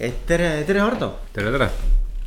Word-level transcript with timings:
et 0.00 0.22
tere, 0.26 0.64
tere, 0.64 0.80
Hardo. 0.80 1.10
tere, 1.34 1.50
tere. 1.52 1.68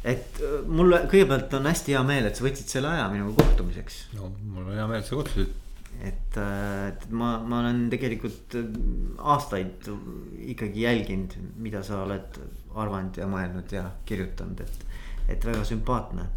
et 0.05 0.39
äh, 0.45 0.61
mulle 0.69 0.99
kõigepealt 1.09 1.55
on 1.57 1.65
hästi 1.71 1.95
hea 1.95 2.03
meel, 2.05 2.27
et 2.29 2.37
sa 2.37 2.45
võtsid 2.45 2.69
selle 2.69 2.91
aja 2.91 3.07
minuga 3.09 3.33
kohtumiseks. 3.41 3.99
no 4.19 4.29
mul 4.45 4.67
on 4.67 4.77
hea 4.77 4.85
meel, 4.91 5.01
et 5.01 5.09
sa 5.09 5.17
kutsusid. 5.17 5.55
et, 6.05 6.37
äh, 6.37 6.91
et 6.91 7.07
ma, 7.09 7.39
ma 7.41 7.63
olen 7.63 7.87
tegelikult 7.89 8.59
äh, 8.59 8.69
aastaid 9.33 9.89
ikkagi 10.53 10.85
jälginud, 10.85 11.33
mida 11.65 11.81
sa 11.87 12.03
oled 12.05 12.39
arvanud 12.77 13.17
ja 13.17 13.29
mõelnud 13.31 13.73
ja 13.73 13.87
kirjutanud, 14.05 14.61
et, 14.61 14.87
et 15.33 15.49
väga 15.49 15.65
sümpaatne 15.65 16.29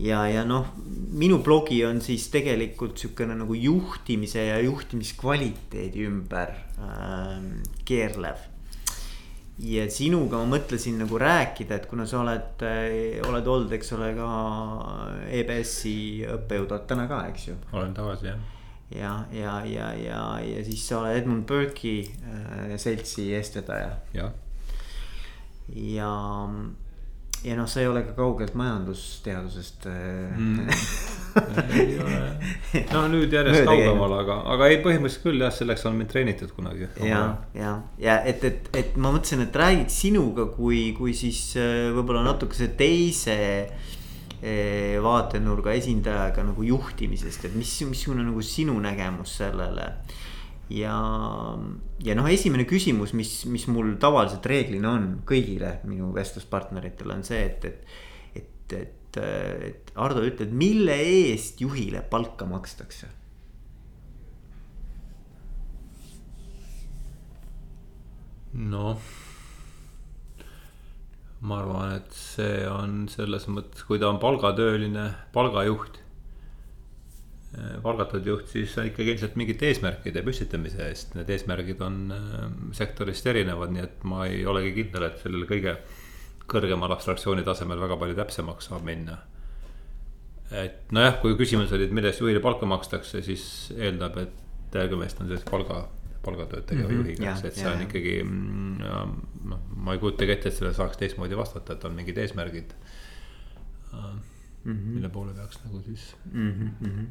ja, 0.00 0.24
ja 0.32 0.48
noh, 0.48 0.72
minu 1.12 1.42
blogi 1.44 1.82
on 1.84 2.00
siis 2.00 2.30
tegelikult 2.32 2.96
sihukene 2.96 3.36
nagu 3.36 3.52
juhtimise 3.52 4.48
ja 4.48 4.62
juhtimiskvaliteedi 4.64 6.08
ümber 6.08 6.56
äh, 6.80 7.34
keerlev 7.84 8.48
ja 9.58 9.86
sinuga 9.90 10.38
ma 10.42 10.56
mõtlesin 10.56 11.00
nagu 11.02 11.18
rääkida, 11.18 11.80
et 11.80 11.86
kuna 11.90 12.06
sa 12.06 12.20
oled, 12.22 12.62
eh, 12.66 13.18
oled 13.26 13.46
olnud, 13.46 13.72
eks 13.74 13.92
ole, 13.96 14.12
ka 14.18 14.28
EBS-i 15.40 15.96
õppejõud, 16.36 16.74
oled 16.74 16.86
täna 16.90 17.08
ka, 17.10 17.24
eks 17.32 17.48
ju? 17.50 17.56
olen 17.72 17.94
tagasi 17.96 18.30
jah. 18.30 18.42
ja, 18.94 19.14
ja, 19.34 19.54
ja, 19.66 19.92
ja, 19.98 20.20
ja 20.44 20.64
siis 20.66 20.86
sa 20.86 21.02
oled 21.02 21.22
Edmund 21.22 21.46
Burke'i 21.50 21.96
äh, 22.06 22.76
seltsi 22.78 23.32
eestvedaja. 23.34 23.96
jah. 24.14 24.30
ja, 25.74 25.96
ja 26.06 26.12
ja 27.44 27.56
noh, 27.56 27.68
sa 27.70 27.80
ei 27.82 27.86
ole 27.86 28.02
ka 28.06 28.14
kaugelt 28.16 28.54
majandusteadusest 28.58 29.86
äh, 29.86 30.38
mm. 30.38 30.66
no 32.94 33.04
nüüd 33.12 33.34
järjest 33.34 33.62
kaugemal, 33.68 34.14
aga, 34.22 34.40
aga 34.54 34.70
ei, 34.72 34.80
põhimõtteliselt 34.82 35.26
küll 35.26 35.44
jah, 35.44 35.52
selleks 35.54 35.86
on 35.86 35.98
mind 35.98 36.10
treenitud 36.10 36.50
kunagi. 36.56 36.88
ja, 37.06 37.22
ja, 37.54 37.76
ja 38.02 38.18
et, 38.26 38.42
et, 38.48 38.70
et 38.76 38.98
ma 38.98 39.12
mõtlesin, 39.14 39.44
et 39.46 39.60
räägiks 39.62 40.00
sinuga 40.06 40.48
kui, 40.56 40.88
kui 40.98 41.14
siis 41.18 41.42
äh, 41.60 41.88
võib-olla 41.94 42.24
natukese 42.26 42.72
teise 42.78 43.38
äh, 43.68 44.96
vaatenurga 45.04 45.76
esindajaga 45.78 46.46
nagu 46.50 46.66
juhtimisest, 46.66 47.46
et 47.46 47.54
mis, 47.58 47.76
missugune 47.86 48.26
nagu 48.26 48.42
sinu 48.42 48.74
nägemus 48.82 49.38
sellele 49.44 49.92
ja, 50.72 50.96
ja 52.04 52.16
noh, 52.18 52.28
esimene 52.30 52.66
küsimus, 52.68 53.14
mis, 53.16 53.32
mis 53.50 53.66
mul 53.72 53.94
tavaliselt 54.00 54.46
reeglina 54.48 54.94
on 54.98 55.10
kõigile 55.28 55.78
minu 55.88 56.12
vestluspartneritele 56.16 57.18
on 57.18 57.24
see, 57.26 57.44
et, 57.48 57.68
et, 57.68 58.42
et, 58.42 58.74
et, 58.80 59.20
et 59.68 59.94
Ardo 59.98 60.24
ütled, 60.26 60.52
mille 60.52 60.96
eest 61.04 61.62
juhile 61.64 62.04
palka 62.10 62.48
makstakse? 62.48 63.14
noh, 68.58 68.96
ma 71.44 71.58
arvan, 71.60 71.92
et 72.00 72.14
see 72.16 72.64
on 72.66 73.04
selles 73.12 73.44
mõttes, 73.52 73.84
kui 73.86 74.00
ta 74.00 74.08
on 74.10 74.18
palgatööline, 74.18 75.04
palgajuht 75.36 76.00
palgatud 77.82 78.26
juht, 78.26 78.48
siis 78.50 78.74
on 78.80 78.88
ikkagi 78.88 79.14
ilmselt 79.14 79.36
mingite 79.38 79.68
eesmärkide 79.68 80.22
püstitamise 80.26 80.84
eest, 80.88 81.14
need 81.18 81.30
eesmärgid 81.34 81.80
on 81.84 81.98
äh, 82.14 82.44
sektorist 82.76 83.26
erinevad, 83.30 83.72
nii 83.74 83.84
et 83.84 84.06
ma 84.08 84.26
ei 84.28 84.44
olegi 84.48 84.74
kindel, 84.80 85.08
et 85.08 85.18
sellel 85.22 85.46
kõige 85.48 85.76
kõrgemal 86.48 86.94
abstraktsiooni 86.94 87.44
tasemel 87.44 87.80
väga 87.82 87.98
palju 88.00 88.16
täpsemaks 88.18 88.70
saab 88.70 88.86
minna. 88.88 89.18
et 90.48 90.92
nojah, 90.96 91.18
kui 91.20 91.36
küsimus 91.36 91.72
oli, 91.76 91.88
et 91.88 91.92
mille 91.92 92.08
eest 92.08 92.22
juhile 92.22 92.40
palka 92.40 92.66
makstakse, 92.66 93.20
siis 93.22 93.44
eeldab, 93.76 94.16
et 94.22 94.44
tegemist 94.72 95.20
on 95.20 95.28
sellise 95.28 95.44
palga, 95.48 95.82
palgatööd 96.24 96.64
tegeva 96.70 96.88
mm 96.88 96.94
-hmm, 96.94 97.10
juhiga, 97.10 97.34
et 97.44 97.54
see 97.54 97.68
on 97.68 97.82
ja. 97.82 97.84
ikkagi. 97.84 98.14
Mm, 98.24 98.78
noh, 99.52 99.60
ma 99.76 99.92
ei 99.92 100.00
kujutagi 100.00 100.32
ette, 100.32 100.48
et 100.48 100.56
sellele 100.56 100.74
saaks 100.74 100.96
teistmoodi 100.96 101.36
vastata, 101.36 101.76
et 101.76 101.84
on 101.84 101.94
mingid 101.94 102.16
eesmärgid 102.16 102.72
mm. 103.92 104.20
-hmm. 104.64 104.92
mille 104.96 105.08
poole 105.08 105.34
peaks 105.34 105.64
nagu 105.64 105.82
siis 105.84 106.16
mm. 106.32 106.52
-hmm 106.80 107.06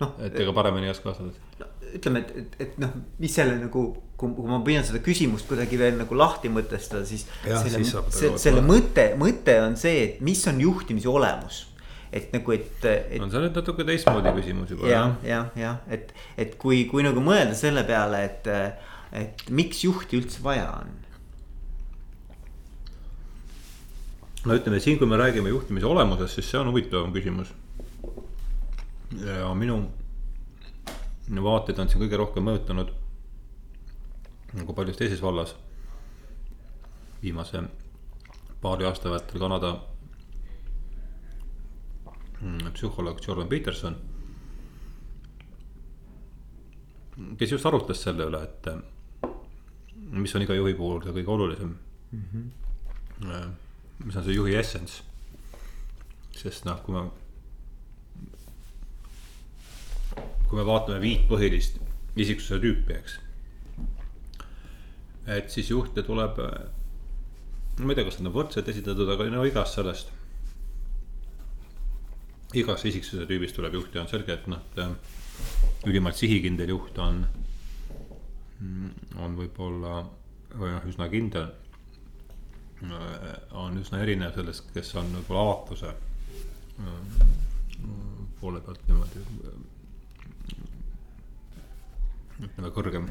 noh. 0.00 0.14
et 0.26 0.38
ega 0.42 0.54
paremini 0.56 0.88
ei 0.88 0.94
oska 0.94 1.10
vastata 1.10 1.60
no,. 1.60 1.68
ütleme, 1.94 2.24
et, 2.24 2.32
et, 2.40 2.56
et 2.66 2.80
noh, 2.82 2.94
mis 3.22 3.34
selle 3.34 3.58
nagu, 3.60 3.84
kui, 4.18 4.32
kui 4.34 4.50
ma 4.50 4.58
püüan 4.66 4.86
seda 4.86 5.02
küsimust 5.04 5.46
kuidagi 5.50 5.78
veel 5.80 6.00
nagu 6.00 6.18
lahti 6.18 6.50
mõtestada, 6.52 7.04
siis. 7.08 7.26
selle, 7.44 7.84
see, 7.84 8.32
selle 8.40 8.64
mõte, 8.66 9.12
mõte 9.20 9.60
on 9.62 9.78
see, 9.80 10.02
et 10.08 10.24
mis 10.24 10.42
on 10.50 10.60
juhtimise 10.64 11.10
olemus 11.12 11.64
et 12.14 12.30
nagu, 12.34 12.52
et, 12.54 12.84
et. 12.86 13.22
on 13.22 13.30
see 13.30 13.40
nüüd 13.42 13.56
natuke 13.58 13.86
teistmoodi 13.86 14.34
küsimus 14.36 14.74
juba. 14.74 14.86
jah, 14.90 15.16
jah, 15.26 15.48
jah, 15.58 15.80
et, 15.90 16.12
et 16.38 16.52
kui, 16.60 16.84
kui 16.90 17.02
nagu 17.06 17.22
mõelda 17.24 17.56
selle 17.58 17.82
peale, 17.88 18.20
et, 18.28 18.50
et 19.18 19.48
miks 19.50 19.82
juhti 19.86 20.20
üldse 20.20 20.42
vaja 20.44 20.68
on. 20.76 20.92
no 24.44 24.58
ütleme 24.58 24.78
siin, 24.82 25.00
kui 25.00 25.10
me 25.10 25.18
räägime 25.18 25.50
juhtimise 25.50 25.90
olemusest, 25.90 26.38
siis 26.38 26.52
see 26.52 26.60
on 26.60 26.70
huvitavam 26.70 27.14
küsimus 27.14 27.50
ja 29.12 29.54
minu 29.54 29.82
vaateid 31.44 31.78
on 31.78 31.88
siin 31.88 32.02
kõige 32.02 32.18
rohkem 32.20 32.44
mõjutanud 32.44 32.92
nagu 34.54 34.74
paljus 34.74 34.96
teises 34.96 35.22
vallas. 35.22 35.54
viimase 37.22 37.62
paari 38.60 38.84
aasta 38.84 39.10
vältel 39.10 39.40
Kanada 39.40 39.70
mm, 42.40 42.72
psühholoog 42.72 43.20
Jordan 43.26 43.48
Peterson. 43.48 43.96
kes 47.38 47.50
just 47.50 47.66
arutles 47.66 48.02
selle 48.02 48.26
üle, 48.26 48.42
et 48.42 48.66
mis 50.10 50.34
on 50.34 50.42
iga 50.42 50.54
juhi 50.54 50.74
puhul 50.74 51.02
see 51.02 51.12
kõige 51.14 51.30
olulisem 51.30 51.74
mm. 52.10 52.24
-hmm. 52.32 53.52
mis 54.04 54.16
on 54.16 54.24
see 54.24 54.34
juhi 54.34 54.54
essence. 54.54 55.02
sest 56.32 56.64
noh, 56.64 56.82
kui 56.82 56.94
ma 56.94 57.10
kui 60.54 60.62
me 60.62 60.68
vaatame 60.68 61.00
viit 61.02 61.24
põhilist 61.26 61.80
isiksuse 62.14 62.60
tüüpi, 62.62 62.94
eks. 62.94 63.14
et 65.34 65.48
siis 65.50 65.72
juhte 65.72 66.04
tuleb, 66.06 66.38
ma 66.38 67.90
ei 67.90 67.98
tea, 67.98 68.04
kas 68.06 68.20
nad 68.20 68.30
on 68.30 68.36
võrdselt 68.36 68.70
esitatud, 68.70 69.10
aga 69.10 69.26
no 69.32 69.42
igast 69.48 69.80
sellest. 69.80 70.12
igast 72.54 72.86
isiksuse 72.86 73.26
tüübist 73.26 73.58
tuleb 73.58 73.74
juhti, 73.80 73.98
on 73.98 74.06
selge, 74.12 74.38
et 74.38 74.46
noh, 74.46 74.62
et 74.78 75.90
ülimalt 75.90 76.22
sihikindel 76.22 76.70
juht 76.70 77.02
on, 77.02 77.24
on 79.18 79.34
võib-olla 79.42 80.04
või 80.54 80.70
noh, 80.70 80.86
üsna 80.86 81.10
kindel. 81.10 81.50
on 83.58 83.82
üsna 83.82 84.06
erinev 84.06 84.38
sellest, 84.38 84.70
kes 84.70 84.94
on 85.02 85.16
võib-olla 85.18 85.46
avatuse 85.50 85.96
poole 88.38 88.60
pealt 88.60 88.86
niimoodi 88.86 89.73
ütleme 92.42 92.70
kõrgem. 92.74 93.08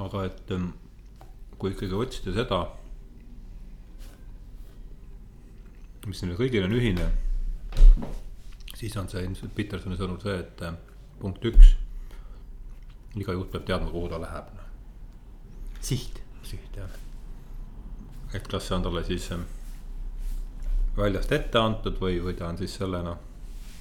aga 0.00 0.24
et 0.26 0.52
ähm, 0.54 0.70
kui 1.58 1.74
ikkagi 1.74 1.96
otsida 1.98 2.32
seda, 2.34 2.60
mis 6.06 6.22
neile 6.22 6.38
kõigile 6.38 6.68
on 6.68 6.76
ühine, 6.78 7.06
siis 8.78 8.96
on 8.96 9.10
see 9.10 9.22
ilmselt 9.26 9.54
Petersoni 9.54 9.98
sõnul 9.98 10.20
see, 10.22 10.38
et 10.40 10.62
äh, 10.64 10.78
punkt 11.20 11.44
üks, 11.50 11.74
iga 13.18 13.34
juht 13.36 13.50
peab 13.52 13.66
teadma, 13.68 13.90
kuhu 13.92 14.08
ta 14.08 14.20
läheb. 14.22 14.52
Noh. 14.56 14.68
siht. 15.80 16.22
siht 16.46 16.76
jah. 16.76 16.90
et 18.34 18.46
kas 18.48 18.66
see 18.66 18.78
on 18.78 18.86
talle 18.86 19.02
siis 19.06 19.26
ähm, 19.34 19.44
väljast 20.96 21.32
ette 21.32 21.58
antud 21.58 21.98
või, 22.00 22.22
või 22.22 22.38
ta 22.38 22.48
on 22.48 22.58
siis 22.58 22.78
selle 22.78 23.02
noh 23.06 23.26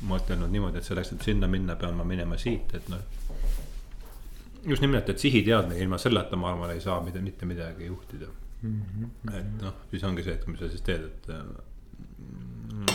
mõtelnud 0.10 0.52
niimoodi, 0.52 0.80
et 0.80 0.88
selleks, 0.88 1.14
et 1.16 1.26
sinna 1.28 1.48
minna, 1.48 1.76
pean 1.76 1.98
ma 1.98 2.06
minema 2.08 2.38
siit, 2.40 2.72
et 2.76 2.86
noh 2.92 3.19
just 4.66 4.82
nimelt, 4.82 5.10
et 5.10 5.20
sihiteadmine 5.20 5.80
ilma 5.80 5.98
selleta, 5.98 6.38
ma 6.40 6.52
arvan, 6.52 6.74
ei 6.74 6.82
saa 6.84 7.00
mida, 7.04 7.22
mitte 7.22 7.46
midagi 7.46 7.86
juhtida 7.86 8.28
mm. 8.62 8.82
-hmm. 8.82 9.38
et 9.38 9.62
noh, 9.62 9.74
siis 9.92 10.04
ongi 10.04 10.24
see, 10.24 10.34
et 10.34 10.48
mis 10.48 10.60
sa 10.60 10.70
siis 10.70 10.82
teed, 10.82 11.04
et 11.04 11.28
mm, 11.28 12.86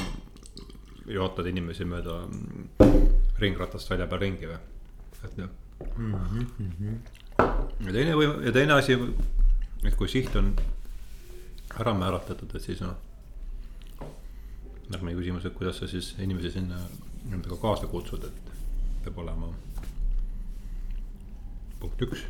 juhatad 1.06 1.46
inimesi 1.46 1.84
mööda 1.84 2.20
ringratast 3.38 3.90
välja 3.90 4.06
peal 4.06 4.20
ringi 4.20 4.50
või, 4.50 4.60
et 5.24 5.36
noh 5.36 5.50
mm. 5.96 6.14
-hmm. 6.58 6.98
ja 7.86 7.92
teine 7.92 8.14
või, 8.14 8.30
ja 8.46 8.52
teine 8.52 8.78
asi, 8.78 8.98
et 9.84 9.96
kui 9.96 10.08
siht 10.08 10.36
on 10.36 10.54
ära 11.80 11.94
määratletud, 11.94 12.54
et 12.54 12.62
siis 12.62 12.80
noh. 12.80 12.96
järgmine 14.92 15.16
küsimus, 15.16 15.44
et 15.44 15.54
kuidas 15.54 15.78
sa 15.78 15.88
siis 15.88 16.14
inimesi 16.18 16.50
sinna 16.50 16.78
endaga 17.32 17.56
kaasa 17.56 17.86
kutsud, 17.86 18.24
et 18.24 18.52
peab 19.04 19.18
olema 19.18 19.48
punkt 21.84 22.02
üks. 22.08 22.24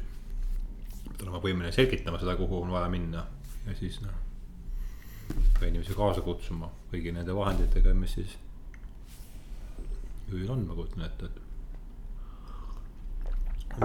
pead 1.05 1.23
olema 1.23 1.41
võimeline 1.45 1.73
selgitama 1.75 2.19
seda, 2.19 2.37
kuhu 2.39 2.63
on 2.63 2.73
vaja 2.75 2.89
minna 2.91 3.25
ja 3.67 3.77
siis 3.79 4.01
noh. 4.03 4.17
ka 5.59 5.67
inimesi 5.69 5.95
kaasa 5.97 6.21
kutsuma 6.27 6.71
kõigi 6.93 7.15
nende 7.15 7.37
vahenditega, 7.37 7.95
mis 7.95 8.17
siis 8.19 8.37
juhil 10.31 10.51
on, 10.51 10.67
ma 10.67 10.75
kujutan 10.75 11.07
ette, 11.07 11.31
et. 11.31 11.37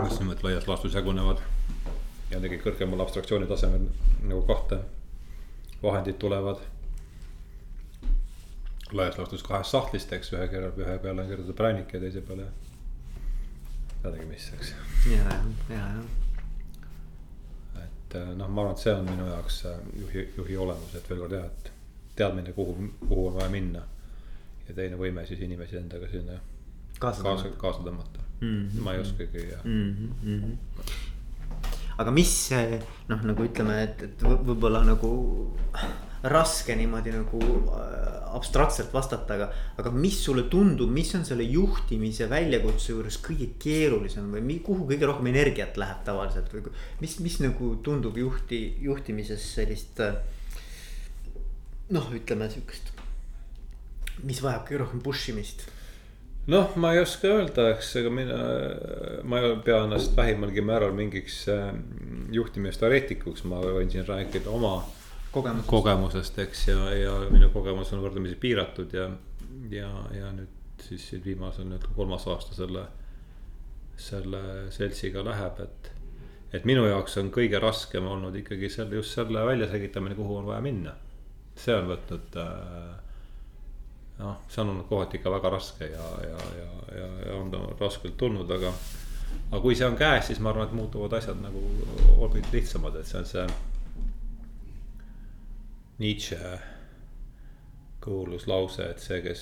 mis 0.02 0.20
niimoodi 0.20 0.48
laias 0.48 0.68
laastus 0.68 0.96
jagunevad 0.98 1.40
jällegi 2.32 2.60
kõrgemal 2.64 3.06
abstraktsiooni 3.06 3.48
tasemel 3.50 3.88
nagu 4.22 4.42
kahte 4.50 4.84
vahendid 5.84 6.18
tulevad. 6.22 6.58
laias 8.92 9.18
laastus 9.18 9.44
kahest 9.46 9.72
sahtlist, 9.72 10.14
eks 10.14 10.34
ühe 10.34 10.48
keerab, 10.50 10.78
ühe 10.82 10.98
peale 10.98 11.22
on 11.22 11.28
kirjutatud 11.30 11.58
präänik 11.58 11.94
ja 11.94 12.00
teise 12.02 12.22
peale. 12.26 12.48
Mis, 14.28 14.52
eks. 14.54 14.74
ja, 15.12 15.18
ja, 15.18 15.40
ja, 15.70 15.86
ja 17.76 17.84
et 17.84 18.16
noh, 18.36 18.48
ma 18.48 18.64
arvan, 18.64 18.74
et 18.74 18.84
see 18.84 18.94
on 18.94 19.06
minu 19.06 19.28
jaoks 19.28 19.58
juhi, 20.00 20.24
juhi 20.38 20.58
olemus, 20.58 20.96
et 20.98 21.10
veel 21.10 21.20
kord 21.24 21.36
jah, 21.36 21.46
et 21.46 21.72
teadmine, 22.20 22.54
kuhu, 22.56 22.90
kuhu 23.04 23.28
on 23.28 23.36
vaja 23.36 23.50
minna. 23.54 23.84
ja 24.68 24.76
teine 24.78 24.98
võime 24.98 25.26
siis 25.26 25.40
inimesi 25.42 25.78
endaga 25.78 26.08
sinna 26.10 26.40
kaasa 27.00 27.24
kaasa, 27.26 27.50
kaasa 27.58 27.86
tõmmata 27.86 28.22
mm. 28.42 28.50
-hmm. 28.50 28.82
ma 28.86 28.94
ei 28.94 29.00
oskagi 29.02 29.46
ja 29.50 29.60
mm. 29.64 30.12
-hmm. 30.24 30.58
aga 31.98 32.12
mis 32.12 32.34
noh, 33.08 33.24
nagu 33.32 33.44
ütleme, 33.44 33.84
et, 33.84 34.04
et 34.04 34.24
võ- 34.24 34.42
võib-olla 34.46 34.84
nagu 34.86 35.12
raske 36.24 36.76
niimoodi 36.76 37.14
nagu 37.16 37.40
äh, 37.40 38.36
abstraktselt 38.36 38.92
vastata, 38.94 39.38
aga, 39.38 39.48
aga 39.80 39.92
mis 39.96 40.18
sulle 40.24 40.46
tundub, 40.52 40.92
mis 40.92 41.14
on 41.16 41.24
selle 41.28 41.46
juhtimise 41.48 42.28
väljakutse 42.30 42.92
juures 42.92 43.20
kõige 43.24 43.54
keerulisem 43.62 44.28
või 44.36 44.44
mi, 44.46 44.60
kuhu 44.66 44.88
kõige 44.90 45.08
rohkem 45.08 45.32
energiat 45.32 45.80
läheb 45.80 46.04
tavaliselt 46.08 46.52
või 46.54 46.74
mis, 47.00 47.18
mis 47.24 47.40
nagu 47.44 47.72
tundub 47.86 48.20
juhti, 48.20 48.62
juhtimises 48.84 49.48
sellist 49.56 50.04
äh, 50.04 50.20
noh, 51.96 52.12
ütleme 52.14 52.52
sihukest, 52.52 52.92
mis 54.28 54.44
vajab 54.44 54.68
kõige 54.68 54.84
rohkem 54.84 55.04
push 55.06 55.32
imist? 55.32 55.70
Noh, 56.50 56.74
ma 56.82 56.96
ei 56.96 57.04
oska 57.04 57.30
öelda, 57.30 57.68
eks, 57.76 57.96
ega 58.02 58.12
mina, 58.12 58.38
ma 59.24 59.40
ei 59.40 59.58
pea 59.64 59.84
ennast 59.86 60.16
vähimalgi 60.18 60.64
määral 60.66 60.92
mingiks 60.98 61.44
äh, 61.54 61.70
juhtimisteoreetikuks, 62.36 63.48
ma 63.48 63.64
võin 63.64 63.92
siin 63.94 64.08
rääkida 64.08 64.52
oma 64.52 64.82
kogemusest? 65.32 65.70
kogemusest, 65.70 66.40
eks, 66.46 66.68
ja, 66.72 66.80
ja 66.96 67.18
minu 67.34 67.52
kogemus 67.54 67.94
on 67.94 68.04
võrdlemisi 68.04 68.38
piiratud 68.40 68.94
ja, 68.96 69.10
ja, 69.74 69.92
ja 70.16 70.32
nüüd 70.36 70.84
siis 70.84 71.10
siin 71.10 71.24
viimasel 71.26 71.68
nüüd 71.70 71.86
kolmas 71.96 72.26
aasta 72.32 72.56
selle, 72.56 72.86
selle 74.00 74.42
seltsiga 74.74 75.24
läheb, 75.26 75.60
et. 75.66 75.92
et 76.54 76.66
minu 76.66 76.86
jaoks 76.88 77.20
on 77.22 77.30
kõige 77.36 77.60
raskem 77.62 78.08
olnud 78.08 78.36
ikkagi 78.40 78.72
selle, 78.74 78.96
just 79.02 79.14
selle 79.18 79.44
väljaselgitamine, 79.46 80.16
kuhu 80.18 80.40
on 80.40 80.50
vaja 80.50 80.64
minna. 80.66 80.96
see 81.60 81.76
on 81.76 81.90
võtnud 81.92 82.38
äh, 82.40 82.98
noh, 84.20 84.40
see 84.48 84.62
on 84.62 84.70
olnud 84.70 84.88
kohati 84.88 85.20
ikka 85.20 85.32
väga 85.32 85.50
raske 85.50 85.88
ja, 85.92 86.08
ja, 86.24 86.40
ja, 86.60 87.00
ja, 87.00 87.08
ja 87.26 87.36
on 87.36 87.52
ta 87.52 87.62
raskelt 87.80 88.18
tulnud, 88.18 88.52
aga. 88.52 88.72
aga 89.52 89.62
kui 89.62 89.76
see 89.76 89.88
on 89.88 89.98
käes, 90.00 90.28
siis 90.28 90.40
ma 90.40 90.54
arvan, 90.54 90.68
et 90.68 90.76
muutuvad 90.76 91.14
asjad 91.20 91.40
nagu 91.44 91.62
hoopis 92.18 92.52
lihtsamad, 92.54 92.96
et 93.00 93.08
see 93.08 93.20
on 93.20 93.30
see. 93.30 93.48
Nietzsche 96.00 96.38
kuulus 98.04 98.48
lause, 98.48 98.86
et 98.94 99.04
see, 99.04 99.20
kes. 99.24 99.42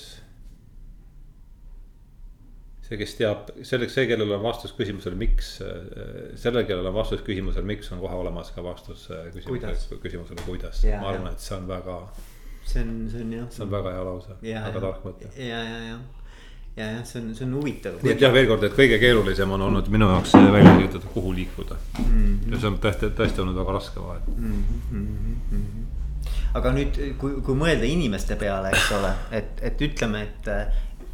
see, 2.88 2.98
kes 2.98 3.14
teab, 3.20 3.52
selleks, 3.62 3.94
see, 3.94 4.08
kellel 4.10 4.34
on 4.34 4.42
vastus 4.42 4.74
küsimusele, 4.74 5.18
miks, 5.20 5.52
sellel, 6.40 6.64
kellel 6.66 6.90
on 6.90 6.96
vastus 6.96 7.22
küsimusele, 7.26 7.66
miks, 7.68 7.92
on 7.94 8.02
kohe 8.02 8.18
olemas 8.18 8.50
ka 8.54 8.64
vastus 8.64 9.06
küsimusele, 9.36 10.02
küsimusele, 10.02 10.42
kuidas. 10.48 10.82
Ma 10.90 11.12
arvan, 11.12 11.30
jah. 11.30 11.38
et 11.38 11.46
see 11.46 11.56
on 11.58 11.68
väga, 11.70 11.98
see 12.64 12.84
on, 12.84 12.94
see 13.12 13.24
on 13.24 13.34
jah. 13.38 13.50
see 13.54 13.66
on 13.66 13.74
väga 13.76 13.96
hea 13.96 14.06
lause, 14.10 14.38
väga 14.44 14.86
tark 14.86 15.04
mõte 15.06 15.28
ja, 15.38 15.60
ja, 15.62 15.82
ja, 15.92 15.98
ja 16.78 16.88
jah, 16.96 17.04
see 17.06 17.22
on, 17.22 17.30
see 17.36 17.46
on 17.46 17.54
huvitav. 17.58 18.00
nii 18.02 18.14
et 18.14 18.24
jah, 18.24 18.34
veel 18.34 18.48
kord, 18.50 18.66
et 18.68 18.74
kõige 18.76 18.98
keerulisem 19.02 19.54
on 19.56 19.64
olnud 19.68 19.88
minu 19.92 20.10
jaoks 20.10 20.34
välja 20.38 20.74
selgitada, 20.74 21.12
kuhu 21.14 21.32
liikuda 21.36 21.78
mm. 21.78 22.10
-hmm. 22.10 22.52
ja 22.52 22.60
see 22.60 22.72
on 22.72 22.82
tõesti, 22.82 23.12
tõesti 23.20 23.44
olnud 23.44 23.58
väga 23.62 23.78
raske 23.78 24.02
vahet 24.02 24.28
mm. 24.34 24.64
-hmm. 24.90 25.97
Aga 26.54 26.72
nüüd, 26.72 26.98
kui, 27.20 27.40
kui 27.44 27.58
mõelda 27.58 27.88
inimeste 27.88 28.36
peale, 28.40 28.72
eks 28.72 28.92
ole, 28.96 29.12
et, 29.36 29.60
et 29.62 29.82
ütleme, 29.84 30.22
et 30.24 30.50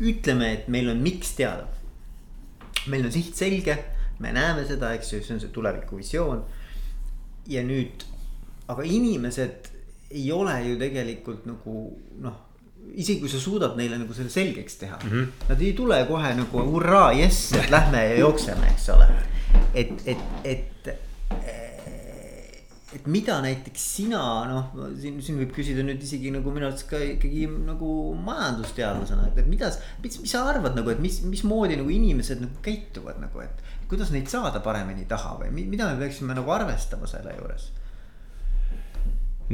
ütleme, 0.01 0.53
et 0.59 0.69
meil 0.69 0.91
on 0.91 1.03
miks 1.03 1.35
teada. 1.39 1.67
meil 2.87 3.07
on 3.07 3.13
siht 3.13 3.37
selge, 3.37 3.79
me 4.21 4.33
näeme 4.33 4.67
seda, 4.69 4.93
eks 4.95 5.13
ju, 5.13 5.23
see 5.25 5.35
on 5.35 5.41
see 5.41 5.53
tulevikuvisioon. 5.55 6.43
ja 7.49 7.63
nüüd, 7.63 8.05
aga 8.69 8.83
inimesed 8.83 9.71
ei 10.15 10.33
ole 10.33 10.55
ju 10.69 10.77
tegelikult 10.81 11.47
nagu 11.49 11.79
noh 12.23 12.43
isegi 12.93 13.21
kui 13.21 13.31
sa 13.33 13.41
suudad 13.41 13.77
neile 13.79 13.99
nagu 13.99 14.15
selle 14.17 14.31
selgeks 14.31 14.77
teha 14.77 14.99
mm, 15.03 15.11
-hmm. 15.11 15.49
nad 15.49 15.63
ei 15.63 15.73
tule 15.73 16.05
kohe 16.09 16.35
nagu 16.35 16.65
hurraa, 16.71 17.13
jess, 17.13 17.53
et 17.53 17.71
lähme 17.71 18.05
ja 18.05 18.19
jookseme, 18.19 18.67
eks 18.67 18.89
ole. 18.89 19.09
et, 19.75 19.93
et, 20.07 20.19
et, 20.45 20.89
et 22.99 23.07
mida 23.11 23.37
näiteks 23.45 23.85
sina 23.97 24.21
noh, 24.51 24.73
siin, 25.01 25.21
siin 25.25 25.39
võib 25.41 25.53
küsida 25.57 25.85
nüüd 25.87 26.03
isegi 26.05 26.33
nagu 26.35 26.53
minu 26.55 26.69
arvates 26.69 26.87
ka 26.89 27.01
ikkagi 27.03 27.47
nagu 27.67 27.89
majandusteadlasena, 28.27 29.29
et, 29.31 29.41
et 29.43 29.49
mida, 29.51 29.71
mis, 30.05 30.19
mis 30.23 30.35
sa 30.35 30.45
arvad 30.51 30.77
nagu, 30.79 30.93
et 30.93 31.01
mis, 31.03 31.21
mismoodi 31.29 31.79
nagu 31.81 31.91
inimesed 31.93 32.43
nagu 32.45 32.63
käituvad 32.65 33.21
nagu, 33.23 33.43
et. 33.45 33.65
kuidas 33.91 34.11
neid 34.15 34.31
saada 34.33 34.63
paremini 34.65 35.05
taha 35.09 35.35
või 35.43 35.51
mi- 35.55 35.67
mida 35.71 35.91
me 35.91 35.99
peaksime 36.01 36.37
nagu 36.37 36.51
arvestama 36.55 37.07
selle 37.11 37.35
juures? 37.39 37.71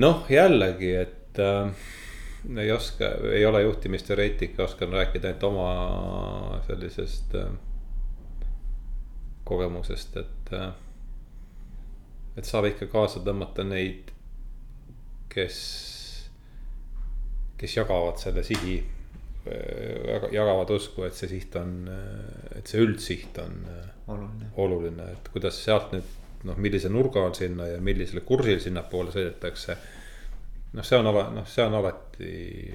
noh, 0.01 0.23
jällegi, 0.31 0.93
et 0.95 1.41
äh, 1.43 1.73
ei 2.57 2.71
oska, 2.73 3.09
ei 3.33 3.43
ole 3.47 3.63
juhtimisteoreetik, 3.63 4.55
oskan 4.63 4.93
rääkida 4.95 5.33
ainult 5.33 5.49
oma 5.51 6.61
sellisest 6.69 7.35
äh, 7.35 7.51
kogemusest, 9.45 10.17
et 10.17 10.55
äh,. 10.55 10.71
Et 12.41 12.49
saab 12.49 12.71
ikka 12.71 12.89
kaasa 12.89 13.21
tõmmata 13.25 13.67
neid, 13.69 14.09
kes, 15.31 15.59
kes 17.61 17.77
jagavad 17.77 18.19
selle 18.23 18.45
sihi 18.47 18.81
jagavad 20.33 20.71
usku, 20.75 21.05
et 21.07 21.17
see 21.17 21.31
siht 21.31 21.55
on, 21.57 21.87
et 22.57 22.69
see 22.69 22.83
üldsiht 22.83 23.39
on 23.41 23.63
oluline, 24.11 24.51
oluline, 24.61 25.07
et 25.17 25.31
kuidas 25.33 25.57
sealt 25.65 25.95
nüüd 25.95 26.19
noh, 26.49 26.59
millise 26.61 26.91
nurga 26.93 27.25
on 27.29 27.35
sinna 27.37 27.69
ja 27.69 27.81
millisele 27.85 28.23
kursil 28.27 28.61
sinnapoole 28.63 29.13
sõidetakse. 29.15 29.77
noh, 30.73 30.87
see 30.87 31.01
on 31.01 31.11
ala-, 31.11 31.31
noh, 31.35 31.49
see 31.49 31.65
on 31.67 31.77
alati, 31.81 32.35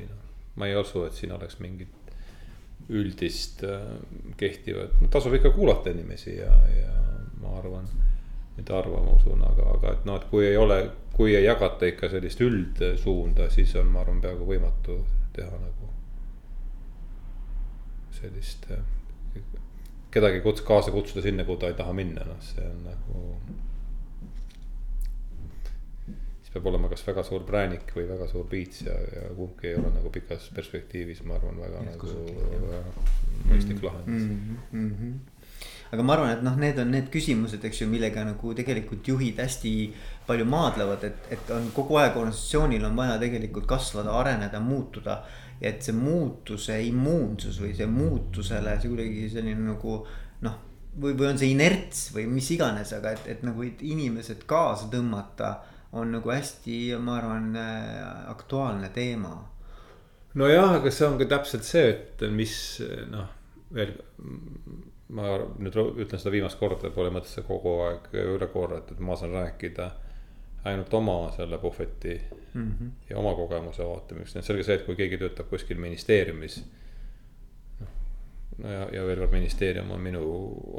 noh, 0.09 0.25
ma 0.59 0.69
ei 0.69 0.75
usu, 0.79 1.05
et 1.07 1.17
siin 1.17 1.33
oleks 1.35 1.59
mingit 1.63 2.13
üldist 2.93 3.63
äh, 3.65 3.85
kehtivat, 4.37 4.99
no 5.01 5.09
tasub 5.11 5.33
ikka 5.37 5.51
kuulata 5.55 5.93
inimesi 5.93 6.37
ja, 6.37 6.51
ja 6.69 6.91
ma 7.41 7.57
arvan. 7.59 7.64
Mitte 8.57 8.73
arva, 8.73 9.01
ma 9.03 9.15
usun, 9.15 9.41
aga, 9.43 9.67
aga 9.75 9.93
et 9.97 10.05
noh, 10.07 10.19
et 10.19 10.27
kui 10.31 10.45
ei 10.47 10.57
ole, 10.57 10.79
kui 11.15 11.35
ei 11.35 11.43
jagata 11.43 11.89
ikka 11.91 12.09
sellist 12.11 12.41
üldsuunda, 12.43 13.49
siis 13.51 13.75
on, 13.79 13.91
ma 13.91 14.03
arvan, 14.03 14.21
peaaegu 14.23 14.47
võimatu 14.47 14.99
teha 15.35 15.59
nagu. 15.59 15.91
sellist 18.15 18.63
äh, 18.71 18.79
kedagi 20.11 20.39
kuts-, 20.39 20.63
kaasa 20.63 20.91
kutsuda 20.95 21.21
sinna, 21.25 21.43
kuhu 21.43 21.59
ta 21.59 21.67
ei 21.67 21.75
taha 21.75 21.93
minna, 21.93 22.23
noh, 22.23 22.39
see 22.39 22.63
on 22.63 22.83
nagu. 22.87 23.23
siis 26.39 26.53
peab 26.53 26.71
olema 26.71 26.87
kas 26.87 27.03
väga 27.07 27.23
suur 27.27 27.43
präänik 27.43 27.91
või 27.97 28.07
väga 28.07 28.29
suur 28.31 28.47
piits 28.47 28.85
ja, 28.87 28.95
ja 28.95 29.27
kumbki 29.35 29.73
ei 29.73 29.75
ole 29.81 29.91
nagu 29.97 30.11
pikas 30.15 30.47
perspektiivis, 30.55 31.25
ma 31.27 31.35
arvan, 31.35 31.59
väga 31.59 31.83
nagu 31.89 32.15
väga 32.63 32.83
mõistlik 33.51 33.83
lahendus 33.83 34.29
mm. 34.29 34.59
-hmm. 34.71 35.34
Aga 35.91 36.03
ma 36.03 36.15
arvan, 36.15 36.33
et 36.33 36.43
noh, 36.45 36.57
need 36.59 36.79
on 36.81 36.91
need 36.93 37.09
küsimused, 37.13 37.63
eks 37.67 37.81
ju, 37.83 37.87
millega 37.89 38.23
nagu 38.25 38.53
tegelikult 38.57 39.07
juhid 39.07 39.39
hästi 39.41 39.73
palju 40.27 40.45
maadlevad, 40.49 41.05
et, 41.07 41.31
et 41.35 41.51
on 41.53 41.69
kogu 41.75 41.99
aeg 42.01 42.17
organisatsioonil 42.17 42.85
on 42.87 42.97
vaja 42.97 43.17
tegelikult 43.21 43.67
kasvada, 43.69 44.13
areneda, 44.19 44.61
muutuda. 44.61 45.23
et 45.61 45.79
see 45.79 45.95
muutuse 45.95 46.75
immuunsus 46.83 47.61
või 47.63 47.69
see 47.77 47.85
muutusele 47.87 48.73
see 48.75 48.89
kuidagi 48.91 49.29
selline 49.31 49.63
nagu 49.69 49.93
noh, 50.43 50.57
või, 50.99 51.13
või 51.15 51.29
on 51.29 51.39
see 51.39 51.53
inerts 51.53 52.09
või 52.11 52.25
mis 52.27 52.49
iganes, 52.51 52.91
aga 52.97 53.13
et, 53.15 53.29
et 53.31 53.45
nagu 53.47 53.63
et 53.63 53.79
inimesed 53.79 54.43
kaasa 54.49 54.89
tõmmata 54.91 55.53
on 55.95 56.11
nagu 56.11 56.33
hästi, 56.33 56.97
ma 56.99 57.15
arvan, 57.21 57.55
aktuaalne 58.33 58.91
teema 58.91 59.37
nojah, 60.35 60.75
aga 60.79 60.91
see 60.91 61.07
on 61.07 61.17
ka 61.19 61.29
täpselt 61.31 61.67
see, 61.67 61.93
et 61.93 62.25
mis 62.31 62.55
noh, 63.11 63.31
veel. 63.75 63.95
Ma 65.09 65.35
nüüd 65.61 65.75
ütlen 66.01 66.21
seda 66.21 66.33
viimast 66.33 66.59
korda, 66.59 66.89
pole 66.93 67.11
mõtet 67.13 67.35
seda 67.35 67.47
kogu 67.47 67.75
aeg 67.85 68.09
üle 68.17 68.47
korrata, 68.53 68.95
et 68.95 69.03
ma 69.03 69.17
saan 69.19 69.35
rääkida 69.37 69.91
ainult 70.65 70.93
oma 70.97 71.31
selle 71.35 71.57
puhveti 71.61 72.21
mm 72.53 72.71
-hmm. 72.71 72.89
ja 73.09 73.17
oma 73.17 73.35
kogemuse 73.35 73.85
vaatamiseks, 73.85 74.47
selge 74.47 74.63
see, 74.63 74.75
et 74.75 74.85
kui 74.85 74.95
keegi 74.95 75.17
töötab 75.17 75.49
kuskil 75.49 75.77
ministeeriumis. 75.77 76.63
noh, 77.79 77.91
no 78.57 78.71
ja, 78.71 78.87
ja 78.93 79.05
veel 79.05 79.19
kord 79.19 79.31
ministeerium 79.31 79.91
on 79.91 80.01
minu 80.01 80.23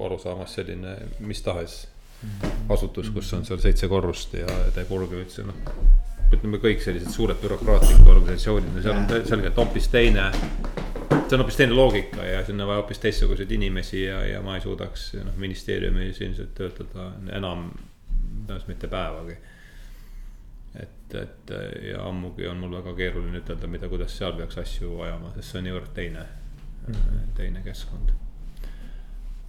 arusaamas 0.05 0.55
selline 0.55 0.97
mis 1.19 1.43
tahes 1.43 1.89
mm 2.23 2.29
-hmm. 2.29 2.51
asutus, 2.69 3.11
kus 3.11 3.33
on 3.35 3.45
seal 3.45 3.59
seitse 3.59 3.89
korrust 3.89 4.35
ja 4.35 4.47
ta 4.75 4.81
ei 4.81 4.87
kulge 4.87 5.23
üldse 5.23 5.43
noh 5.43 5.55
ütleme 6.35 6.59
kõik 6.63 6.83
sellised 6.83 7.13
suured 7.15 7.39
bürokraatlikud 7.43 8.09
organisatsioonid, 8.11 8.73
no 8.75 8.83
seal 8.83 8.99
on 8.99 9.29
selgelt 9.29 9.59
hoopis 9.61 9.89
teine. 9.93 10.31
see 11.27 11.35
on 11.35 11.43
hoopis 11.43 11.59
teine 11.59 11.75
loogika 11.75 12.25
ja 12.25 12.45
sinna 12.47 12.65
on 12.65 12.69
vaja 12.71 12.81
hoopis 12.83 12.99
teistsuguseid 13.03 13.51
inimesi 13.51 14.05
ja, 14.05 14.25
ja 14.27 14.43
ma 14.43 14.57
ei 14.57 14.63
suudaks 14.63 15.13
noh 15.25 15.37
ministeeriumis 15.43 16.21
ilmselt 16.21 16.55
töötada 16.55 17.13
enam 17.35 17.71
tõenäoliselt 18.47 18.69
mitte 18.69 18.89
päevagi. 18.89 19.37
et, 20.83 21.15
et 21.15 21.53
ja 21.91 22.03
ammugi 22.09 22.47
on 22.47 22.59
mul 22.61 22.75
väga 22.77 22.95
keeruline 22.95 23.41
ütelda, 23.41 23.71
mida, 23.71 23.89
kuidas 23.89 24.17
seal 24.19 24.35
peaks 24.37 24.59
asju 24.59 25.01
ajama, 25.07 25.33
sest 25.35 25.53
see 25.53 25.61
on 25.63 25.69
niivõrd 25.71 25.93
teine 25.95 26.23
mm, 26.23 26.95
-hmm. 26.95 27.35
teine 27.35 27.63
keskkond. 27.63 28.13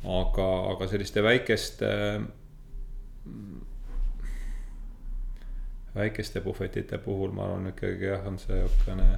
aga, 0.03 0.49
aga 0.73 0.87
selliste 0.87 1.23
väikeste 1.23 1.89
väikeste 5.97 6.41
puhvetite 6.45 6.97
puhul 7.03 7.33
ma 7.35 7.47
arvan 7.47 7.71
ikkagi 7.73 8.11
jah, 8.11 8.27
on 8.27 8.39
see 8.41 8.59
niisugune 8.61 9.09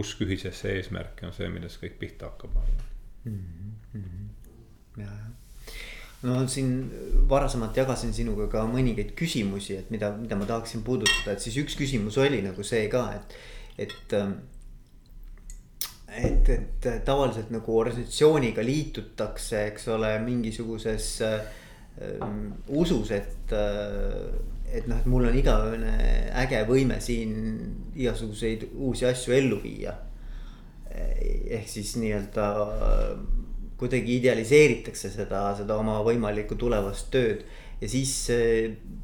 usk 0.00 0.22
ühisesse 0.26 0.74
eesmärki 0.76 1.26
on 1.26 1.34
see, 1.36 1.48
millest 1.52 1.80
kõik 1.82 1.98
pihta 2.00 2.30
hakkab, 2.30 2.54
ma 2.54 2.64
arvan 2.64 2.82
mm. 3.24 3.74
-hmm. 3.94 4.28
ja, 5.02 5.10
ja 5.10 5.30
no 6.22 6.46
siin 6.48 6.72
varasemalt 7.28 7.76
jagasin 7.76 8.12
sinuga 8.14 8.48
ka 8.52 8.64
mõningaid 8.68 9.14
küsimusi, 9.16 9.78
et 9.80 9.90
mida, 9.92 10.12
mida 10.16 10.36
ma 10.36 10.48
tahaksin 10.48 10.84
puudutada, 10.84 11.32
et 11.32 11.44
siis 11.44 11.56
üks 11.62 11.76
küsimus 11.80 12.18
oli 12.20 12.42
nagu 12.44 12.64
see 12.66 12.88
ka, 12.92 13.10
et, 13.18 13.36
et. 13.88 14.16
Ähm, 14.18 14.40
et, 16.10 16.48
et 16.50 16.86
tavaliselt 17.06 17.52
nagu 17.54 17.76
organisatsiooniga 17.78 18.64
liitutakse, 18.66 19.60
eks 19.68 19.84
ole, 19.94 20.08
mingisuguses 20.24 21.04
äh, 21.22 21.44
usus, 22.66 23.12
et 23.14 23.54
äh, 23.54 24.32
et 24.72 24.86
noh, 24.86 24.98
et 25.00 25.06
mul 25.10 25.26
on 25.28 25.36
igavene 25.36 25.94
äge 26.42 26.62
võime 26.68 27.00
siin 27.02 27.34
igasuguseid 27.96 28.68
uusi 28.76 29.08
asju 29.08 29.34
ellu 29.36 29.60
viia. 29.62 29.96
ehk 30.90 31.68
siis 31.70 31.94
nii-öelda 32.02 32.46
kuidagi 33.80 34.18
idealiseeritakse 34.18 35.08
seda, 35.12 35.44
seda 35.56 35.78
oma 35.80 36.00
võimalikku 36.06 36.58
tulevast 36.60 37.10
tööd. 37.14 37.44
ja 37.80 37.88
siis 37.88 38.12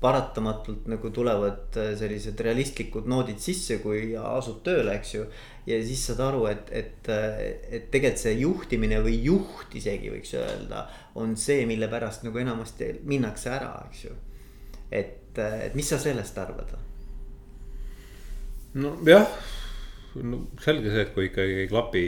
paratamatult 0.00 0.84
nagu 0.92 1.08
tulevad 1.10 1.78
sellised 1.96 2.40
realistlikud 2.44 3.06
noodid 3.08 3.38
sisse, 3.40 3.78
kui 3.80 4.10
asud 4.20 4.58
tööle, 4.66 4.98
eks 4.98 5.14
ju. 5.14 5.24
ja 5.66 5.78
siis 5.82 6.02
saad 6.10 6.20
aru, 6.26 6.44
et, 6.50 6.72
et, 6.82 7.08
et 7.70 7.88
tegelikult 7.90 8.20
see 8.20 8.34
juhtimine 8.42 9.00
või 9.06 9.16
juht 9.24 9.78
isegi 9.80 10.12
võiks 10.12 10.34
öelda, 10.36 10.86
on 11.16 11.38
see, 11.40 11.64
mille 11.66 11.88
pärast 11.88 12.26
nagu 12.28 12.42
enamasti 12.42 12.92
minnakse 13.08 13.54
ära, 13.56 13.72
eks 13.88 14.04
ju. 14.10 14.18
et 14.90 15.25
et, 15.38 15.66
et 15.68 15.74
mis 15.78 15.88
sa 15.88 15.98
sellest 16.00 16.38
arvad? 16.38 16.76
nojah, 18.76 19.26
no 20.22 20.46
selge 20.62 20.92
see, 20.92 21.02
et 21.06 21.12
kui 21.14 21.30
ikkagi 21.30 21.60
ei 21.64 21.68
klapi. 21.70 22.06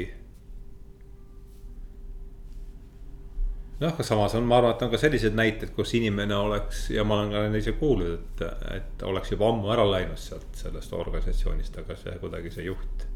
noh, 3.79 3.93
aga 3.93 4.03
samas 4.03 4.35
on, 4.35 4.47
ma 4.49 4.59
arvan, 4.59 4.75
et 4.75 4.85
on 4.85 4.91
ka 4.93 5.01
selliseid 5.01 5.37
näiteid, 5.39 5.71
kus 5.77 5.95
inimene 5.95 6.35
oleks 6.35 6.89
ja 6.91 7.05
ma 7.07 7.21
olen 7.23 7.31
ka 7.31 7.61
ise 7.61 7.77
kuulnud, 7.79 8.17
et, 8.19 8.47
et 8.75 9.05
oleks 9.07 9.33
juba 9.33 9.53
ammu 9.53 9.71
ära 9.71 9.87
läinud 9.87 10.19
sealt 10.19 10.59
sellest 10.59 10.93
organisatsioonist, 10.99 11.79
aga 11.85 11.97
see 12.01 12.17
kuidagi 12.19 12.53
see 12.57 12.67
juht 12.67 13.07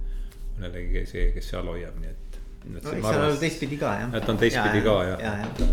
on 0.57 0.69
jällegi 0.69 1.07
see, 1.11 1.31
kes 1.35 1.50
seal 1.50 1.66
hoiab, 1.66 1.97
nii 1.99 2.12
et. 2.12 2.38
no 2.69 2.83
eks 2.83 3.09
seal 3.09 3.25
on 3.26 3.40
teistpidi 3.40 3.81
ka 3.81 3.97
jah. 4.04 4.14
et 4.21 4.31
on 4.31 4.38
teistpidi 4.38 4.85
ka 4.87 5.00
jah 5.11 5.26
ja, 5.26 5.33
ja 5.42 5.73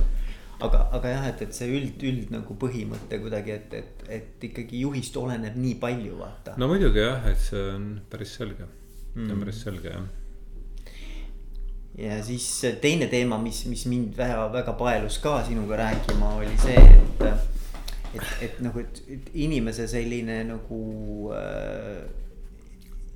aga, 0.66 0.82
aga 0.96 1.12
jah, 1.14 1.26
et, 1.32 1.42
et 1.46 1.56
see 1.56 1.70
üld, 1.72 2.04
üld 2.06 2.32
nagu 2.34 2.56
põhimõte 2.60 3.20
kuidagi, 3.24 3.56
et, 3.56 3.76
et, 3.80 4.06
et 4.20 4.48
ikkagi 4.50 4.84
juhist 4.84 5.16
oleneb 5.20 5.58
nii 5.60 5.76
palju, 5.82 6.18
vaata. 6.20 6.56
no 6.60 6.70
muidugi 6.72 7.04
jah, 7.04 7.28
et 7.32 7.40
see 7.42 7.66
on 7.76 7.92
päris 8.12 8.36
selge 8.40 8.66
mm., 8.66 9.14
see 9.14 9.28
on 9.28 9.36
mm. 9.36 9.44
päris 9.46 9.62
selge 9.66 9.94
jah. 9.94 10.08
ja 12.06 12.20
siis 12.26 12.50
teine 12.84 13.10
teema, 13.12 13.40
mis, 13.42 13.64
mis 13.72 13.86
mind 13.92 14.18
väga, 14.20 14.50
väga 14.56 14.76
paelus 14.80 15.20
ka 15.24 15.40
sinuga 15.48 15.80
rääkima, 15.86 16.36
oli 16.42 16.56
see, 16.62 16.84
et. 16.98 17.26
et, 18.18 18.32
et 18.50 18.64
nagu, 18.66 18.84
et, 18.84 19.04
et 19.16 19.36
inimese 19.46 19.88
selline 19.88 20.42
nagu 20.50 20.82
äh, 21.38 22.04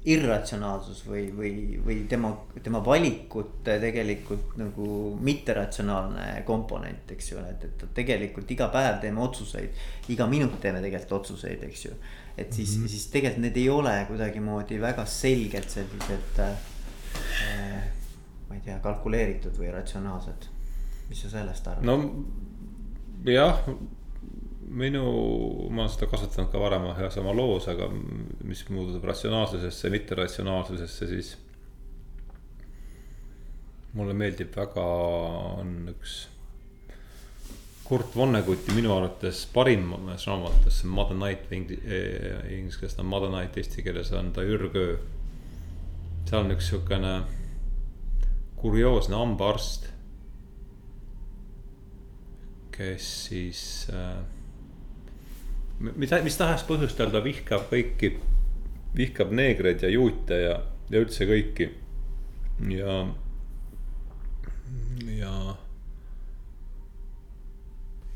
irratsionaalsus 0.05 1.05
või, 1.07 1.27
või, 1.35 1.51
või 1.85 1.95
tema, 2.11 2.33
tema 2.63 2.81
valikute 2.83 3.77
tegelikult 3.79 4.57
nagu 4.59 4.87
mitteratsionaalne 5.23 6.43
komponent, 6.47 7.13
eks 7.15 7.31
ju, 7.31 7.39
et, 7.47 7.63
et 7.69 7.85
tegelikult 7.95 8.51
iga 8.51 8.67
päev 8.73 8.99
teeme 9.03 9.23
otsuseid. 9.23 9.79
iga 10.11 10.27
minut 10.27 10.59
teeme 10.61 10.81
tegelikult 10.83 11.21
otsuseid, 11.21 11.63
eks 11.69 11.85
ju. 11.85 11.95
et 12.37 12.53
siis 12.53 12.75
mm, 12.75 12.83
-hmm. 12.83 12.89
siis 12.89 13.07
tegelikult 13.15 13.41
need 13.47 13.57
ei 13.57 13.69
ole 13.69 13.95
kuidagimoodi 14.07 14.81
väga 14.81 15.05
selgelt 15.05 15.69
sellised 15.69 16.39
äh,. 16.39 17.83
ma 18.49 18.55
ei 18.55 18.61
tea, 18.61 18.79
kalkuleeritud 18.79 19.55
või 19.57 19.71
ratsionaalsed. 19.71 20.49
mis 21.09 21.21
sa 21.21 21.29
sellest 21.29 21.67
arvad? 21.67 21.85
no 21.85 22.25
jah 23.23 23.63
minu, 24.73 25.03
ma 25.69 25.83
olen 25.83 25.91
seda 25.93 26.09
kasutanud 26.11 26.51
ka 26.51 26.61
varem 26.61 26.87
ühes 26.91 27.17
oma 27.21 27.33
loos, 27.35 27.67
aga 27.71 27.87
mis 28.43 28.63
puudutab 28.67 29.05
ratsionaalsusesse, 29.11 29.91
mitteratsionaalsusesse, 29.93 31.09
siis. 31.13 31.33
mulle 33.93 34.13
meeldib 34.17 34.55
väga, 34.57 34.83
on 35.61 35.73
üks 35.91 36.23
Kurt 37.83 38.15
Vonneguti 38.15 38.73
minu 38.73 38.93
arvates 38.95 39.43
parimas 39.53 40.25
raamatus, 40.25 40.79
Mother 40.89 41.17
Night 41.19 41.51
eh, 41.51 42.57
inglise 42.57 42.79
keeles 42.79 42.97
on 42.97 43.05
Mother 43.11 43.29
Night, 43.29 43.57
eesti 43.59 43.83
keeles 43.85 44.11
on 44.17 44.31
ta 44.33 44.41
Ürgöö. 44.41 44.97
seal 46.25 46.45
on 46.45 46.55
üks 46.55 46.71
sihukene 46.71 47.17
kurioosne 48.57 49.19
hambaarst 49.19 49.93
kes 52.77 53.09
siis 53.27 53.87
äh, 53.93 54.23
mida, 55.83 56.19
mis 56.23 56.37
tahes 56.39 56.63
põhjustel 56.67 57.11
ta 57.11 57.21
vihkab 57.23 57.67
kõiki, 57.71 58.13
vihkab 58.95 59.33
neegreid 59.35 59.83
ja 59.83 59.91
juute 59.91 60.39
ja, 60.45 60.55
ja 60.91 61.03
üldse 61.03 61.27
kõiki. 61.27 61.69
ja, 62.71 62.97
ja, 65.11 65.33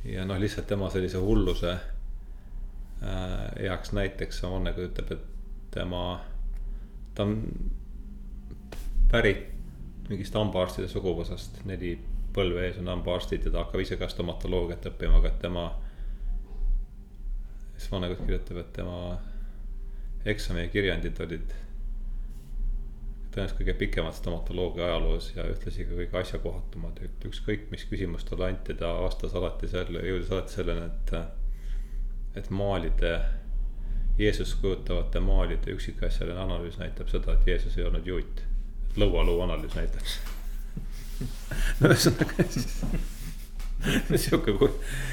ja 0.06 0.26
noh, 0.28 0.40
lihtsalt 0.40 0.70
tema 0.70 0.90
sellise 0.94 1.20
hulluse 1.24 1.74
äh, 1.74 3.36
heaks 3.60 3.92
näiteks 3.98 4.44
on, 4.48 4.64
nagu 4.70 4.88
ütleb, 4.88 5.12
et 5.18 5.74
tema, 5.74 6.06
ta 7.16 7.28
on 7.28 7.40
pärit 9.12 9.50
mingist 10.08 10.36
hambaarstide 10.36 10.88
suguvõsast, 10.92 11.66
neli 11.68 11.98
põlve 12.36 12.64
ees 12.68 12.78
on 12.80 12.88
hambaarstid 12.92 13.48
ja 13.48 13.52
ta 13.52 13.66
hakkab 13.66 13.82
ise 13.84 13.98
ka 14.00 14.08
stomatoloogiat 14.12 14.86
õppima, 14.92 15.20
aga 15.20 15.34
tema 15.42 15.66
siis 17.78 17.92
vanemad 17.92 18.20
kirjutab, 18.26 18.58
et 18.62 18.74
tema 18.74 19.00
eksamikirjandid 20.28 21.20
olid 21.24 21.56
tõenäoliselt 23.32 23.60
kõige 23.60 23.74
pikemad 23.78 24.16
stomatoloogia 24.18 24.86
ajaloos 24.88 25.30
ja 25.36 25.46
ühtlasi 25.52 25.86
ka 25.86 25.98
kõige 26.00 26.22
asjakohatumad, 26.22 27.02
et 27.06 27.26
ükskõik, 27.30 27.68
mis 27.72 27.86
küsimus 27.90 28.26
talle 28.26 28.50
anti, 28.50 28.74
ta 28.78 28.90
vastas 28.98 29.36
alati 29.38 29.70
selle, 29.70 30.02
jõudis 30.08 30.32
alati 30.34 30.58
selleni, 30.58 30.88
et, 30.88 31.14
et 32.42 32.50
maalide. 32.50 33.18
Jeesust 34.18 34.58
kujutavate 34.64 35.20
maalide 35.22 35.76
üksikasjaline 35.76 36.40
analüüs 36.42 36.80
näitab 36.82 37.12
seda, 37.12 37.36
et 37.38 37.46
Jeesus 37.46 37.76
ei 37.78 37.86
olnud 37.86 38.08
juut. 38.10 38.42
lõualuu 38.98 39.44
analüüs 39.46 39.76
näitab 39.78 40.02
no 41.80 41.92
ühesõnaga 41.92 42.46
siis 42.50 42.80
sihuke, 44.24 44.56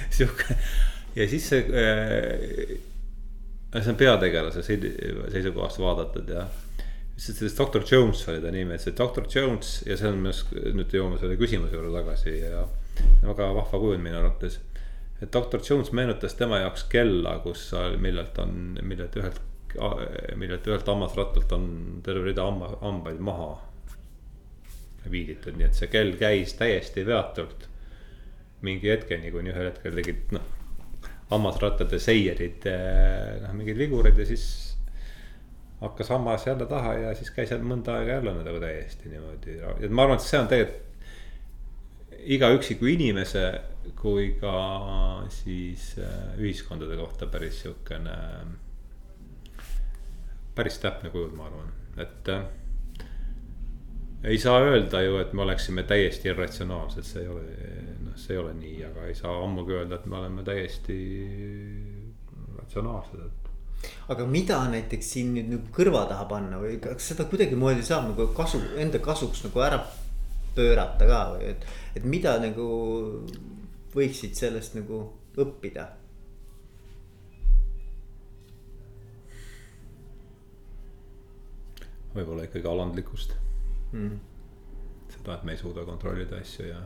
sihuke 0.09 0.57
ja 1.17 1.29
siis 1.31 1.49
see 1.49 1.63
äh,, 1.71 2.77
see 3.81 3.91
on 3.91 3.99
peategelase 3.99 4.63
seisukohast 4.63 5.79
vaadatud 5.83 6.29
ja 6.31 6.47
lihtsalt 7.15 7.39
sellest 7.39 7.59
doktor 7.59 7.83
Jones 7.91 8.29
oli 8.29 8.41
ta 8.43 8.51
nimi, 8.51 8.75
et 8.75 8.83
see 8.83 8.95
doktor 8.99 9.27
Jones 9.31 9.83
ja 9.87 9.97
see 9.99 10.11
on 10.11 10.19
minu 10.19 10.33
arust, 10.33 10.55
nüüd 10.75 10.95
jõuame 10.95 11.19
selle 11.21 11.39
küsimuse 11.39 11.77
juurde 11.77 11.93
tagasi 11.95 12.39
ja 12.41 12.65
väga 13.23 13.51
vahva 13.55 13.81
kujund 13.83 14.03
minu 14.03 14.19
arvates. 14.19 14.59
et 15.23 15.31
doktor 15.33 15.63
Jones 15.69 15.93
meenutas 15.93 16.35
tema 16.35 16.59
jaoks 16.63 16.87
kella, 16.91 17.39
kus, 17.45 17.69
millelt 18.03 18.39
on, 18.43 18.79
millelt 18.83 19.15
ühelt, 19.21 19.41
millelt 20.37 20.67
ühelt 20.67 20.91
hammasrattalt 20.91 21.55
on 21.55 21.69
terve 22.07 22.27
rida 22.31 22.47
hamba, 22.47 22.75
hambaid 22.83 23.23
maha 23.23 23.55
viiditud, 25.11 25.55
nii 25.59 25.69
et 25.69 25.79
see 25.79 25.91
kell 25.93 26.15
käis 26.19 26.55
täiesti 26.59 27.07
veatult. 27.07 27.69
mingi 28.65 28.89
hetkeni, 28.89 29.31
kuni 29.31 29.53
ühel 29.53 29.67
hetkel 29.69 29.95
tegid 29.99 30.31
noh 30.33 30.64
hammasrattade 31.35 32.01
seierid, 32.03 32.65
eh, 32.71 33.43
noh 33.43 33.53
mingeid 33.59 33.79
vigureid 33.81 34.19
ja 34.19 34.27
siis 34.29 34.47
hakkas 35.83 36.15
hammas 36.15 36.47
jälle 36.47 36.67
taha 36.71 36.95
ja 36.95 37.15
siis 37.19 37.31
käis 37.35 37.51
seal 37.53 37.65
mõnda 37.67 37.99
aega 37.99 38.19
jälle 38.19 38.35
nagu 38.39 38.61
täiesti 38.63 39.13
niimoodi, 39.13 39.59
et 39.85 39.93
ma 39.93 40.07
arvan, 40.07 40.21
et 40.21 40.27
see 40.27 40.41
on 40.41 40.51
tegelikult 40.51 40.93
iga 42.25 42.49
üksiku 42.57 42.89
inimese 42.89 43.45
kui 44.01 44.31
ka 44.41 44.55
siis 45.33 45.95
eh, 46.01 46.37
ühiskondade 46.41 46.97
kohta 46.97 47.29
päris 47.29 47.61
sihukene. 47.63 48.19
päris 50.55 50.79
täpne 50.79 51.11
kujund, 51.11 51.35
ma 51.37 51.49
arvan, 51.51 51.73
et. 51.99 52.31
Ei 54.25 54.39
saa 54.39 54.61
öelda 54.61 55.03
ju, 55.03 55.17
et 55.21 55.33
me 55.33 55.43
oleksime 55.43 55.83
täiesti 55.89 56.31
irratsionaalsed, 56.33 57.05
see 57.05 57.23
ei 57.23 57.29
ole, 57.29 57.43
noh, 58.07 58.17
see 58.17 58.37
ei 58.37 58.41
ole 58.41 58.55
nii, 58.57 58.77
aga 58.89 59.09
ei 59.11 59.17
saa 59.19 59.35
ammugi 59.45 59.77
öelda, 59.77 59.99
et 60.01 60.07
me 60.09 60.17
oleme 60.21 60.45
täiesti 60.47 60.99
ratsionaalsed, 62.57 63.27
et 63.27 63.91
aga 64.09 64.27
mida 64.29 64.63
näiteks 64.73 65.11
siin 65.17 65.35
nüüd 65.37 65.51
nagu 65.53 65.75
kõrva 65.77 66.07
taha 66.09 66.25
panna 66.31 66.61
või 66.63 66.79
kas 66.81 67.11
seda 67.13 67.27
kuidagimoodi 67.29 67.85
saab 67.85 68.09
nagu 68.13 68.31
kasu, 68.37 68.63
enda 68.81 69.01
kasuks 69.05 69.45
nagu 69.45 69.61
ära 69.67 69.83
pöörata 70.57 71.09
ka 71.11 71.21
või 71.35 71.51
et, 71.53 71.69
et 71.99 72.09
mida 72.09 72.39
nagu 72.41 72.71
võiksid 73.95 74.41
sellest 74.41 74.79
nagu 74.79 75.05
õppida? 75.37 75.91
võib-olla 82.15 82.45
ikkagi 82.47 82.69
alandlikkust 82.71 83.33
mm.. 83.95 84.21
seda, 85.15 85.39
et 85.39 85.45
me 85.47 85.55
ei 85.55 85.61
suuda 85.61 85.85
kontrollida 85.89 86.39
asju 86.43 86.69
ja. 86.69 86.81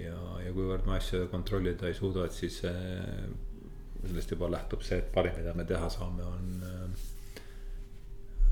ja, 0.00 0.18
ja 0.46 0.52
kuivõrd 0.56 0.88
me 0.88 0.96
asju 0.98 1.26
kontrollida 1.32 1.88
ei 1.90 1.96
suuda, 1.98 2.26
et 2.28 2.36
siis 2.36 2.60
äh, 2.68 3.26
sellest 4.02 4.34
juba 4.34 4.50
lähtub 4.52 4.84
see, 4.86 5.00
et 5.02 5.10
parim, 5.14 5.36
mida 5.38 5.54
me 5.58 5.66
teha 5.68 5.90
saame, 5.92 6.26
on 6.26 6.68
äh, 6.68 6.86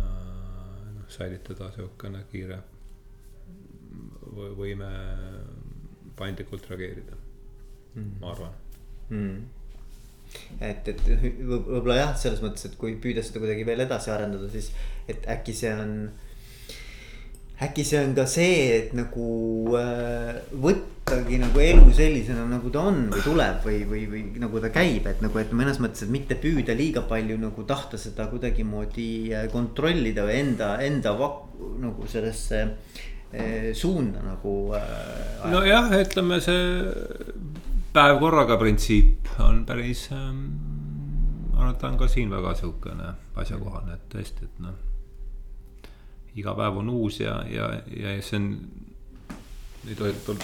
äh 0.00 0.90
noh, 0.99 1.09
säilitada 1.11 1.71
sihukene 1.76 2.25
kiire 2.33 2.61
võime 4.31 4.90
paindlikult 6.17 6.69
reageerida 6.71 7.17
mm., 7.17 8.12
ma 8.21 8.35
arvan 8.35 8.61
mm 9.11 9.61
et, 10.61 10.88
et 10.93 11.05
võib-olla 11.40 11.97
jah, 11.99 12.17
selles 12.19 12.43
mõttes, 12.45 12.67
et 12.69 12.76
kui 12.81 12.97
püüda 13.02 13.23
seda 13.26 13.43
kuidagi 13.43 13.67
veel 13.67 13.85
edasi 13.87 14.12
arendada, 14.14 14.49
siis 14.52 14.71
et 15.11 15.26
äkki 15.31 15.55
see 15.57 15.73
on. 15.75 15.95
Äkki 17.61 17.85
see 17.85 18.00
on 18.00 18.14
ka 18.17 18.25
see, 18.31 18.55
et 18.79 18.95
nagu 18.97 19.26
äh, 19.76 20.38
võttagi 20.64 21.40
nagu 21.43 21.61
elu 21.61 21.90
sellisena, 21.97 22.47
nagu 22.49 22.73
ta 22.73 22.87
on 22.88 23.02
või 23.12 23.25
tuleb 23.25 23.67
või, 23.67 23.83
või, 23.90 24.07
või 24.09 24.25
nagu 24.40 24.62
ta 24.62 24.73
käib, 24.73 25.07
et 25.11 25.21
nagu, 25.25 25.43
et 25.43 25.52
mõnes 25.57 25.81
mõttes, 25.83 26.07
et 26.07 26.14
mitte 26.14 26.38
püüda 26.40 26.76
liiga 26.79 27.05
palju 27.09 27.37
nagu 27.40 27.67
tahta 27.69 28.00
seda 28.00 28.31
kuidagimoodi 28.33 29.11
äh, 29.35 29.47
kontrollida 29.52 30.25
või 30.29 30.40
enda, 30.40 30.75
enda 30.87 31.14
nagu 31.81 32.09
sellesse 32.09 32.64
Eh, 33.33 33.75
suunda 33.75 34.19
nagu 34.26 34.75
äh,. 34.75 35.50
nojah, 35.52 35.93
ütleme 36.02 36.40
see 36.43 36.64
päev 37.95 38.17
korraga 38.19 38.57
printsiip 38.59 39.29
on 39.38 39.61
päris 39.69 40.09
ähm,, 40.11 40.40
ma 41.52 41.61
arvan, 41.61 41.76
et 41.76 41.79
ta 41.79 41.93
on 41.93 41.99
ka 42.00 42.09
siin 42.11 42.33
väga 42.35 42.57
sihukene 42.59 43.12
asjakohane, 43.38 43.95
et 43.95 44.09
tõesti, 44.11 44.49
et 44.50 44.64
noh. 44.64 44.75
Iga 46.38 46.54
päev 46.54 46.76
on 46.82 46.90
uus 46.90 47.20
ja, 47.20 47.40
ja, 47.50 47.70
ja 47.96 48.14
see 48.22 48.38
on. 48.38 48.50
ei 49.88 49.96
tohi, 49.96 50.37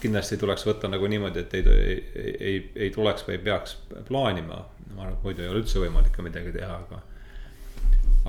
kindlasti 0.00 0.36
tuleks 0.40 0.66
võtta 0.68 0.88
nagu 0.88 1.08
niimoodi, 1.10 1.42
et 1.42 1.54
ei, 1.58 1.64
ei, 1.74 2.36
ei, 2.40 2.62
ei 2.86 2.90
tuleks 2.94 3.26
või 3.26 3.38
ei 3.38 3.42
peaks 3.48 3.76
plaanima. 4.08 4.62
ma 4.94 5.02
arvan, 5.02 5.18
et 5.18 5.26
muidu 5.26 5.42
ei 5.42 5.50
ole 5.50 5.64
üldse 5.64 5.82
võimalik 5.82 6.14
ka 6.14 6.22
midagi 6.22 6.52
teha, 6.54 6.78
aga. 6.86 7.02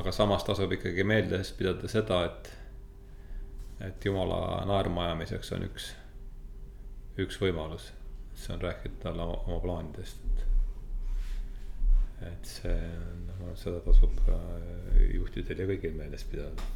aga 0.02 0.12
samas 0.12 0.44
tasub 0.44 0.72
ikkagi 0.72 1.04
meeles 1.04 1.52
pidada 1.56 1.88
seda, 1.92 2.24
et 2.30 2.54
et 3.84 4.06
jumala 4.06 4.64
naermaajamiseks 4.66 5.52
on 5.58 5.68
üks, 5.68 5.92
üks 7.20 7.40
võimalus. 7.42 7.92
see 8.36 8.52
on 8.52 8.60
rääkida 8.62 8.98
talle 9.00 9.24
oma, 9.24 9.38
oma 9.48 9.60
plaanidest, 9.64 10.24
et. 12.28 12.48
see, 12.48 12.80
seda 13.56 13.80
tasub 13.86 14.18
juhtidel 15.14 15.64
ja 15.64 15.70
kõigil 15.70 15.96
meeles 15.96 16.24
pidada. 16.32 16.72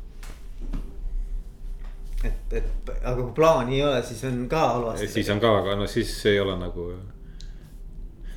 Et, 2.23 2.53
et 2.53 2.91
aga 3.03 3.15
kui 3.21 3.31
plaani 3.35 3.79
ei 3.79 3.85
ole, 3.87 4.03
siis 4.03 4.23
on 4.27 4.43
ka 4.51 4.65
halvasti. 4.73 5.07
siis 5.07 5.29
on 5.33 5.39
ka, 5.39 5.53
aga 5.61 5.75
no 5.79 5.87
siis 5.87 6.13
ei 6.31 6.39
ole 6.39 6.57
nagu. 6.59 6.91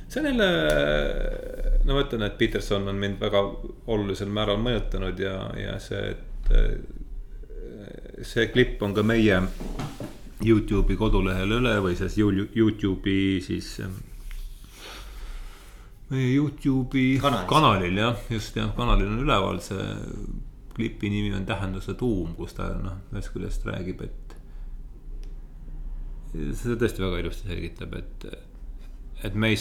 see 0.07 0.21
on 0.21 0.29
jälle, 0.31 0.49
no 1.83 1.93
ma 1.93 2.03
ütlen, 2.05 2.27
et 2.27 2.37
Peterson 2.37 2.87
on 2.87 2.95
mind 2.95 3.19
väga 3.21 3.41
olulisel 3.87 4.29
määral 4.29 4.61
mõjutanud 4.61 5.19
ja, 5.19 5.37
ja 5.57 5.79
see, 5.81 6.13
et 6.13 6.53
see 8.21 8.47
klipp 8.53 8.81
on 8.83 8.93
ka 8.93 9.03
meie 9.03 9.41
Youtube'i 10.43 10.97
kodulehel 10.99 11.59
üle 11.59 11.75
või 11.83 11.95
siis 11.95 12.17
Youtube'i 12.19 13.39
siis. 13.43 13.77
Ähm, 13.83 14.01
meie 16.11 16.33
Youtube'i 16.35 17.19
Kanalis. 17.21 17.47
kanalil 17.49 18.01
jah, 18.01 18.25
just 18.29 18.57
jah, 18.59 18.73
kanalil 18.75 19.07
on 19.07 19.23
üleval 19.23 19.61
see 19.63 19.85
klipi 20.73 21.09
nimi 21.09 21.33
on 21.37 21.45
Tähenduse 21.45 21.93
tuum, 21.99 22.33
kus 22.37 22.55
ta 22.57 22.71
noh, 22.79 23.03
ühest 23.13 23.33
küljest 23.33 23.67
räägib, 23.69 24.01
et. 24.07 24.35
seda 26.33 26.79
tõesti 26.81 27.03
väga 27.03 27.21
ilusti 27.21 27.49
selgitab, 27.49 27.93
et, 27.99 28.27
et 29.29 29.35
me 29.37 29.53
ei, 29.53 29.59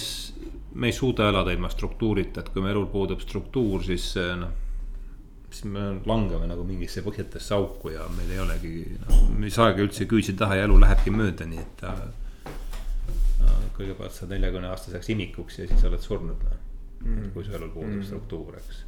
me 0.72 0.88
ei 0.88 0.96
suuda 0.96 1.29
elada 1.29 1.53
ilma 1.53 1.70
struktuurita, 1.72 2.40
et 2.40 2.53
kui 2.53 2.64
meie 2.64 2.72
elul 2.77 2.88
puudub 2.92 3.20
struktuur, 3.25 3.85
siis 3.85 4.14
noh 4.16 4.61
siis 5.53 5.68
me 5.68 5.83
langeme 6.09 6.46
nagu 6.48 6.64
mingisse 6.64 7.03
põhjatesse 7.05 7.55
auku 7.57 7.92
ja 7.92 8.07
meil 8.16 8.31
ei 8.33 8.40
olegi, 8.40 8.72
noh, 9.03 9.25
me 9.37 9.48
ei 9.48 9.55
saagi 9.55 9.85
üldse 9.85 10.07
küüsi 10.09 10.35
taha 10.38 10.57
ja 10.57 10.68
elu 10.68 10.79
lähebki 10.81 11.12
mööda, 11.12 11.46
nii 11.48 11.61
et 11.61 11.75
ta 11.83 11.92
no,. 13.42 13.59
kõigepealt 13.77 14.16
saad 14.16 14.33
neljakümne 14.33 14.70
aastaseks 14.72 15.12
imikuks 15.12 15.61
ja 15.61 15.68
siis 15.68 15.85
oled 15.88 16.01
surnud, 16.01 16.46
noh 16.48 16.62
mm., 17.05 17.29
kui 17.35 17.44
su 17.44 17.55
elul 17.57 17.72
puudub 17.75 17.98
mm. 17.98 18.07
struktuur, 18.09 18.57
eks. 18.62 18.83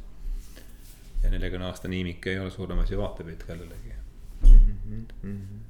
Ja 1.25 1.31
neljakümne 1.33 1.69
aastane 1.69 1.99
imik 1.99 2.27
ei 2.31 2.39
ole 2.39 2.53
suurem 2.53 2.79
asi 2.83 2.97
vaatepilt 2.97 3.43
kellelegi 3.47 3.93
mm. 4.45 5.05
-hmm. 5.23 5.63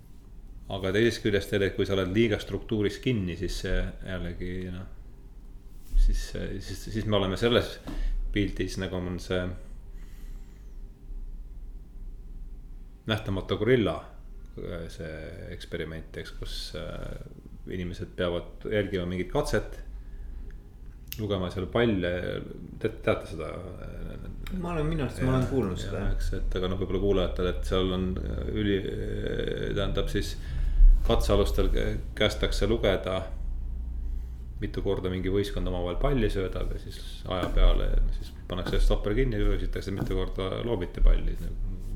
aga 0.78 0.92
teisest 0.92 1.24
küljest 1.24 1.52
jälle, 1.52 1.70
kui 1.70 1.86
sa 1.86 1.96
oled 1.98 2.12
liiga 2.14 2.40
struktuuris 2.40 3.00
kinni, 3.00 3.38
siis 3.40 3.60
see 3.66 3.78
jällegi 4.06 4.52
noh. 4.72 4.88
siis, 5.98 6.28
siis, 6.60 6.84
siis 6.84 7.06
me 7.06 7.16
oleme 7.16 7.38
selles 7.38 7.80
pildis 8.36 8.78
nagu 8.78 8.96
on 9.00 9.20
see 9.20 9.46
nähtamatu 13.06 13.58
gorilla, 13.58 13.96
see 14.90 15.16
eksperiment, 15.54 16.18
eks, 16.18 16.32
kus 16.40 16.56
äh, 16.80 17.20
inimesed 17.70 18.16
peavad 18.18 18.66
jälgima 18.72 19.06
mingit 19.10 19.32
katset. 19.34 19.80
Lugema 21.22 21.50
seal 21.54 21.70
palle, 21.72 22.12
te 22.82 22.92
teate 23.06 23.32
seda? 23.32 23.52
ma 24.62 24.74
olen, 24.74 24.86
minu 24.88 25.06
arust 25.06 25.24
ma 25.26 25.38
olen 25.38 25.48
kuulnud 25.50 25.80
seda. 25.80 26.04
eks, 26.16 26.34
et 26.40 26.60
aga 26.60 26.70
noh, 26.72 26.82
võib-olla 26.82 27.02
kuulajatele, 27.06 27.56
et 27.56 27.72
seal 27.72 27.96
on 27.96 28.12
üli, 28.54 28.78
tähendab 29.78 30.12
siis 30.12 30.36
katsealustel 31.06 31.72
kästakse 32.18 32.68
lugeda 32.70 33.20
mitu 34.62 34.82
korda 34.86 35.12
mingi 35.12 35.32
võistkond 35.32 35.68
omavahel 35.68 35.98
palli 36.02 36.30
söödab 36.32 36.72
ja 36.72 36.80
siis 36.82 37.00
aja 37.28 37.50
peale 37.56 37.90
siis 38.16 38.32
pannakse 38.48 38.80
stopper 38.82 39.16
kinni 39.18 39.40
ja 39.42 39.50
küsitakse, 39.52 39.94
mitu 39.94 40.16
korda 40.18 40.62
loobiti 40.64 41.04
palli 41.04 41.36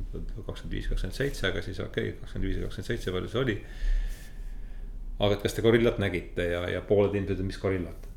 kakskümmend 0.10 0.74
viis, 0.74 0.90
kakskümmend 0.90 1.16
seitse, 1.16 1.48
aga 1.52 1.64
siis 1.64 1.80
okei 1.84 2.12
okay,, 2.12 2.20
kakskümmend 2.20 2.50
viis 2.50 2.60
ja 2.60 2.68
kakskümmend 2.68 2.92
seitse, 2.92 3.14
palju 3.16 3.32
see 3.32 3.42
oli. 3.44 3.58
aga 5.20 5.36
et 5.36 5.44
kas 5.46 5.56
te 5.56 5.64
gorillat 5.64 6.00
nägite 6.02 6.50
ja, 6.52 6.64
ja 6.74 6.82
pooled 6.82 7.16
inimesed 7.16 7.38
ütlesid, 7.38 7.50
mis 7.52 7.62
gorillat, 7.62 8.09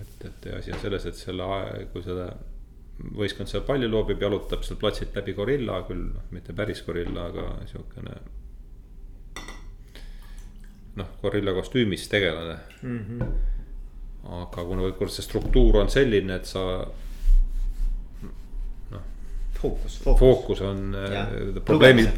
et. 0.00 0.24
et, 0.28 0.48
asi 0.58 0.72
on 0.72 0.80
selles, 0.82 1.06
et 1.06 1.18
selle, 1.18 1.48
kui 1.92 2.04
seda 2.04 2.30
võistkond 3.18 3.50
seal 3.50 3.62
palju 3.66 3.90
loobib, 3.90 4.22
jalutab 4.22 4.64
seal 4.66 4.78
platsilt 4.80 5.14
läbi 5.16 5.34
gorilla, 5.36 5.82
küll 5.86 6.08
noh, 6.08 6.26
mitte 6.34 6.54
päris 6.56 6.82
gorilla, 6.86 7.28
aga 7.30 7.46
siukene. 7.70 8.16
noh, 10.98 11.12
gorilla 11.22 11.54
kostüümis 11.54 12.08
tegelane 12.10 12.56
mm. 12.82 12.98
-hmm. 12.98 14.32
aga 14.42 14.64
kuna, 14.64 14.90
kuna 14.98 15.10
see 15.10 15.22
struktuur 15.22 15.76
on 15.82 15.90
selline, 15.90 16.34
et 16.34 16.46
sa 16.46 16.64
fookus, 19.58 19.98
fookus., 19.98 20.18
fookus 20.18 20.60
on 20.60 20.94
äh, 20.94 21.28
probleemi, 21.64 22.08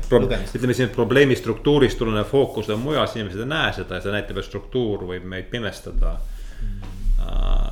ütleme 0.54 0.74
siin 0.74 0.88
probleemi 0.88 1.36
struktuurist 1.36 1.98
tulenev 1.98 2.28
fookus 2.28 2.68
on 2.70 2.80
mujal, 2.80 3.06
siis 3.06 3.20
inimesed 3.20 3.44
ei 3.44 3.48
näe 3.48 3.72
seda 3.76 3.98
ja 3.98 4.04
see 4.04 4.14
näitab, 4.14 4.40
et 4.40 4.48
struktuur 4.48 5.06
võib 5.08 5.26
meid 5.28 5.48
pimestada. 5.52 6.18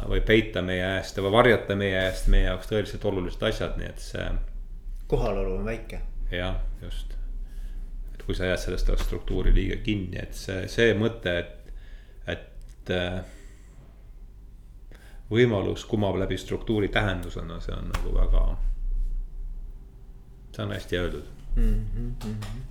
Või 0.09 0.21
peita 0.27 0.63
meie 0.63 0.85
eest 0.99 1.19
või 1.21 1.33
varjata 1.33 1.77
meie 1.77 2.01
eest 2.09 2.29
meie 2.33 2.49
jaoks 2.49 2.71
tõeliselt 2.71 3.05
olulised 3.11 3.43
asjad, 3.43 3.77
nii 3.79 3.89
et 3.89 4.03
see. 4.03 4.29
kohalolu 5.07 5.57
on 5.59 5.65
väike. 5.65 6.01
jah, 6.31 6.61
just. 6.83 7.17
et 8.15 8.23
kui 8.23 8.35
sa 8.35 8.51
jääd 8.51 8.63
sellest 8.65 8.93
struktuuri 9.05 9.55
liiga 9.55 9.81
kinni, 9.85 10.21
et 10.23 10.35
see, 10.35 10.69
see 10.69 10.95
mõte, 10.99 11.35
et, 11.39 11.73
et 12.27 12.95
äh, 12.95 13.21
võimalus 15.31 15.85
kumab 15.85 16.17
läbi 16.17 16.39
struktuuri 16.41 16.89
tähendusena, 16.89 17.61
see 17.61 17.77
on 17.77 17.93
nagu 17.93 18.15
väga 18.15 18.47
see 20.59 20.65
on 20.65 20.73
hästi 20.73 20.97
öeldud 20.97 21.25
mm. 21.57 21.87
-hmm 21.95 22.68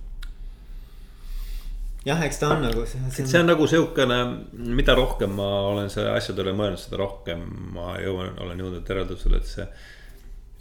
jah, 2.06 2.22
eks 2.24 2.38
ta 2.38 2.48
on 2.54 2.62
nagu. 2.62 2.84
see 2.86 3.40
on 3.40 3.46
nagu 3.46 3.66
sihukene, 3.66 4.18
mida 4.52 4.94
rohkem 4.94 5.34
ma 5.36 5.48
olen 5.70 5.90
selle 5.90 6.12
asjade 6.16 6.44
üle 6.44 6.54
mõelnud, 6.56 6.80
seda 6.82 7.00
rohkem 7.00 7.42
ma 7.74 7.96
jõuan, 8.02 8.38
olen 8.44 8.62
jõudnud 8.64 8.92
järeldusele, 8.92 9.40
et 9.40 9.50
see 9.50 9.66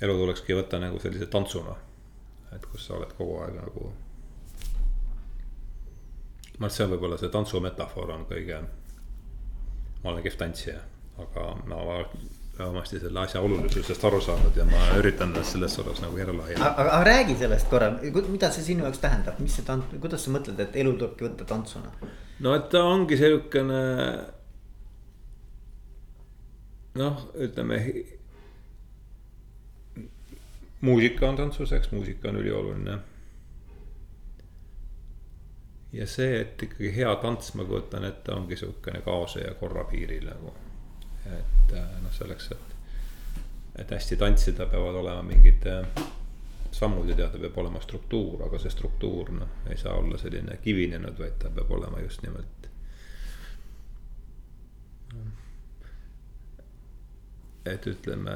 elu 0.05 0.17
tulekski 0.21 0.57
võtta 0.57 0.81
nagu 0.81 0.99
sellise 1.01 1.29
tantsuna. 1.33 1.75
et 2.55 2.65
kus 2.71 2.85
sa 2.87 2.95
oled 2.95 3.13
kogu 3.17 3.39
aeg 3.43 3.55
nagu. 3.59 3.91
ma 6.57 6.65
arvan, 6.65 6.71
et 6.71 6.77
see 6.77 6.85
on 6.85 6.93
võib-olla 6.95 7.21
see 7.21 7.33
tantsu 7.33 7.61
metafoor 7.61 8.11
on 8.15 8.25
kõige, 8.29 8.61
ma 10.03 10.11
olen 10.11 10.23
kehv 10.25 10.37
tantsija, 10.41 10.81
aga 11.21 11.51
ma 11.65 11.75
no, 11.75 12.01
vähemasti 12.59 12.99
selle 12.99 13.19
asja 13.19 13.41
olulisusest 13.41 14.05
aru 14.05 14.21
saanud 14.21 14.55
ja 14.55 14.65
ma 14.65 14.79
üritan 14.97 15.33
selles 15.43 15.79
osas 15.79 16.01
nagu 16.01 16.17
järele 16.17 16.43
aidata. 16.43 16.69
aga, 16.69 16.91
aga 16.91 17.03
räägi 17.03 17.35
sellest 17.39 17.69
korra, 17.69 17.91
mida 18.29 18.51
see 18.51 18.63
sinu 18.63 18.85
jaoks 18.85 19.01
tähendab, 19.03 19.39
mis 19.39 19.55
see 19.55 19.65
tant-, 19.67 19.97
kuidas 20.01 20.25
sa 20.25 20.33
mõtled, 20.33 20.59
et 20.63 20.75
elu 20.75 20.95
tulebki 20.97 21.27
võtta 21.27 21.45
tantsuna? 21.45 21.93
no 22.39 22.55
et 22.57 22.69
ta 22.73 22.83
ongi 22.83 23.17
siukene. 23.17 23.81
noh, 26.97 27.27
ütleme. 27.35 27.81
muusika 30.81 31.29
on 31.29 31.35
tantsuseks, 31.35 31.91
muusika 31.91 32.29
on 32.29 32.41
ülioluline. 32.41 32.99
ja 35.93 36.07
see, 36.07 36.41
et 36.41 36.63
ikkagi 36.63 36.95
hea 36.95 37.15
tants, 37.21 37.53
ma 37.53 37.65
kujutan 37.65 38.05
ette, 38.05 38.31
ongi 38.33 38.57
siukene 38.57 39.01
kaose 39.05 39.45
ja 39.45 39.53
korra 39.59 39.83
piiril 39.91 40.25
nagu 40.25 40.53
et 41.39 41.73
äh, 41.75 41.89
noh, 42.03 42.13
selleks, 42.13 42.51
et, 42.55 42.75
et 43.83 43.91
hästi 43.91 44.17
tantsida, 44.19 44.67
peavad 44.71 45.01
olema 45.01 45.23
mingid 45.25 45.65
äh, 45.69 46.05
sammud 46.71 47.09
ja 47.09 47.15
teada 47.15 47.39
peab 47.41 47.57
olema 47.57 47.81
struktuur, 47.81 48.43
aga 48.45 48.59
see 48.61 48.71
struktuur 48.73 49.31
noh, 49.35 49.55
ei 49.71 49.77
saa 49.79 49.95
olla 49.97 50.19
selline 50.21 50.59
kivinenud, 50.63 51.17
vaid 51.19 51.39
ta 51.41 51.51
peab 51.53 51.71
olema 51.79 52.03
just 52.05 52.23
nimelt. 52.25 52.53
et 57.67 57.83
ütleme, 57.83 58.33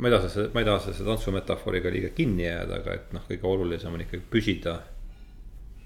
ma 0.00 0.08
ei 0.08 0.14
taha, 0.14 0.44
ma 0.54 0.62
ei 0.62 0.64
taha 0.64 0.78
selle 0.80 1.04
tantsumetafooriga 1.04 1.90
liiga 1.92 2.08
kinni 2.16 2.46
jääda, 2.46 2.78
aga 2.80 2.94
et 2.96 3.10
noh, 3.12 3.26
kõige 3.28 3.44
olulisem 3.44 3.92
on 3.92 4.04
ikkagi 4.06 4.24
püsida 4.32 4.78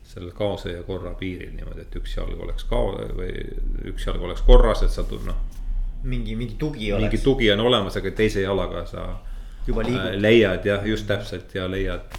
sellel 0.07 0.31
kaose 0.37 0.77
ja 0.77 0.85
korra 0.87 1.11
piiril 1.19 1.57
niimoodi, 1.57 1.83
et 1.83 1.97
üks 1.99 2.15
jalg 2.15 2.39
oleks 2.47 2.69
ka 2.71 2.79
või 3.19 3.33
üks 3.91 4.07
jalg 4.07 4.23
oleks 4.23 4.45
korras, 4.47 4.85
et 4.87 4.95
sa 4.95 5.03
noh 5.27 5.41
mingi, 6.05 6.37
mingi 6.37 6.55
tugi 6.59 6.93
oleks. 6.93 7.11
mingi 7.11 7.23
tugi 7.25 7.51
on 7.53 7.61
olemas, 7.61 7.97
aga 7.97 8.11
teise 8.11 8.45
jalaga 8.45 8.85
sa 8.87 9.07
juba 9.67 9.85
liigud 9.87 10.15
äh,. 10.15 10.21
leiad 10.21 10.67
jah, 10.67 10.87
just 10.87 11.07
täpselt 11.09 11.55
ja 11.55 11.67
leiad. 11.71 12.19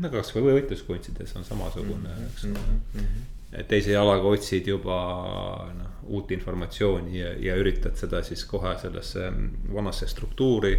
no 0.00 0.08
kasvõi 0.10 0.56
võitluskunstides 0.56 1.36
on 1.36 1.44
samasugune 1.44 2.08
mm, 2.08 2.14
-hmm. 2.14 2.32
eks 2.32 2.44
ole 2.44 2.52
mm 2.54 2.80
-hmm.. 3.00 3.28
et 3.60 3.68
teise 3.68 3.92
jalaga 3.92 4.28
otsid 4.28 4.66
juba 4.66 5.00
noh, 5.76 6.00
uut 6.02 6.30
informatsiooni 6.30 7.18
ja, 7.18 7.34
ja 7.38 7.56
üritad 7.56 7.96
seda 7.96 8.22
siis 8.22 8.44
kohe 8.44 8.78
sellesse 8.78 9.32
vanasse 9.74 10.06
struktuuri 10.06 10.74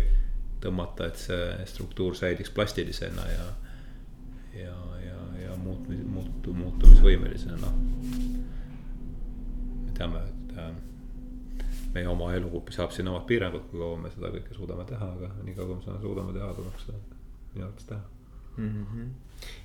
tõmmata, 0.62 1.08
et 1.08 1.18
see 1.18 1.66
struktuur 1.66 2.16
säiliks 2.16 2.50
plastilisena 2.50 3.28
ja, 3.28 3.48
ja, 4.64 4.76
ja, 5.06 5.22
ja 5.44 5.56
muutu-, 5.58 5.98
muutu-, 6.06 6.54
muutumisvõimelisena, 6.54 7.58
noh. 7.58 7.74
me 9.86 9.96
teame, 9.98 10.20
et 10.20 10.41
meie 11.94 12.08
oma 12.08 12.32
elu 12.36 12.64
saab 12.72 12.94
siin 12.96 13.10
omad 13.12 13.26
piirangud, 13.30 13.68
kui 13.72 13.82
kaua 13.82 14.00
me 14.00 14.12
seda 14.14 14.32
kõike 14.34 14.56
suudame 14.56 14.86
teha, 14.90 15.12
aga 15.18 15.32
nii 15.44 15.56
kaua, 15.58 15.68
kui 15.68 15.80
me 15.80 15.86
seda 15.88 16.00
suudame 16.04 16.36
teha, 16.38 16.54
tuleks 16.58 16.88
seda 16.88 17.00
minu 17.54 17.68
arvates 17.68 17.88
teha 17.90 18.02
mm. 18.58 18.86
-hmm. 18.86 19.10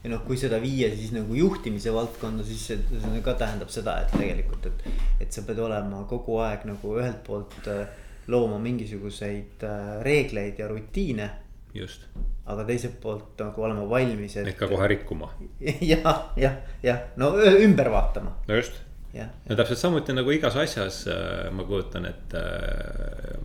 ja 0.04 0.10
noh, 0.10 0.24
kui 0.26 0.36
seda 0.36 0.60
viia 0.62 0.90
siis 0.94 1.12
nagu 1.12 1.34
juhtimise 1.34 1.92
valdkonda, 1.94 2.44
siis 2.44 2.66
see, 2.66 2.78
see 3.02 3.22
ka 3.22 3.34
tähendab 3.34 3.70
seda, 3.70 4.00
et 4.02 4.16
tegelikult, 4.18 4.66
et, 4.66 4.86
et 5.20 5.32
sa 5.32 5.42
pead 5.46 5.58
olema 5.58 6.04
kogu 6.10 6.38
aeg 6.44 6.66
nagu 6.70 6.96
ühelt 6.98 7.22
poolt 7.26 7.70
äh, 7.72 7.86
looma 8.26 8.58
mingisuguseid 8.58 9.62
äh, 9.62 10.00
reegleid 10.02 10.58
ja 10.58 10.68
rutiine. 10.68 11.30
just. 11.74 12.08
aga 12.46 12.64
teiselt 12.64 13.00
poolt 13.00 13.38
nagu 13.42 13.62
olema 13.62 13.88
valmis, 13.90 14.36
et. 14.36 14.46
Neid 14.46 14.58
ka 14.58 14.68
kohe 14.70 14.88
rikkuma. 14.88 15.30
jah, 15.92 16.30
jah, 16.36 16.58
jah, 16.82 17.00
no 17.16 17.34
ümber 17.38 17.90
vaatama. 17.90 18.36
no 18.48 18.54
just 18.54 18.82
no 19.24 19.56
täpselt 19.58 19.80
samuti 19.80 20.14
nagu 20.16 20.32
igas 20.34 20.56
asjas 20.60 21.04
äh, 21.10 21.48
ma 21.54 21.64
kujutan 21.68 22.08
ette. 22.08 22.42
Äh, 22.42 23.38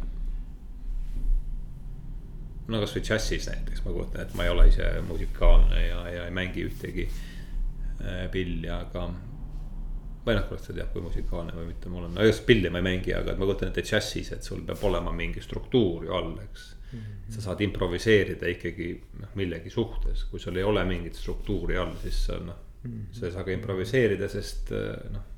no 2.71 2.79
kasvõi 2.83 3.03
džässis 3.05 3.49
näiteks 3.49 3.83
ma 3.85 3.95
kujutan, 3.95 4.25
et 4.25 4.37
ma 4.37 4.47
ei 4.47 4.53
ole 4.53 4.67
ise 4.71 4.93
musikaalne 5.07 5.83
ja, 5.85 5.99
ja 6.15 6.25
ei 6.27 6.35
mängi 6.35 6.65
ühtegi 6.67 7.07
äh, 7.07 8.25
pilli, 8.31 8.69
aga. 8.71 9.09
või 10.25 10.37
noh, 10.37 10.45
kurat, 10.49 10.63
sa 10.63 10.73
tead, 10.73 10.91
kui 10.93 11.01
musikaalne 11.03 11.55
või 11.57 11.71
mitte, 11.71 11.89
mul 11.89 12.05
on, 12.07 12.13
no 12.15 12.27
just 12.27 12.45
pilli 12.45 12.69
ma 12.69 12.81
ei 12.81 12.87
mängi, 12.91 13.15
aga 13.17 13.35
ma 13.37 13.47
kujutan 13.47 13.71
ette 13.71 13.83
džässis, 13.85 14.31
et 14.35 14.47
sul 14.47 14.61
peab 14.67 14.83
olema 14.87 15.13
mingi 15.15 15.41
struktuur 15.41 16.05
ju 16.05 16.13
all, 16.15 16.35
eks 16.43 16.67
mm. 16.75 16.99
-hmm. 16.99 17.33
sa 17.35 17.47
saad 17.47 17.61
improviseerida 17.65 18.47
ikkagi 18.47 18.91
noh, 19.19 19.33
millegi 19.35 19.69
suhtes, 19.69 20.23
kui 20.29 20.39
sul 20.39 20.57
ei 20.57 20.63
ole 20.63 20.85
mingit 20.85 21.15
struktuuri 21.15 21.77
all, 21.77 21.95
siis 22.03 22.25
sa 22.25 22.39
noh 22.39 22.55
mm 22.83 22.91
-hmm., 22.91 23.19
sa 23.19 23.25
ei 23.25 23.31
saa 23.31 23.43
ka 23.43 23.51
improviseerida, 23.51 24.27
sest 24.29 24.71
noh 25.11 25.30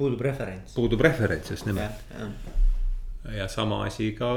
puudub 0.00 0.20
referents. 0.24 0.74
puudub 0.74 1.00
referents 1.04 1.50
just 1.50 1.68
nimelt. 1.68 2.04
ja 3.36 3.48
sama 3.48 3.84
asi 3.84 4.12
ka 4.16 4.32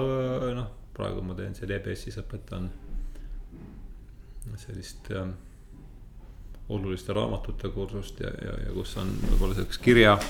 noh, 0.56 0.70
praegu 0.94 1.24
ma 1.26 1.36
teen 1.38 1.56
seal 1.58 1.72
EBS-is 1.78 2.20
õpetan 2.22 2.70
sellist 4.60 5.08
äh, 5.16 5.28
oluliste 6.70 7.14
raamatute 7.16 7.72
kursust 7.74 8.20
ja, 8.22 8.32
ja, 8.44 8.58
ja 8.68 8.74
kus 8.76 8.98
on 9.02 9.14
võib-olla 9.30 9.56
selleks 9.58 9.80
kirja 9.84 10.18
äh,. 10.20 10.28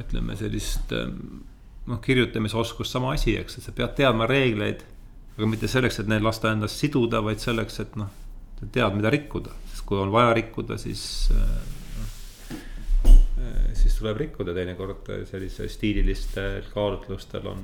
ütleme 0.00 0.38
sellist 0.38 0.94
äh, 0.96 1.10
noh, 1.90 2.00
kirjutamisoskust 2.00 2.94
sama 2.94 3.12
asi, 3.18 3.36
eks, 3.38 3.58
et 3.58 3.66
sa 3.66 3.74
pead 3.76 3.92
teadma 3.98 4.30
reegleid. 4.30 4.86
aga 5.36 5.46
mitte 5.48 5.68
selleks, 5.68 5.98
et 5.98 6.08
neid 6.08 6.22
lasta 6.22 6.52
endast 6.52 6.78
siduda, 6.78 7.22
vaid 7.24 7.40
selleks, 7.42 7.80
et 7.82 7.94
noh, 7.98 8.10
tead, 8.62 8.94
mida 8.94 9.10
rikkuda, 9.10 9.50
sest 9.72 9.84
kui 9.88 9.98
on 9.98 10.12
vaja 10.14 10.34
rikkuda, 10.38 10.78
siis 10.78 11.02
äh, 11.34 11.60
siis 11.66 11.81
tuleb 14.02 14.18
rikkuda, 14.26 14.56
teinekord 14.56 15.12
sellistel 15.28 15.70
stiililistel 15.70 16.66
kaalutlustel 16.72 17.46
on, 17.52 17.62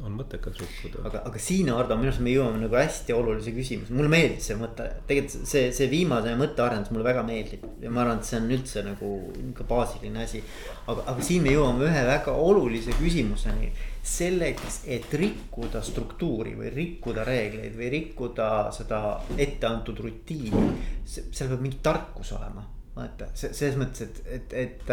on 0.00 0.14
mõttekas 0.16 0.56
rikkuda. 0.62 1.02
aga, 1.08 1.20
aga 1.28 1.42
siin, 1.42 1.68
Ardo, 1.74 1.98
minu 2.00 2.08
arust 2.08 2.24
me 2.24 2.32
jõuame 2.32 2.62
nagu 2.62 2.78
hästi 2.78 3.14
olulise 3.14 3.52
küsimuse, 3.56 3.92
mulle 3.96 4.12
meeldis 4.12 4.48
see 4.48 4.56
mõte, 4.60 4.86
tegelikult 5.10 5.52
see, 5.52 5.66
see 5.76 5.90
viimane 5.92 6.32
mõttearendus 6.40 6.94
mulle 6.94 7.06
väga 7.10 7.26
meeldib 7.28 7.66
ja 7.84 7.92
ma 7.92 8.04
arvan, 8.06 8.22
et 8.22 8.30
see 8.30 8.40
on 8.40 8.48
üldse 8.56 8.84
nagu 8.88 9.12
nihuke 9.36 9.68
baasiline 9.68 10.24
asi. 10.24 10.42
aga, 10.86 11.06
aga 11.12 11.28
siin 11.28 11.44
me 11.44 11.54
jõuame 11.54 11.86
ühe 11.90 12.08
väga 12.08 12.36
olulise 12.48 12.96
küsimuseni 12.96 13.70
selleks, 14.10 14.82
et 14.88 15.12
rikkuda 15.12 15.84
struktuuri 15.84 16.56
või 16.56 16.72
rikkuda 16.72 17.28
reegleid 17.28 17.76
või 17.76 17.92
rikkuda 17.98 18.50
seda 18.72 19.04
etteantud 19.36 20.00
rutiini, 20.00 20.68
seal 21.04 21.50
peab 21.52 21.60
mingi 21.60 21.82
tarkus 21.84 22.32
olema 22.40 22.64
vaata 23.00 23.30
selles 23.34 23.76
mõttes, 23.80 24.06
et, 24.06 24.20
et, 24.28 24.54
et. 24.64 24.92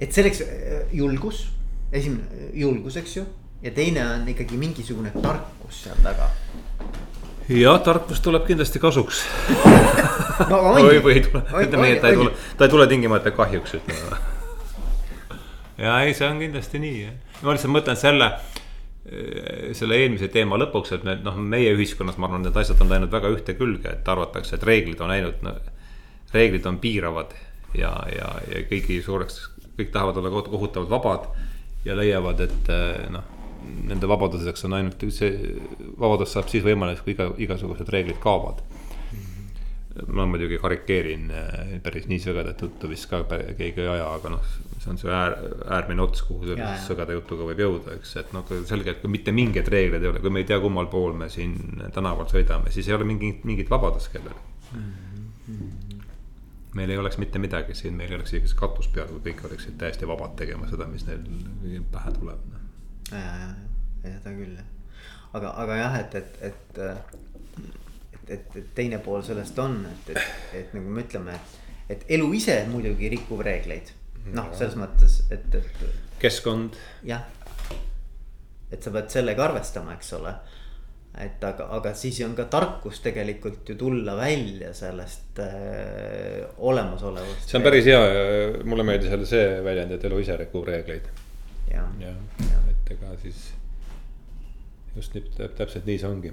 et 0.00 0.12
selleks 0.12 0.42
äh, 0.44 0.50
julgus, 0.96 1.46
esimene 1.92 2.50
julgus, 2.58 2.98
eks 3.00 3.16
ju, 3.20 3.24
ja 3.62 3.72
teine 3.76 4.04
on 4.16 4.28
ikkagi 4.32 4.58
mingisugune 4.60 5.12
tarkus 5.20 5.84
seal 5.86 5.98
taga 6.04 6.30
jah, 7.50 7.80
tarkus 7.84 8.22
tuleb 8.24 8.46
kindlasti 8.48 8.82
kasuks 8.82 9.24
no,. 10.50 10.62
või, 10.76 11.00
või 11.04 11.18
ei 11.18 11.24
tule, 11.26 11.44
ütleme 11.64 11.88
nii, 11.88 11.96
et 11.98 12.04
ta 12.04 12.12
ei 12.12 12.20
tule, 12.22 12.36
ta 12.56 12.66
ei 12.66 12.76
tule 12.76 12.86
tingimata 12.90 13.34
kahjuks, 13.34 13.76
ütleme. 13.80 14.22
ja 15.84 16.00
ei, 16.04 16.16
see 16.16 16.28
on 16.28 16.40
kindlasti 16.42 16.82
nii, 16.82 17.04
jah. 17.04 17.14
ma 17.44 17.54
lihtsalt 17.56 17.74
mõtlen 17.74 17.98
selle 18.00 18.34
Äh, 18.34 18.59
selle 19.74 19.96
eelmise 19.96 20.28
teema 20.28 20.58
lõpuks, 20.60 20.92
et 20.96 21.04
me 21.06 21.14
noh, 21.24 21.38
meie 21.40 21.72
ühiskonnas, 21.72 22.18
ma 22.20 22.28
arvan, 22.28 22.44
need 22.44 22.56
asjad 22.60 22.82
on 22.84 22.90
läinud 22.92 23.12
väga 23.12 23.30
ühte 23.32 23.54
külge, 23.56 23.94
et 23.96 24.08
arvatakse, 24.12 24.58
et 24.58 24.66
reeglid 24.68 25.00
on 25.00 25.14
ainult 25.14 25.40
no,, 25.46 25.54
reeglid 26.34 26.66
on 26.68 26.76
piiravad 26.82 27.32
ja, 27.74 27.94
ja, 28.12 28.28
ja 28.50 28.62
kõigi 28.68 29.00
suureks, 29.04 29.40
kõik 29.78 29.92
tahavad 29.94 30.20
olla 30.20 30.44
kohutavalt 30.46 30.92
vabad 30.92 31.30
ja 31.86 31.96
leiavad, 31.96 32.44
et 32.44 32.72
äh, 32.74 33.06
noh, 33.14 33.24
nende 33.88 34.08
vabaduseks 34.08 34.68
on 34.68 34.76
ainult 34.78 35.08
see, 35.16 35.32
vabadus 36.00 36.36
saab 36.36 36.52
siis 36.52 36.64
võimalikuks, 36.64 37.06
kui 37.06 37.16
iga, 37.16 37.30
igasugused 37.48 37.88
reeglid 37.92 38.20
kaovad 38.22 38.60
ma 40.06 40.26
muidugi 40.26 40.58
karikeerin, 40.62 41.30
äh, 41.34 41.70
päris 41.82 42.06
nii 42.10 42.20
sõgedat 42.22 42.60
juttu 42.62 42.88
vist 42.90 43.08
ka 43.10 43.24
keegi 43.26 43.82
ei 43.82 43.88
aja, 43.96 44.06
aga 44.14 44.30
noh, 44.36 44.52
see 44.78 44.92
on 44.92 45.00
see 45.00 45.10
äär, 45.10 45.34
äärmine 45.76 46.04
ots, 46.04 46.22
kuhu 46.28 46.46
selle 46.52 46.68
sõgeda 46.84 47.16
jutuga 47.16 47.48
võib 47.48 47.62
jõuda, 47.64 47.96
eks, 47.98 48.14
et 48.22 48.32
noh, 48.36 48.46
selge, 48.70 48.94
et 48.94 49.02
kui 49.02 49.10
mitte 49.10 49.34
mingeid 49.34 49.68
reegleid 49.72 50.06
ei 50.06 50.12
ole, 50.12 50.22
kui 50.22 50.32
me 50.32 50.44
ei 50.44 50.48
tea, 50.48 50.60
kummal 50.62 50.86
pool 50.92 51.16
me 51.18 51.28
siin 51.32 51.56
tänaval 51.94 52.30
sõidame, 52.30 52.70
siis 52.74 52.88
ei 52.88 52.96
ole 52.96 53.08
mingit, 53.08 53.42
mingit 53.48 53.70
vabadust 53.72 54.12
kellelgi 54.14 54.76
mm. 54.78 54.90
-hmm. 55.48 56.02
meil 56.78 56.94
ei 56.94 57.02
oleks 57.02 57.18
mitte 57.18 57.42
midagi 57.42 57.74
siin, 57.74 57.98
meil 57.98 58.12
ei 58.12 58.20
oleks 58.20 58.34
isegi 58.34 58.54
katus 58.56 58.88
peal, 58.94 59.10
kui 59.10 59.32
kõik 59.32 59.46
oleksid 59.50 59.78
täiesti 59.78 60.06
vabad 60.06 60.36
tegema 60.38 60.70
seda, 60.70 60.86
mis 60.86 61.06
neil 61.06 61.82
pähe 61.90 62.12
tuleb. 62.14 62.46
Noh. 62.52 62.60
ja, 63.10 63.18
ja, 63.42 63.50
ja 64.04 64.18
seda 64.20 64.36
küll 64.38 64.60
aga, 65.32 65.50
aga 65.50 65.76
jah, 65.76 65.98
et, 66.00 66.14
et, 66.14 66.38
et 66.50 66.80
et, 68.30 68.56
et 68.56 68.70
teine 68.74 69.00
pool 69.04 69.24
sellest 69.26 69.58
on, 69.62 69.80
et, 69.90 70.12
et, 70.14 70.36
et 70.60 70.76
nagu 70.76 70.92
me 70.94 71.04
ütleme, 71.04 71.34
et 71.90 72.06
elu 72.16 72.30
ise 72.38 72.60
muidugi 72.70 73.10
rikub 73.16 73.42
reegleid. 73.46 73.96
noh, 74.36 74.50
selles 74.52 74.76
mõttes, 74.76 75.22
et, 75.32 75.54
et. 75.56 75.84
keskkond. 76.20 76.76
jah, 77.08 77.24
et 78.70 78.82
sa 78.82 78.92
pead 78.94 79.12
sellega 79.12 79.46
arvestama, 79.48 79.96
eks 79.96 80.12
ole. 80.18 80.34
et 81.20 81.42
aga, 81.42 81.66
aga 81.74 81.90
siis 81.98 82.20
on 82.22 82.36
ka 82.38 82.44
tarkus 82.52 83.00
tegelikult 83.02 83.68
ju 83.68 83.74
tulla 83.76 84.14
välja 84.16 84.70
sellest 84.76 85.40
äh, 85.42 86.44
olemasolevast. 86.58 87.48
see 87.48 87.58
on 87.58 87.66
päris 87.66 87.88
hea, 87.90 88.02
mulle 88.64 88.86
meeldis 88.86 89.10
jälle 89.10 89.26
see 89.26 89.48
väljend, 89.64 89.96
et 89.96 90.06
elu 90.10 90.20
ise 90.22 90.36
rikub 90.44 90.68
reegleid. 90.68 91.10
jah 91.72 91.90
ja, 92.04 92.14
ja. 92.44 92.62
et 92.70 92.94
ega 92.94 93.16
siis 93.24 93.48
just 94.96 95.14
nii, 95.14 95.50
täpselt 95.58 95.86
nii 95.86 95.98
see 95.98 96.08
ongi. 96.08 96.32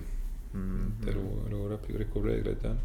Et 0.55 1.09
elu, 1.13 1.25
elu 1.49 1.79
rikub 2.03 2.25
reegleid 2.25 2.63
jah 2.63 2.77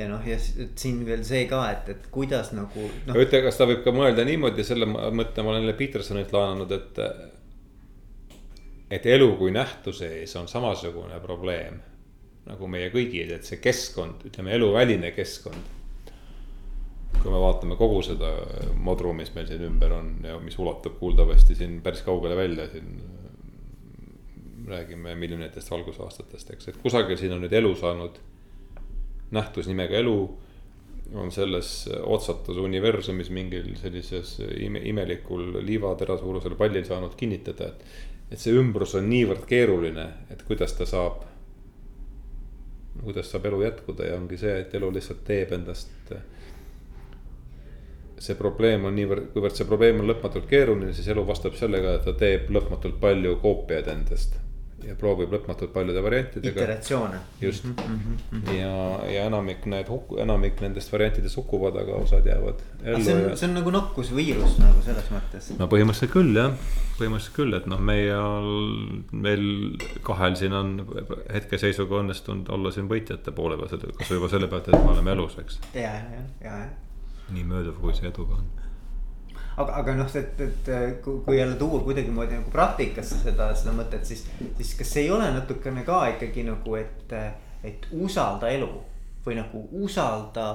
ja 0.00 0.08
noh, 0.08 0.22
ja 0.26 0.38
siin 0.40 1.02
veel 1.06 1.24
see 1.26 1.44
ka, 1.50 1.64
et, 1.74 1.90
et 1.92 2.08
kuidas 2.14 2.52
nagu 2.56 2.86
no.. 3.06 3.16
ütle, 3.18 3.42
kas 3.44 3.58
ta 3.58 3.66
võib 3.68 3.82
ka 3.84 3.92
mõelda 3.94 4.24
niimoodi, 4.26 4.64
selle 4.66 4.88
mõtte 4.88 5.44
ma 5.44 5.52
olen 5.52 5.64
jälle 5.64 5.76
Petersonilt 5.78 6.32
laenanud, 6.36 6.72
et. 6.76 7.02
et 8.90 9.06
elu 9.06 9.28
kui 9.38 9.52
nähtuse 9.54 10.08
ees 10.20 10.34
on 10.40 10.48
samasugune 10.50 11.20
probleem 11.22 11.80
nagu 12.50 12.70
meie 12.70 12.88
kõigil, 12.90 13.34
et 13.34 13.46
see 13.46 13.60
keskkond, 13.62 14.24
ütleme 14.30 14.56
eluväline 14.56 15.12
keskkond. 15.14 15.76
kui 17.20 17.28
me 17.28 17.40
vaatame 17.42 17.76
kogu 17.76 18.00
seda 18.06 18.30
modru, 18.80 19.12
mis 19.12 19.32
meil 19.34 19.48
siin 19.48 19.66
ümber 19.66 19.92
on 19.92 20.12
ja 20.24 20.38
mis 20.40 20.56
ulatub 20.58 20.94
kuuldavasti 20.98 21.54
siin 21.58 21.80
päris 21.84 22.00
kaugele 22.06 22.36
välja 22.38 22.68
siin. 22.72 22.94
Räägime 24.68 25.14
miljonitest 25.14 25.70
valgusaastatest, 25.70 26.50
eks, 26.54 26.68
et 26.68 26.82
kusagil 26.82 27.16
siin 27.16 27.32
on 27.32 27.42
nüüd 27.44 27.54
elu 27.56 27.72
saanud 27.78 28.18
nähtus 29.30 29.68
nimega 29.70 29.98
elu 29.98 30.16
on 31.14 31.32
selles 31.32 31.88
otsatus 32.02 32.56
universumis 32.56 33.30
mingil 33.34 33.74
sellises 33.76 34.36
ime, 34.58 34.82
imelikul 34.86 35.58
liivatera 35.66 36.18
suurusel 36.18 36.54
pallil 36.58 36.84
saanud 36.86 37.16
kinnitada, 37.18 37.72
et. 37.72 37.84
et 38.30 38.38
see 38.38 38.54
ümbrus 38.54 38.94
on 38.98 39.08
niivõrd 39.10 39.46
keeruline, 39.50 40.06
et 40.30 40.42
kuidas 40.46 40.76
ta 40.78 40.86
saab. 40.86 41.24
kuidas 43.00 43.30
saab 43.30 43.46
elu 43.46 43.62
jätkuda 43.62 44.06
ja 44.06 44.18
ongi 44.18 44.38
see, 44.38 44.60
et 44.60 44.74
elu 44.74 44.92
lihtsalt 44.94 45.24
teeb 45.26 45.52
endast. 45.52 46.12
see 48.20 48.36
probleem 48.36 48.84
on 48.84 48.94
niivõrd, 48.94 49.32
kuivõrd 49.32 49.56
see 49.56 49.66
probleem 49.66 50.02
on 50.02 50.10
lõpmatult 50.12 50.46
keeruline, 50.46 50.92
siis 50.92 51.08
elu 51.08 51.26
vastab 51.26 51.56
sellega, 51.58 51.96
et 51.96 52.04
ta 52.04 52.12
teeb 52.12 52.50
lõpmatult 52.54 53.00
palju 53.00 53.38
koopiaid 53.42 53.88
endast 53.88 54.38
ja 54.86 54.94
proovib 54.98 55.32
lõpmatult 55.34 55.72
paljude 55.74 56.02
variantidega. 56.02 56.54
iteratsioone. 56.54 57.18
just 57.40 57.64
mm 57.64 57.74
-hmm. 58.32 58.52
ja, 58.54 58.74
ja 59.12 59.24
enamik 59.26 59.66
need 59.66 59.88
hukku, 59.88 60.18
enamik 60.22 60.60
nendest 60.60 60.92
variantidest 60.92 61.36
hukkuvad, 61.36 61.76
aga 61.76 61.92
osad 61.92 62.26
jäävad 62.26 62.62
ellu. 62.84 63.04
see 63.04 63.14
on 63.14 63.22
ja..., 63.22 63.36
see 63.36 63.48
on 63.48 63.54
nagu 63.54 63.70
nakkusviirus 63.70 64.58
nagu 64.58 64.82
selles 64.84 65.10
mõttes. 65.14 65.50
no 65.58 65.66
põhimõtteliselt 65.66 66.12
küll 66.12 66.36
jah, 66.36 66.54
põhimõtteliselt 66.98 67.36
küll, 67.36 67.56
et 67.56 67.66
noh, 67.66 67.80
meie, 67.80 68.20
meil 69.12 69.44
kahel 70.02 70.36
siin 70.36 70.52
on 70.52 70.86
hetkeseisuga 71.32 72.00
õnnestunud 72.04 72.48
olla 72.48 72.70
siin 72.70 72.88
võitjate 72.88 73.32
poole 73.32 73.56
peal, 73.56 73.92
kasvõi 73.98 74.20
juba 74.20 74.28
selle 74.28 74.48
pealt, 74.48 74.68
et 74.68 74.84
me 74.84 74.94
oleme 74.94 75.12
elus, 75.18 75.38
eks. 75.38 75.60
ja, 75.74 75.92
ja, 75.92 76.24
ja, 76.40 76.56
ja. 76.56 76.64
nii 77.30 77.44
mööduv, 77.44 77.80
kui 77.80 77.94
see 77.94 78.08
edu 78.08 78.26
ka 78.26 78.40
on 78.40 78.59
aga, 79.56 79.80
aga 79.82 79.94
noh, 79.98 80.10
et, 80.20 80.42
et 80.46 80.70
kui 81.04 81.38
jälle 81.38 81.56
tuua 81.60 81.82
kuidagimoodi 81.84 82.38
nagu 82.38 82.52
praktikasse 82.54 83.20
seda, 83.24 83.50
seda 83.58 83.74
mõtet, 83.76 84.04
siis, 84.08 84.24
siis 84.58 84.74
kas 84.78 84.96
ei 85.02 85.10
ole 85.10 85.30
natukene 85.34 85.84
ka 85.86 86.02
ikkagi 86.14 86.46
nagu, 86.48 86.76
et, 86.80 87.14
et 87.66 87.88
usalda 87.92 88.52
elu 88.52 88.70
või 89.26 89.36
nagu 89.36 89.66
usalda, 89.82 90.50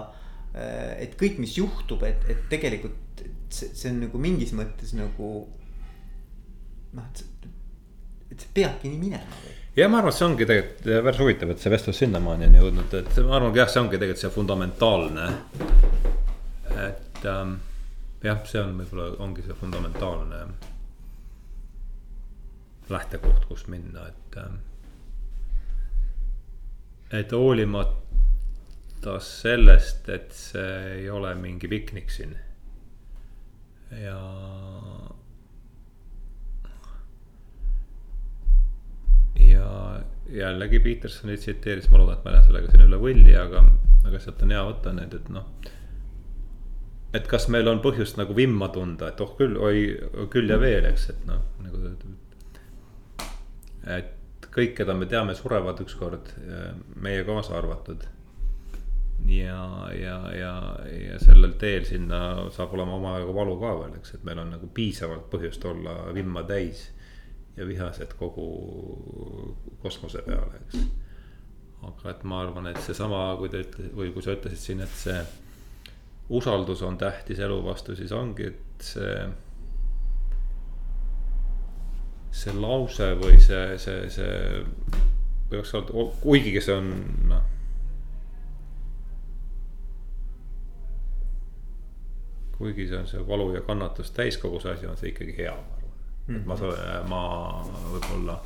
et 0.55 1.17
kõik, 1.19 1.37
mis 1.43 1.57
juhtub, 1.59 2.03
et, 2.07 2.23
et 2.31 2.47
tegelikult 2.49 3.25
see, 3.49 3.69
see 3.73 3.91
on 3.91 4.01
nagu 4.05 4.21
mingis 4.21 4.53
mõttes 4.55 4.95
nagu 4.97 5.29
noh, 6.95 7.05
et, 7.11 7.51
et 8.31 8.41
see 8.41 8.55
peabki 8.55 8.89
nii 8.91 9.01
minema 9.01 9.43
või? 9.43 9.53
ja 9.75 9.87
ma 9.91 9.99
arvan, 9.99 10.13
et 10.13 10.17
see 10.17 10.27
ongi 10.27 10.47
tegelikult 10.49 11.05
päris 11.07 11.21
huvitav, 11.23 11.53
et 11.53 11.63
see 11.63 11.73
vestlus 11.73 12.01
sinnamaani 12.03 12.49
on 12.49 12.57
jõudnud, 12.61 12.97
et 13.01 13.21
ma 13.27 13.37
arvan, 13.39 13.51
et 13.51 13.61
jah, 13.61 13.71
see 13.71 13.83
ongi 13.83 13.99
tegelikult 13.99 14.23
see 14.23 14.33
fundamentaalne. 14.35 15.29
et 16.85 17.27
ähm, 17.31 17.57
jah, 18.25 18.39
see 18.49 18.61
on 18.61 18.77
võib-olla 18.79 19.11
ongi 19.23 19.43
see 19.45 19.57
fundamentaalne 19.59 20.39
lähtekoht, 22.89 23.45
kust 23.49 23.69
minna, 23.71 24.07
et. 24.11 24.39
Äh, 24.41 24.55
et 27.19 27.31
hoolimata 27.31 29.19
sellest, 29.21 30.09
et 30.09 30.33
see 30.33 30.71
ei 30.95 31.09
ole 31.13 31.35
mingi 31.37 31.69
piknik 31.69 32.09
siin 32.11 32.33
ja. 33.93 34.17
ja 39.45 40.01
jällegi 40.29 40.79
Petersoni 40.79 41.37
tsiteeris, 41.37 41.89
ma 41.91 42.01
loodan, 42.01 42.17
et 42.17 42.25
ma 42.25 42.31
ei 42.31 42.37
lähe 42.39 42.49
sellega 42.49 42.73
siin 42.73 42.85
üle 42.87 42.99
võlli, 42.99 43.37
aga, 43.39 43.63
aga 44.09 44.21
sealt 44.21 44.41
on 44.43 44.55
hea 44.57 44.65
võtta 44.65 44.95
need, 44.97 45.13
et 45.21 45.31
noh 45.33 45.45
et 47.15 47.27
kas 47.31 47.47
meil 47.53 47.67
on 47.71 47.79
põhjust 47.83 48.19
nagu 48.19 48.35
vimma 48.35 48.69
tunda, 48.73 49.09
et 49.11 49.21
oh 49.23 49.35
küll, 49.37 49.55
oi 49.61 50.27
küll 50.33 50.51
ja 50.51 50.59
veel, 50.61 50.87
eks, 50.89 51.09
et 51.13 51.25
noh, 51.29 51.41
nagu 51.63 51.81
et 53.95 54.11
kõik, 54.55 54.75
keda 54.77 54.95
me 54.97 55.07
teame, 55.09 55.35
surevad 55.37 55.81
ükskord, 55.83 56.31
meie 57.03 57.23
kaasa 57.27 57.57
arvatud. 57.59 58.05
ja, 59.25 59.61
ja, 59.95 60.17
ja, 60.37 60.53
ja 60.91 61.19
sellel 61.19 61.55
teel 61.59 61.85
sinna 61.87 62.19
saab 62.53 62.75
olema 62.75 62.97
omajagu 62.99 63.33
valu 63.35 63.55
ka 63.61 63.71
veel, 63.79 63.95
eks, 63.99 64.15
et 64.17 64.27
meil 64.27 64.41
on 64.43 64.53
nagu 64.55 64.69
piisavalt 64.73 65.29
põhjust 65.31 65.65
olla 65.65 66.13
vimma 66.13 66.43
täis. 66.43 66.91
ja 67.55 67.63
vihased 67.67 68.11
kogu 68.19 68.45
kosmose 69.79 70.21
peale, 70.25 70.59
eks. 70.65 70.81
aga 71.87 72.09
et 72.11 72.23
ma 72.27 72.41
arvan, 72.43 72.67
et 72.67 72.81
seesama, 72.83 73.29
kui 73.39 73.49
te 73.49 73.61
ütlesite 73.63 73.95
või 73.95 74.11
kui 74.11 74.23
sa 74.23 74.35
ütlesid 74.35 74.59
siin, 74.59 74.81
et 74.83 74.97
see 74.99 75.21
usaldus 76.29 76.81
on 76.81 76.97
tähtis 76.97 77.39
elu 77.39 77.65
vastu, 77.65 77.95
siis 77.95 78.11
ongi, 78.11 78.47
et 78.47 78.81
see. 78.81 79.17
see 82.35 82.53
lause 82.59 83.13
või 83.15 83.37
see, 83.39 83.77
see, 83.79 84.09
see 84.11 84.31
peaks 85.49 85.71
olema, 85.77 86.09
kuigigi 86.21 86.61
see 86.61 86.75
on 86.75 86.89
noh. 87.29 87.45
kuigi 92.57 92.87
see 92.89 92.97
on 92.97 93.07
see 93.07 93.23
valu 93.27 93.53
ja 93.55 93.61
kannatus 93.61 94.11
täis, 94.11 94.37
kogu 94.37 94.59
see 94.59 94.73
asi 94.73 94.87
on 94.87 94.97
see 94.99 95.13
ikkagi 95.13 95.37
hea, 95.37 95.55
ma 95.55 95.77
arvan 95.77 95.93
mm. 96.27 96.35
-hmm. 96.35 96.41
et 96.41 97.07
ma, 97.09 97.23
mhm. 97.61 97.71
ma 97.71 97.89
võib-olla 97.93 98.37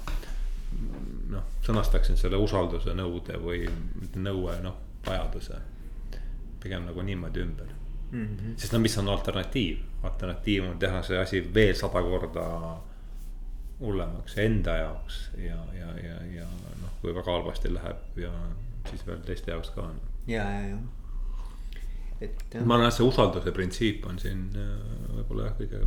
noh, 1.30 1.50
sõnastaksin 1.66 2.18
selle 2.18 2.38
usalduse 2.38 2.94
nõude 2.94 3.42
või 3.42 3.66
nõue, 4.16 4.62
noh, 4.62 4.78
vajaduse 5.06 5.62
pigem 6.64 6.86
nagu 6.86 7.02
niimoodi 7.02 7.40
ümber 7.40 7.72
mm. 8.12 8.26
-hmm. 8.26 8.54
sest 8.58 8.74
no 8.74 8.80
mis 8.80 8.98
on 8.98 9.10
alternatiiv, 9.10 9.78
alternatiiv 10.04 10.70
on 10.70 10.80
teha 10.80 11.02
see 11.02 11.20
asi 11.20 11.42
veel 11.54 11.76
sada 11.76 12.02
korda 12.02 12.46
hullemaks 13.80 14.38
enda 14.38 14.76
jaoks 14.78 15.32
ja, 15.38 15.60
ja, 15.80 15.88
ja, 16.04 16.16
ja 16.36 16.46
noh, 16.82 16.92
kui 17.02 17.16
väga 17.16 17.32
halvasti 17.32 17.74
läheb 17.74 18.18
ja 18.18 18.32
siis 18.90 19.08
veel 19.08 19.22
teiste 19.26 19.52
jaoks 19.52 19.72
ka. 19.76 19.88
ja, 20.28 20.44
ja, 20.52 20.68
ja. 20.68 20.78
et. 22.22 22.44
ma 22.66 22.76
arvan, 22.76 22.88
et 22.88 22.98
see 22.98 23.08
usalduse 23.08 23.56
printsiip 23.56 24.06
on 24.10 24.20
siin 24.20 24.46
äh, 24.56 24.76
võib-olla 25.16 25.50
jah, 25.50 25.58
kõige. 25.62 25.84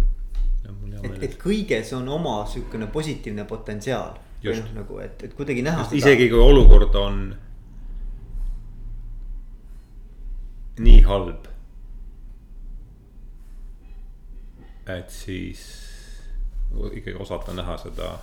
et, 1.03 1.23
et 1.29 1.39
kõiges 1.41 1.93
on 1.99 2.09
oma 2.09 2.43
sihukene 2.47 2.89
positiivne 2.93 3.45
potentsiaal. 3.45 4.17
või 4.43 4.59
noh, 4.59 4.75
nagu, 4.81 4.99
et, 5.05 5.23
et 5.29 5.35
kuidagi 5.39 5.63
näha. 5.63 5.87
isegi 5.93 6.31
kui 6.33 6.41
olukord 6.41 6.95
on 6.99 7.25
nii 10.83 11.01
halb. 11.07 11.49
et 14.93 15.11
siis 15.15 15.61
ikkagi 16.93 17.15
osata 17.23 17.55
näha 17.55 17.77
seda, 17.79 18.17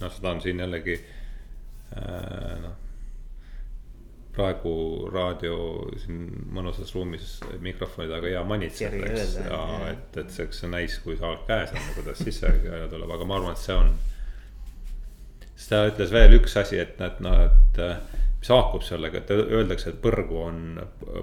noh, 0.00 0.14
seda 0.14 0.30
on 0.34 0.40
siin 0.42 0.58
jällegi 0.60 0.96
äh, 1.96 2.56
noh. 2.62 2.74
praegu 4.34 4.72
raadio 5.12 5.56
siin 6.02 6.24
mõnusas 6.56 6.90
ruumis 6.96 7.36
mikrofoni 7.62 8.08
taga 8.10 8.32
hea 8.32 8.42
manitseda, 8.48 9.02
eks, 9.12 9.36
ja 9.44 9.60
et, 9.92 10.18
et 10.24 10.34
see, 10.34 10.48
eks 10.48 10.64
see 10.64 10.72
näis, 10.72 10.98
kui 11.04 11.18
saal 11.20 11.38
käes 11.46 11.70
on, 11.76 11.86
kuidas 11.98 12.24
sisse 12.24 12.50
tuleb, 12.90 13.12
aga 13.12 13.28
ma 13.28 13.38
arvan, 13.38 13.54
et 13.54 13.62
see 13.62 13.78
on. 13.78 13.94
siis 15.52 15.68
ta 15.70 15.84
ütles 15.92 16.16
veel 16.16 16.38
üks 16.40 16.58
asi, 16.64 16.80
et, 16.82 16.98
et 16.98 17.22
noh, 17.22 17.44
et 17.46 17.82
mis 18.42 18.50
haakub 18.50 18.82
sellega, 18.82 19.22
et 19.22 19.30
öeldakse, 19.30 19.92
et 19.92 20.00
põrgu 20.02 20.40
on 20.42 20.58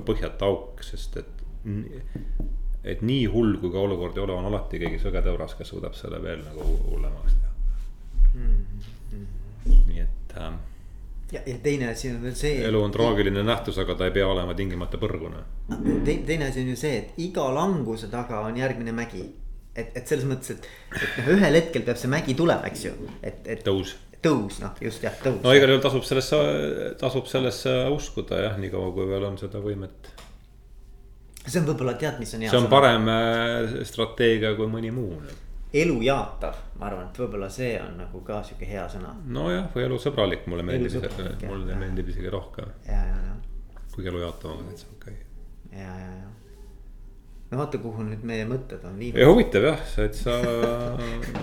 põhjata 0.07 0.47
auk, 0.47 0.79
sest 0.87 1.19
et. 1.19 1.43
et 2.87 3.01
nii 3.03 3.25
hull, 3.27 3.57
kui 3.59 3.73
ka 3.73 3.81
olukord 3.83 4.15
ei 4.15 4.23
ole, 4.23 4.37
on 4.39 4.47
alati 4.47 4.79
keegi 4.79 5.01
sõgetõuras, 5.03 5.57
kes 5.59 5.67
suudab 5.73 5.97
selle 5.99 6.21
veel 6.23 6.39
nagu 6.45 6.63
hullemaks 6.85 7.35
teha 7.35 7.49
mm. 8.33 8.85
-hmm. 9.11 9.25
nii 9.89 9.99
et 9.99 10.37
ähm,. 10.37 10.55
ja, 11.33 11.41
ja 11.45 11.57
teine 11.63 11.89
asi 11.91 12.13
on 12.13 12.23
veel 12.23 12.35
see. 12.39 12.63
elu 12.67 12.83
on 12.83 12.95
traagiline 12.95 13.43
nähtus, 13.43 13.77
aga 13.83 13.95
ta 13.95 14.07
ei 14.07 14.15
pea 14.15 14.27
olema 14.27 14.55
tingimata 14.55 14.97
põrgune 14.97 15.43
Te,. 16.05 16.17
teine 16.25 16.47
asi 16.47 16.63
on 16.63 16.71
ju 16.71 16.75
see, 16.75 16.97
et 16.97 17.13
iga 17.17 17.53
languse 17.53 18.07
taga 18.07 18.39
on 18.47 18.57
järgmine 18.57 18.95
mägi 18.95 19.27
et, 19.75 19.91
et 19.95 20.07
selles 20.07 20.25
mõttes, 20.29 20.55
et, 20.55 20.69
et 20.95 21.17
noh, 21.19 21.33
ühel 21.35 21.59
hetkel 21.59 21.83
peab 21.87 21.99
see 21.99 22.11
mägi 22.11 22.35
tulema, 22.37 22.63
eks 22.69 22.85
ju, 22.85 22.93
et, 23.21 23.43
et. 23.45 23.65
tõus. 23.65 23.95
Tõus 24.23 24.61
noh, 24.63 24.79
just 24.83 25.03
jah, 25.03 25.17
tõus. 25.23 25.41
no 25.43 25.53
igal 25.55 25.73
juhul 25.73 25.83
tasub 25.83 26.05
sellesse, 26.07 26.39
tasub 26.99 27.27
sellesse 27.31 27.75
uskuda 27.95 28.41
jah, 28.43 28.57
niikaua 28.61 28.91
kui 28.95 29.07
veel 29.09 29.27
on 29.29 29.37
seda 29.41 29.61
võimet. 29.63 30.09
see 31.45 31.61
on 31.61 31.69
võib-olla 31.69 31.95
tead, 31.99 32.19
mis 32.21 32.33
on 32.35 32.45
hea. 32.45 32.51
see 32.51 32.59
on 32.59 32.67
sõna. 32.67 32.73
parem 32.73 33.13
äh, 33.13 33.77
strateegia 33.87 34.55
kui 34.57 34.71
mõni 34.71 34.91
muu. 34.95 35.13
elu 35.83 36.01
jaatav, 36.07 36.57
ma 36.79 36.89
arvan, 36.89 37.11
et 37.11 37.21
võib-olla 37.23 37.51
see 37.53 37.75
on 37.81 37.95
nagu 38.03 38.23
ka 38.27 38.41
sihuke 38.47 38.67
hea 38.69 38.87
sõna. 38.91 39.13
nojah, 39.39 39.69
või 39.75 39.87
elusõbralik 39.87 40.49
mulle 40.51 40.67
meeldib, 40.67 41.07
mulle 41.45 41.79
meeldib 41.79 42.11
isegi 42.15 42.35
rohkem. 42.35 42.75
kuigi 43.93 44.11
elu 44.11 44.27
jaatav 44.27 44.57
on 44.57 44.67
täitsa 44.71 44.91
okei 44.97 45.15
okay.. 45.15 45.79
ja, 45.79 45.95
ja, 46.03 46.11
ja 46.19 46.38
no 47.49 47.57
vaata, 47.57 47.79
kuhu 47.81 48.05
nüüd 48.05 48.23
meie 48.29 48.45
mõtted 48.49 48.83
on 48.85 48.97
viinud. 49.01 49.19
huvitav 49.25 49.65
jah, 49.65 49.85
et 50.03 50.17
sa 50.17 50.37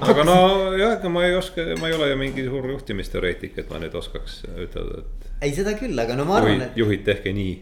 aga 0.06 0.26
no 0.26 0.38
jah, 0.78 0.96
ega 0.96 1.10
ma 1.12 1.24
ei 1.26 1.34
oska, 1.38 1.64
ma 1.80 1.90
ei 1.90 1.96
ole 1.98 2.10
ju 2.12 2.18
mingi 2.20 2.46
suur 2.46 2.68
juhtimisteoreetik, 2.74 3.58
et 3.62 3.70
ma 3.72 3.80
nüüd 3.82 3.94
oskaks 3.98 4.40
ütelda, 4.54 5.02
et. 5.02 5.28
ei, 5.40 5.54
seda 5.56 5.74
küll, 5.78 5.98
aga 5.98 6.18
no 6.18 6.28
ma 6.28 6.38
arvan, 6.40 6.68
et. 6.68 6.78
juhid, 6.78 7.02
tehke 7.08 7.34
nii. 7.36 7.54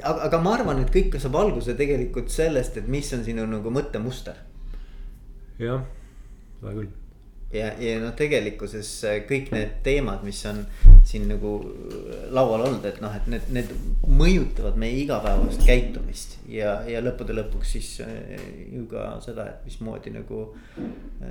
aga, 0.00 0.18
aga 0.30 0.42
ma 0.44 0.56
arvan, 0.56 0.84
et 0.84 0.92
kõik 0.94 1.18
saab 1.20 1.36
alguse 1.42 1.76
tegelikult 1.78 2.32
sellest, 2.32 2.80
et 2.80 2.88
mis 2.92 3.12
on 3.16 3.26
sinu 3.26 3.48
nagu 3.50 3.72
mõttemuster. 3.74 4.40
jah, 5.60 5.84
seda 6.60 6.78
küll 6.78 6.94
ja, 7.52 7.70
ja 7.78 7.98
noh, 8.02 8.12
tegelikkuses 8.16 8.90
äh, 9.06 9.18
kõik 9.28 9.52
need 9.54 9.78
teemad, 9.86 10.22
mis 10.26 10.40
on 10.50 10.62
siin 11.06 11.28
nagu 11.30 11.52
äh, 11.62 12.24
laual 12.34 12.64
olnud, 12.66 12.84
et 12.88 12.98
noh, 13.02 13.14
et 13.14 13.28
need, 13.30 13.46
need 13.54 13.70
mõjutavad 14.06 14.78
meie 14.80 14.96
igapäevast 15.04 15.62
käitumist. 15.66 16.38
ja, 16.50 16.80
ja 16.90 17.02
lõppude 17.04 17.36
lõpuks 17.36 17.76
siis 17.76 17.92
äh, 18.04 18.10
ju 18.72 18.86
ka 18.90 19.08
seda, 19.24 19.46
et 19.52 19.68
mismoodi 19.68 20.12
nagu, 20.14 20.48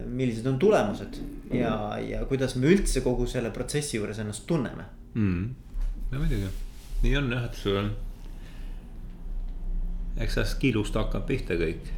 millised 0.06 0.48
on 0.50 0.60
tulemused 0.60 1.20
ja, 1.54 1.76
ja 2.02 2.24
kuidas 2.30 2.56
me 2.60 2.72
üldse 2.72 3.04
kogu 3.06 3.28
selle 3.30 3.52
protsessi 3.56 4.00
juures 4.00 4.20
ennast 4.24 4.48
tunneme 4.48 4.88
mm.. 5.14 5.44
no 6.12 6.22
muidugi, 6.22 6.50
nii 7.04 7.20
on 7.20 7.30
jah, 7.36 7.46
et 7.50 7.60
sul 7.60 7.78
on. 7.82 7.92
eks 10.24 10.40
sellest 10.40 10.60
kilust 10.64 10.96
hakkab 10.96 11.28
pihta 11.28 11.60
kõik. 11.60 11.92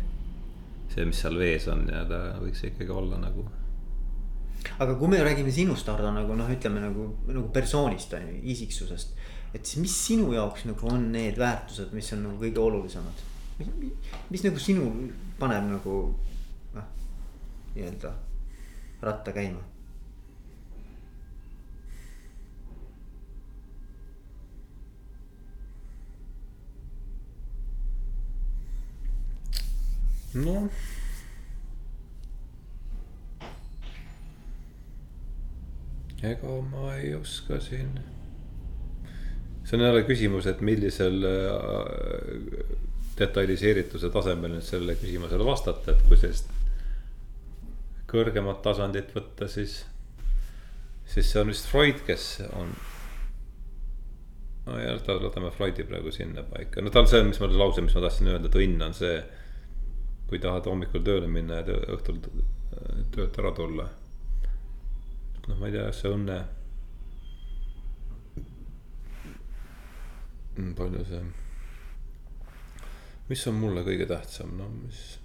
see, 0.94 1.06
mis 1.06 1.22
seal 1.22 1.38
vees 1.38 1.70
on 1.72 1.86
ja 1.92 2.04
ta 2.10 2.22
võiks 2.42 2.66
ikkagi 2.66 2.94
olla 2.94 3.22
nagu 3.22 3.46
aga 4.80 4.96
kui 4.98 5.08
me 5.08 5.22
räägime 5.24 5.52
sinust, 5.54 5.88
Hardo, 5.90 6.12
nagu 6.14 6.36
noh, 6.38 6.50
ütleme 6.54 6.82
nagu, 6.84 7.08
nagu 7.30 7.48
persoonist 7.54 8.14
on 8.18 8.28
ju, 8.30 8.42
isiksusest. 8.54 9.16
et 9.54 9.66
siis 9.66 9.82
mis 9.82 9.96
sinu 10.08 10.34
jaoks 10.34 10.68
nagu 10.68 10.92
on 10.92 11.10
need 11.12 11.40
väärtused, 11.40 11.94
mis 11.96 12.12
on 12.14 12.26
nagu 12.28 12.42
kõige 12.42 12.62
olulisemad? 12.62 13.24
mis 14.30 14.44
nagu 14.46 14.62
sinu 14.62 14.92
paneb 15.40 15.72
nagu 15.72 15.96
noh, 16.76 16.92
nii-öelda 17.74 18.14
ratta 19.02 19.34
käima? 19.34 19.64
noh 30.38 30.70
ega 36.24 36.62
ma 36.72 36.96
ei 36.96 37.14
oska 37.16 37.60
siin. 37.60 38.00
see 39.64 39.78
on 39.78 39.84
jälle 39.86 40.04
küsimus, 40.08 40.48
et 40.48 40.62
millisel 40.62 41.24
äh, 41.28 42.78
detailiseerituse 43.20 44.10
tasemel 44.10 44.56
nüüd 44.56 44.66
sellele 44.66 44.96
küsimusele 44.96 45.46
vastata, 45.46 45.92
et 45.92 46.06
kui 46.08 46.18
sellist 46.18 46.50
kõrgemat 48.08 48.62
tasandit 48.64 49.12
võtta, 49.16 49.50
siis, 49.52 49.82
siis 51.06 51.32
see 51.32 51.42
on 51.42 51.52
vist 51.52 51.68
Freud, 51.68 52.00
kes 52.08 52.30
on. 52.56 52.72
no 54.66 54.80
jah, 54.80 55.04
võtame 55.04 55.52
Freudi 55.52 55.84
praegu 55.90 56.16
sinnapaika, 56.16 56.82
no 56.82 56.94
ta 56.94 57.04
on 57.04 57.12
see, 57.12 57.24
mis 57.28 57.42
ma 57.44 57.52
lause, 57.52 57.84
mis 57.84 57.98
ma 57.98 58.08
tahtsin 58.08 58.32
öelda, 58.32 58.48
et 58.50 58.60
õnn 58.64 58.88
on 58.90 58.98
see. 58.98 59.20
kui 60.28 60.40
tahad 60.44 60.66
hommikul 60.68 61.04
tööle 61.08 61.28
minna 61.32 61.62
ja 61.62 61.76
õhtul 61.96 62.18
töölt 63.16 63.38
ära 63.40 63.54
tulla 63.56 63.86
noh, 65.48 65.58
ma 65.58 65.68
ei 65.68 65.76
tea, 65.76 65.92
see 65.96 66.12
õnne. 66.14 66.38
Mm, 70.58 70.74
palju 70.78 71.06
see, 71.06 71.22
mis 73.30 73.48
on 73.52 73.60
mulle 73.62 73.84
kõige 73.86 74.08
tähtsam, 74.10 74.56
no 74.58 74.70
mis 74.74 75.18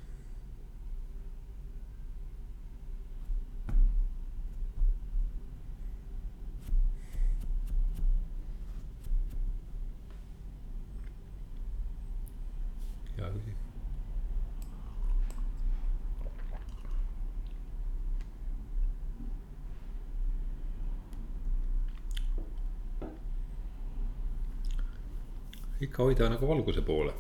ikka 25.83 26.03
hoida 26.03 26.29
nagu 26.31 26.49
valguse 26.49 26.83
poole. 26.87 27.13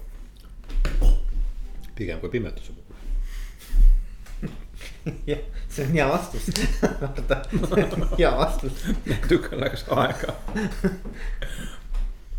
pigem 1.94 2.20
kui 2.20 2.30
pimeduse 2.30 2.72
poole. 2.72 2.90
jah, 5.30 5.38
see 5.68 5.86
on 5.86 5.92
hea 5.92 6.08
vastus 6.08 6.46
vaata, 6.82 7.38
see 7.50 7.84
on 7.84 8.06
hea 8.18 8.30
vastus. 8.38 8.84
natuke 9.10 9.60
läks 9.60 9.84
aega. 9.90 10.34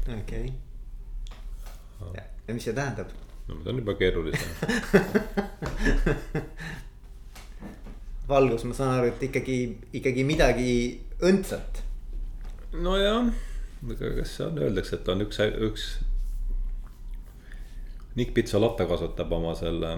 okei. 0.20 0.54
ja 2.48 2.54
mis 2.54 2.64
see 2.64 2.74
tähendab? 2.74 3.10
no 3.48 3.60
see 3.64 3.70
on 3.74 3.78
juba 3.84 3.94
keerulisem 4.00 4.52
valgus, 8.28 8.64
ma 8.64 8.74
saan 8.78 8.92
aru, 8.98 9.12
et 9.12 9.24
ikkagi, 9.28 9.58
ikkagi 10.00 10.24
midagi 10.28 10.74
õndsat. 11.24 11.84
nojah, 12.80 13.30
aga 13.92 14.16
kas 14.22 14.34
on, 14.48 14.58
öeldakse, 14.64 14.96
et 14.96 15.12
on 15.12 15.28
üks, 15.28 15.38
üks 15.68 15.84
Nick 18.16 18.34
Pizzolotta 18.34 18.86
kasutab 18.86 19.32
oma 19.32 19.56
selle 19.56 19.98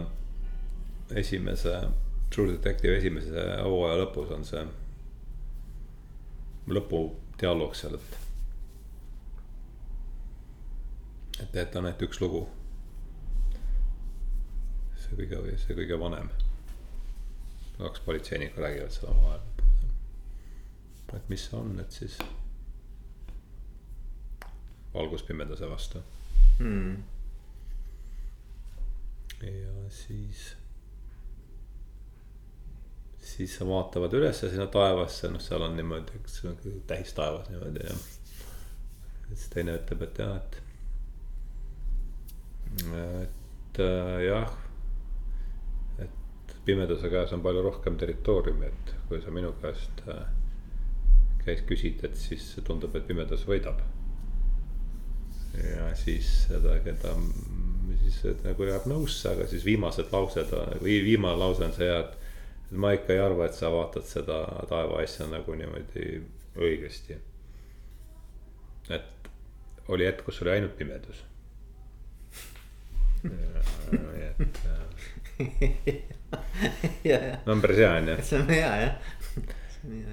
esimese, 1.15 1.81
True 2.29 2.51
Detective 2.53 2.97
esimese 2.97 3.41
hooaja 3.63 3.97
lõpus 3.99 4.31
on 4.31 4.45
see 4.47 4.61
lõpudialoog 6.71 7.75
seal, 7.77 7.97
et. 7.99 8.15
et, 11.43 11.57
et 11.61 11.75
on 11.75 11.89
ainult 11.89 12.05
üks 12.07 12.21
lugu. 12.23 12.45
see 15.03 15.19
kõige, 15.19 15.57
see 15.61 15.77
kõige 15.77 15.99
vanem. 16.01 16.31
kaks 17.77 17.99
politseinikku 18.07 18.63
räägivad 18.63 18.95
seal 18.95 19.11
omavahel. 19.11 19.43
et 21.19 21.29
mis 21.29 21.43
see 21.49 21.59
on, 21.59 21.75
et 21.83 21.99
siis 21.99 22.15
valgus 24.95 25.27
pimeduse 25.27 25.67
vastu 25.69 25.99
hmm 26.57 27.14
ja 29.43 29.89
siis, 29.89 30.55
siis 33.17 33.59
vaatavad 33.59 34.13
ülesse 34.13 34.49
sinna 34.49 34.67
taevasse, 34.71 35.29
noh, 35.33 35.41
seal 35.43 35.65
on 35.65 35.75
niimoodi, 35.77 36.19
eks 36.21 36.41
tähistaevas 36.87 37.49
niimoodi 37.49 37.87
ja. 37.87 37.97
siis 39.27 39.47
teine 39.53 39.75
ütleb, 39.79 40.05
et 40.07 40.21
jah, 40.23 40.35
et, 40.39 40.61
et 43.25 43.81
äh, 43.83 44.15
jah, 44.27 44.55
et 46.05 46.55
pimeduse 46.65 47.11
käes 47.11 47.35
on 47.35 47.43
palju 47.45 47.65
rohkem 47.67 47.99
territooriumi, 47.99 48.71
et 48.71 48.95
kui 49.09 49.21
sa 49.21 49.33
minu 49.35 49.51
käest 49.61 50.05
äh, 50.07 50.25
käis 51.45 51.61
küsid, 51.69 52.01
et 52.07 52.17
siis 52.17 52.55
tundub, 52.65 52.95
et 52.97 53.07
pimedus 53.07 53.45
võidab. 53.47 53.83
ja 55.55 55.91
siis 55.95 56.29
seda, 56.47 56.79
keda 56.83 57.13
siis 58.03 58.39
nagu 58.43 58.67
jääb 58.67 58.87
nõusse, 58.89 59.29
aga 59.31 59.47
siis 59.49 59.65
viimased 59.65 60.11
laused 60.13 60.53
või 60.81 60.99
viimane 61.05 61.37
lause 61.39 61.65
on 61.65 61.73
see, 61.75 61.89
et. 61.99 62.17
et 62.65 62.77
ma 62.81 62.91
ikka 62.95 63.13
ei 63.13 63.21
arva, 63.21 63.45
et 63.45 63.57
sa 63.57 63.69
vaatad 63.73 64.05
seda 64.09 64.39
taeva 64.69 65.01
asja 65.03 65.27
nagu 65.31 65.55
niimoodi 65.55 66.21
õigesti. 66.55 67.17
et 68.89 69.29
oli 69.87 70.05
hetk, 70.05 70.25
kus 70.25 70.41
oli 70.41 70.55
ainult 70.55 70.77
pimedus. 70.77 71.23
et. 74.33 74.59
no 77.45 77.53
on 77.53 77.61
päris 77.61 77.77
hea 77.77 77.91
on 77.91 78.07
ju. 78.09 78.17
see 78.23 78.39
on 78.39 78.49
hea 78.49 78.75
jah. 78.81 78.95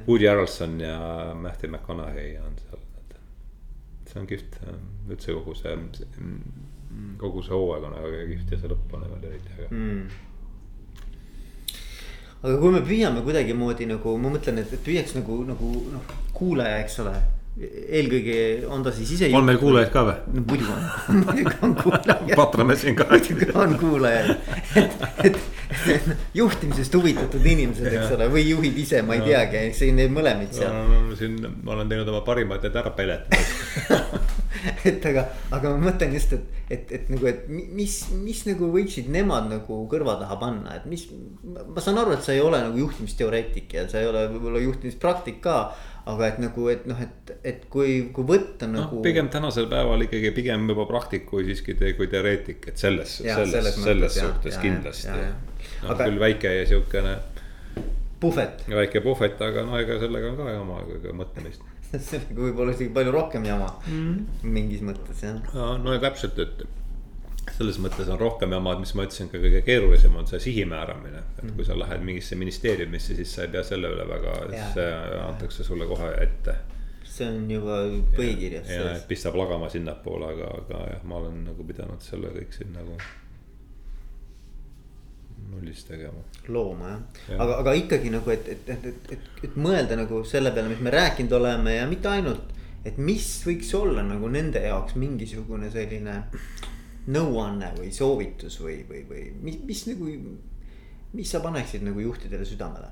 Woody 0.09 0.27
Harrelson 0.27 0.81
ja 0.81 0.99
Matthew 1.35 1.71
McConaughey 1.71 2.37
on 2.39 2.57
seal, 2.61 2.81
see 4.11 4.21
on 4.21 4.27
kihvt 4.29 4.59
üldse 5.09 5.33
kogu 5.33 5.55
see, 5.57 5.77
see 5.97 6.09
mm. 6.93 7.17
kogu 7.23 7.43
see 7.43 7.57
hooaeg 7.57 7.89
on 7.89 7.99
väga 7.99 8.25
kihvt 8.31 8.55
ja 8.55 8.61
see 8.63 8.73
lõpp 8.73 8.97
on 8.97 9.07
veel 9.09 9.29
eriti 9.31 9.57
äge 9.57 9.69
mm.. 9.71 10.03
aga 12.43 12.57
kui 12.65 12.75
me 12.77 12.83
püüame 12.89 13.27
kuidagimoodi 13.27 13.91
nagu, 13.91 14.17
ma 14.23 14.35
mõtlen, 14.37 14.63
et, 14.63 14.73
et 14.73 14.85
püüaks 14.89 15.17
nagu, 15.19 15.43
nagu 15.49 15.77
noh, 15.93 16.19
kuulaja, 16.37 16.83
eks 16.85 17.01
ole 17.05 17.17
eelkõige 17.61 18.37
on 18.73 18.81
ta 18.85 18.93
siis 18.97 19.11
ise. 19.13 19.29
on 19.37 19.45
meil 19.45 19.59
kuulajaid 19.61 19.91
ka 19.93 20.03
või? 20.07 20.15
no 20.33 20.45
muidugi 20.49 20.73
on, 20.73 21.19
muidugi 21.19 21.57
on 21.67 21.75
kuulajaid. 21.77 22.33
patrame 22.39 22.77
siin 22.81 22.97
ka. 22.97 23.07
muidugi 23.11 23.49
on 23.61 23.75
kuulajaid, 23.81 24.31
et, 24.81 24.97
et 25.29 26.07
juhtimisest 26.41 26.97
huvitatud 26.97 27.45
inimesed, 27.55 27.91
eks 27.93 28.15
ole, 28.17 28.31
või 28.33 28.47
juhid 28.49 28.81
ise, 28.81 29.03
ma 29.05 29.19
ei 29.19 29.27
teagi, 29.27 29.67
siin 29.77 30.01
neid 30.01 30.15
mõlemaid 30.17 30.57
seal 30.57 30.73
no,. 30.73 31.03
siin 31.19 31.37
ma 31.45 31.77
olen 31.77 31.93
teinud 31.93 32.09
oma 32.15 32.25
parimat, 32.25 32.65
et 32.65 32.81
ära 32.81 32.95
peletada 32.97 34.09
et 34.89 35.07
aga, 35.11 35.27
aga 35.55 35.73
ma 35.75 35.91
mõtlen 35.91 36.15
just, 36.17 36.35
et, 36.37 36.59
et, 36.73 36.93
et 36.99 37.09
nagu, 37.13 37.29
et 37.31 37.47
mis, 37.51 37.97
mis 38.17 38.43
nagu 38.49 38.71
võiksid 38.75 39.09
nemad 39.13 39.49
nagu 39.51 39.79
kõrva 39.91 40.19
taha 40.21 40.39
panna, 40.41 40.77
et 40.79 40.89
mis. 40.91 41.07
ma 41.43 41.83
saan 41.83 42.01
aru, 42.03 42.17
et 42.17 42.27
sa 42.27 42.35
ei 42.37 42.43
ole 42.45 42.61
nagu 42.63 42.79
juhtimisteoreetik 42.85 43.79
ja 43.79 43.89
sa 43.91 44.03
ei 44.03 44.11
ole 44.11 44.27
võib-olla 44.35 44.63
juhtimispraktik 44.63 45.43
ka 45.45 45.57
aga 46.03 46.33
et 46.33 46.39
nagu, 46.43 46.67
et 46.73 46.87
noh, 46.91 46.99
et, 46.99 47.33
et 47.47 47.67
kui, 47.71 48.09
kui 48.15 48.27
võtta 48.27 48.67
no, 48.67 48.81
nagu. 48.83 49.03
pigem 49.05 49.29
tänasel 49.31 49.69
päeval 49.71 50.03
ikkagi 50.09 50.33
pigem 50.35 50.67
juba 50.71 50.87
praktik 50.89 51.29
kui 51.29 51.47
siiski 51.47 51.77
te, 51.79 51.93
kui 51.99 52.11
teoreetik, 52.11 52.73
et 52.73 52.81
selles, 52.81 53.21
selles, 53.23 53.53
selles, 53.55 53.79
selles 53.85 54.17
suhtes 54.19 54.59
ja, 54.59 54.63
kindlasti. 54.65 55.13
noh 55.85 55.95
aga... 55.95 56.09
küll 56.09 56.19
väike 56.23 56.57
ja 56.57 56.65
siukene. 56.67 57.17
puhvet. 58.21 58.65
väike 58.71 59.05
puhvet, 59.05 59.39
aga 59.43 59.67
no 59.67 59.79
ega 59.79 59.99
sellega 60.03 60.33
on 60.33 60.41
ka 60.43 60.57
jama 60.57 60.83
mõtlemist 61.23 61.72
sellega 62.09 62.39
võib 62.39 62.61
olla 62.63 62.75
isegi 62.75 62.93
palju 62.95 63.13
rohkem 63.15 63.49
jama 63.49 63.69
mm. 63.87 64.47
mingis 64.55 64.85
mõttes 64.87 65.25
jah. 65.25 65.41
no 65.55 65.95
ja 65.95 66.01
täpselt, 66.03 66.39
et 66.43 66.65
selles 67.53 67.79
mõttes 67.83 68.09
on 68.13 68.21
rohkem 68.21 68.55
jama, 68.55 68.75
et 68.75 68.83
mis 68.85 68.93
ma 68.97 69.07
ütlesin, 69.07 69.31
ka 69.33 69.41
kõige 69.43 69.63
keerulisem 69.67 70.15
on 70.17 70.29
see 70.31 70.41
sihi 70.45 70.67
määramine. 70.69 71.25
et 71.39 71.55
kui 71.57 71.67
sa 71.67 71.77
lähed 71.79 72.05
mingisse 72.07 72.39
ministeeriumisse, 72.39 73.17
siis 73.19 73.35
sa 73.35 73.47
ei 73.47 73.55
pea 73.55 73.65
selle 73.67 73.91
üle 73.93 74.07
väga, 74.09 74.37
see 74.77 74.93
antakse 75.23 75.67
sulle 75.67 75.89
kohe 75.91 76.13
ette. 76.23 76.55
see 77.05 77.27
on 77.29 77.51
juba 77.51 77.83
põhikirjas. 78.17 78.71
ja, 78.71 78.93
ja 78.93 79.01
pistab 79.09 79.37
lagama 79.37 79.69
sinnapoole, 79.73 80.31
aga, 80.37 80.55
aga 80.63 80.85
jah, 80.95 81.03
ma 81.05 81.19
olen 81.21 81.43
nagu 81.51 81.67
pidanud 81.67 82.05
selle 82.05 82.33
kõik 82.39 82.57
siin 82.57 82.73
nagu 82.79 82.97
nullist 85.51 85.89
tegema. 85.89 86.23
looma 86.49 86.91
jah 86.91 87.03
ja., 87.29 87.39
aga, 87.45 87.59
aga 87.65 87.75
ikkagi 87.79 88.13
nagu, 88.15 88.31
et, 88.31 88.49
et, 88.49 88.69
et, 88.75 88.87
et, 88.91 89.13
et, 89.17 89.31
et 89.49 89.57
mõelda 89.57 89.99
nagu 89.99 90.23
selle 90.29 90.53
peale, 90.55 90.73
mis 90.73 90.83
me 90.85 90.95
rääkinud 90.95 91.37
oleme 91.39 91.77
ja 91.77 91.87
mitte 91.91 92.11
ainult. 92.13 92.55
et 92.85 92.99
mis 92.99 93.27
võiks 93.47 93.75
olla 93.79 94.03
nagu 94.07 94.29
nende 94.29 94.63
jaoks 94.63 94.97
mingisugune 94.99 95.71
selline 95.71 96.23
nõuanne 97.13 97.73
või 97.79 97.93
soovitus 97.95 98.61
või, 98.63 98.83
või, 98.89 99.05
või 99.09 99.29
mis, 99.43 99.61
mis 99.67 99.87
nagu, 99.91 100.11
mis 101.13 101.31
sa 101.31 101.43
paneksid 101.45 101.83
nagu 101.87 102.03
juhtidele 102.03 102.47
südamele? 102.47 102.91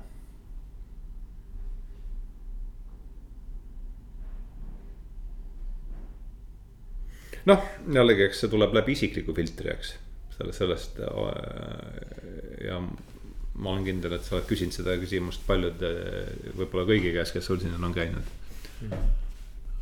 noh, 7.49 7.63
jällegi, 7.93 8.27
eks 8.27 8.43
see 8.43 8.51
tuleb 8.51 8.75
läbi 8.77 8.93
isikliku 8.97 9.33
filtri, 9.37 9.71
eks. 9.73 9.95
Selle, 10.37 10.53
sellest 10.55 11.01
äh, 11.05 11.07
ja 12.67 12.81
ma 12.81 13.73
olen 13.73 13.87
kindel, 13.87 14.15
et 14.17 14.25
sa 14.25 14.37
oled 14.37 14.47
küsinud 14.49 14.75
seda 14.75 14.95
küsimust 15.01 15.43
paljude, 15.47 15.89
võib-olla 16.55 16.87
kõigi 16.87 17.11
käest, 17.15 17.35
kes 17.35 17.49
sul 17.51 17.59
siin 17.61 17.75
on 17.77 17.97
käinud. 17.97 18.37
Mm 18.85 19.19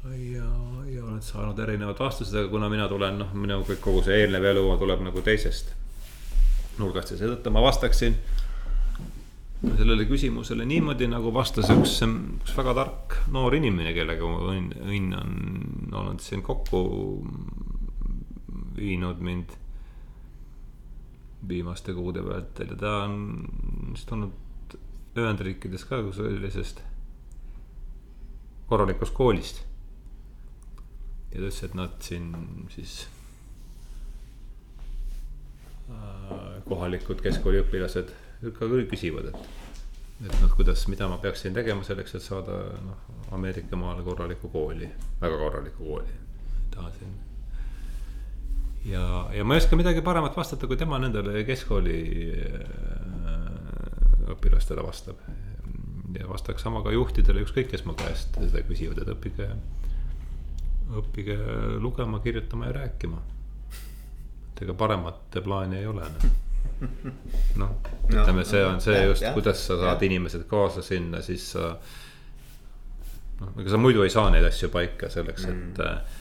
ja, 0.04 0.44
ja 0.88 1.06
olen 1.06 1.22
saanud 1.22 1.60
erinevad 1.60 2.00
vastused, 2.00 2.36
aga 2.36 2.48
kuna 2.48 2.70
mina 2.70 2.88
tulen, 2.88 3.20
noh, 3.20 3.32
minu 3.36 3.62
kõik, 3.68 3.82
kogu 3.84 4.04
see 4.06 4.22
eelnev 4.24 4.46
elu 4.54 4.66
tuleb 4.80 5.04
nagu 5.04 5.24
teisest 5.26 5.74
nurgast 6.80 7.12
ja 7.14 7.20
seetõttu 7.20 7.52
ma 7.52 7.64
vastaksin 7.66 8.16
sellele 9.60 10.06
küsimusele 10.08 10.64
niimoodi, 10.68 11.10
nagu 11.12 11.34
vastas 11.36 11.68
üks, 11.74 11.98
üks 12.06 12.54
väga 12.56 12.76
tark 12.78 13.18
noor 13.34 13.58
inimene, 13.58 13.92
kellega 13.96 14.28
ma 14.30 14.54
õnn, 14.54 14.70
õnn 14.88 15.18
on 15.20 15.98
olnud 16.04 16.24
siin 16.24 16.44
kokku 16.46 16.80
viinud 18.80 19.20
mind 19.20 19.52
viimaste 21.48 21.94
kuude 21.96 22.24
vältel 22.26 22.74
ja 22.74 22.78
ta 22.80 22.96
on 23.06 23.18
vist 23.94 24.10
tulnud 24.10 24.78
Ühendriikides 25.18 25.84
ka 25.90 26.04
sellisest 26.14 26.84
korralikust 28.70 29.14
koolist 29.18 29.64
ja 31.30 31.40
ta 31.40 31.46
ütles, 31.46 31.64
et 31.66 31.76
nad 31.78 31.96
siin 32.02 32.30
siis 32.74 32.96
äh, 35.90 36.60
kohalikud 36.70 37.22
keskkooliõpilased 37.26 38.14
ka 38.42 38.66
küll 38.66 38.86
küsivad, 38.90 39.32
et. 39.32 39.50
et 40.26 40.36
noh, 40.42 40.52
kuidas, 40.56 40.86
mida 40.92 41.10
ma 41.12 41.20
peaksin 41.22 41.56
tegema 41.56 41.84
selleks, 41.86 42.16
et 42.16 42.26
saada 42.26 42.60
noh, 42.86 43.08
Ameerika 43.36 43.78
maale 43.78 44.04
korralikku 44.06 44.50
kooli, 44.50 44.90
väga 45.22 45.42
korralikku 45.44 45.86
kooli. 45.86 46.20
tahasin. 46.76 47.29
Ja, 48.86 49.28
ja 49.34 49.44
ma 49.46 49.56
ei 49.56 49.64
oska 49.64 49.76
midagi 49.80 50.02
paremat 50.06 50.38
vastata, 50.38 50.68
kui 50.68 50.78
tema 50.78 51.00
nendele 51.02 51.44
keskkooli 51.48 52.00
äh, 52.38 53.40
õpilastele 54.36 54.86
vastab. 54.86 55.18
ja 56.20 56.30
vastaks 56.30 56.62
sama 56.66 56.82
ka 56.84 56.92
juhtidele, 56.92 57.44
ükskõik 57.46 57.70
kes 57.72 57.86
mu 57.86 57.94
käest 57.98 58.38
seda 58.40 58.64
küsivad, 58.66 59.02
et 59.04 59.12
õppige 59.14 59.50
õppige 60.98 61.38
lugema, 61.80 62.20
kirjutama 62.20 62.66
ja 62.66 62.72
rääkima. 62.82 63.22
et 64.52 64.62
ega 64.66 64.74
paremat 64.74 65.38
plaani 65.44 65.78
ei 65.78 65.88
ole 65.88 66.08
noh, 66.10 66.30
noh 67.62 67.76
ütleme, 68.10 68.46
see 68.48 68.62
on 68.66 68.80
see 68.84 69.02
just, 69.06 69.26
kuidas 69.36 69.62
sa 69.68 69.78
saad 69.80 70.04
inimesed 70.08 70.46
kaasa 70.50 70.84
sinna, 70.86 71.22
siis 71.26 71.52
sa. 71.54 71.74
noh, 73.42 73.54
ega 73.60 73.76
sa 73.76 73.82
muidu 73.82 74.04
ei 74.06 74.14
saa 74.14 74.30
neid 74.34 74.48
asju 74.48 74.72
paika 74.74 75.12
selleks, 75.14 75.46
et 75.50 75.80
mm. 75.80 75.86
Äh, 75.86 76.18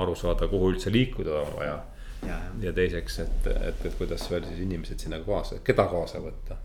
aru 0.00 0.14
saada, 0.14 0.46
kuhu 0.50 0.70
üldse 0.74 0.92
liikuda 0.94 1.40
on 1.40 1.56
vaja. 1.56 1.78
Ja, 2.26 2.36
ja 2.60 2.72
teiseks, 2.76 3.18
et, 3.22 3.46
et, 3.48 3.86
et 3.86 3.94
kuidas 3.96 4.26
veel 4.30 4.44
siis 4.44 4.60
inimesed 4.60 5.00
sinna 5.00 5.22
kaasa, 5.24 5.62
keda 5.64 5.86
kaasa 5.88 6.20
võtta. 6.20 6.58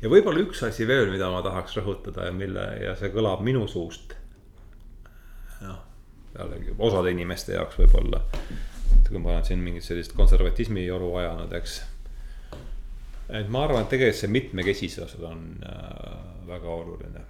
ja 0.00 0.08
võib-olla 0.12 0.44
üks 0.44 0.62
asi 0.62 0.86
veel, 0.86 1.10
mida 1.10 1.30
ma 1.32 1.42
tahaks 1.42 1.74
rõhutada 1.80 2.28
ja 2.28 2.32
mille 2.32 2.66
ja 2.84 2.94
see 2.96 3.10
kõlab 3.14 3.42
minu 3.44 3.66
suust 3.68 4.14
noh, 5.60 5.80
jällegi 6.38 6.74
osade 6.78 7.12
inimeste 7.14 7.56
jaoks 7.56 7.78
võib-olla. 7.80 8.22
et 8.98 9.08
kui 9.08 9.18
ma 9.18 9.34
olen 9.34 9.46
siin 9.46 9.62
mingit 9.64 9.86
sellist 9.86 10.14
konservatismi 10.16 10.84
joru 10.86 11.14
ajanud, 11.20 11.52
eks. 11.58 11.80
et 13.40 13.50
ma 13.50 13.64
arvan, 13.66 13.84
et 13.84 13.92
tegelikult 13.94 14.20
see 14.22 14.32
mitmekesisus 14.32 15.18
on 15.18 15.44
äh, 15.66 16.16
väga 16.48 16.72
oluline. 16.76 17.26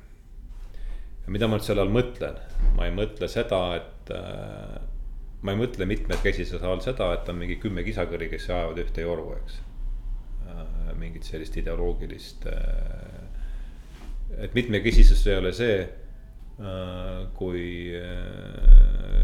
mida 1.26 1.48
ma 1.48 1.58
nüüd 1.58 1.66
selle 1.66 1.84
all 1.84 1.94
mõtlen, 1.94 2.38
ma 2.76 2.88
ei 2.88 2.94
mõtle 2.94 3.28
seda, 3.30 3.61
et 3.80 4.14
äh, 4.16 4.78
ma 5.43 5.55
ei 5.55 5.61
mõtle 5.62 5.86
mitmekesisuse 5.88 6.66
all 6.66 6.82
seda, 6.84 7.12
et 7.16 7.28
on 7.32 7.38
mingi 7.41 7.57
kümme 7.62 7.84
kisakõri, 7.86 8.28
kes 8.32 8.51
ajavad 8.51 8.82
ühte 8.84 9.07
joru, 9.07 9.32
eks 9.38 9.61
äh,. 10.51 10.93
mingit 11.01 11.24
sellist 11.24 11.57
ideoloogilist 11.57 12.47
äh,. 12.51 13.24
et 14.45 14.55
mitmekesisus 14.55 15.26
ei 15.26 15.38
ole 15.41 15.53
see 15.57 15.80
Äh, 16.61 17.26
kui 17.32 17.88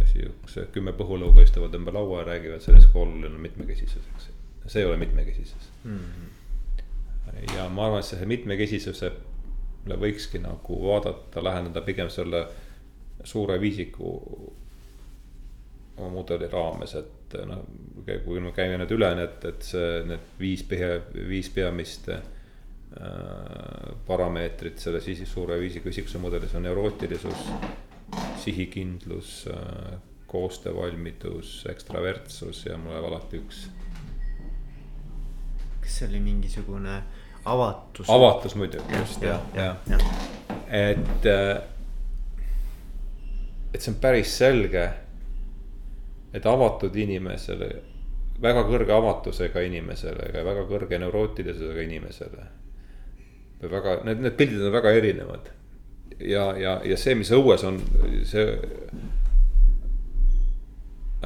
sihukese 0.09 0.63
kümme 0.73 0.95
põhulõuga 0.97 1.43
istuvad 1.45 1.75
ümber 1.77 1.93
laua 1.93 2.23
ja 2.23 2.29
räägivad 2.31 2.63
sellest, 2.65 2.89
kui 2.95 3.03
oluline 3.03 3.29
on 3.29 3.43
mitmekesisus, 3.45 4.07
eks. 4.15 4.31
see 4.73 4.81
ei 4.81 4.89
ole 4.89 4.97
mitmekesisus 4.97 5.67
mm. 5.85 5.99
-hmm. 5.99 7.57
ja 7.59 7.67
ma 7.69 7.87
arvan, 7.87 8.01
et 8.01 8.09
see 8.09 8.29
mitmekesisusele 8.31 9.99
võikski 10.01 10.41
nagu 10.41 10.79
vaadata, 10.87 11.45
läheneda 11.45 11.83
pigem 11.85 12.09
selle 12.09 12.47
suure 13.25 13.61
viisiku 13.61 14.15
mudeli 15.97 16.49
raames, 16.53 16.95
et 16.99 17.37
noh, 17.49 17.63
kui 18.25 18.41
me 18.41 18.53
käime 18.55 18.77
nüüd 18.81 18.93
üle 18.93 19.09
need, 19.17 19.45
et 19.49 19.65
see, 19.65 20.01
need 20.07 20.33
viis 20.41 20.63
pea, 20.69 20.99
viis 21.29 21.49
peamist 21.55 22.11
Äh, 23.01 23.93
parameetrid 24.07 24.79
selle 24.81 25.03
siis 25.05 25.21
suure 25.29 25.59
viisiga 25.61 25.91
isikuse 25.91 26.17
mudelis 26.23 26.55
on 26.57 26.63
neurootilisus, 26.65 27.43
sihikindlus, 28.41 29.33
äh, 29.53 29.99
koostöövalmidus, 30.31 31.67
ekstravertsus 31.69 32.63
ja 32.67 32.79
mul 32.81 32.95
jääb 32.95 33.09
alati 33.11 33.41
üks. 33.43 33.67
kas 35.83 35.99
see 35.99 36.09
oli 36.09 36.23
mingisugune 36.25 36.95
avatus? 37.45 38.09
avatus 38.09 38.57
muidugi, 38.57 38.97
just 38.97 39.23
jah, 39.23 39.45
jah 39.55 39.77
ja. 39.91 39.99
ja.. 39.99 39.99
et, 40.71 41.29
et 43.75 43.81
see 43.83 43.93
on 43.93 44.01
päris 44.01 44.39
selge, 44.39 44.87
et 46.37 46.47
avatud 46.47 46.97
inimesele, 46.97 47.71
väga 48.43 48.63
kõrge 48.69 48.93
avatusega 48.93 49.65
inimesele, 49.65 50.31
väga 50.45 50.67
kõrge 50.69 51.01
neurootilisusega 51.01 51.85
inimesele 51.87 52.47
või 53.61 53.73
väga, 53.73 53.97
need, 54.05 54.23
need 54.25 54.37
pildid 54.37 54.65
on 54.69 54.75
väga 54.75 54.93
erinevad. 54.99 55.51
ja, 56.21 56.47
ja, 56.61 56.81
ja 56.85 56.97
see, 56.97 57.15
mis 57.15 57.33
õues 57.33 57.65
on, 57.65 57.81
see. 58.25 58.47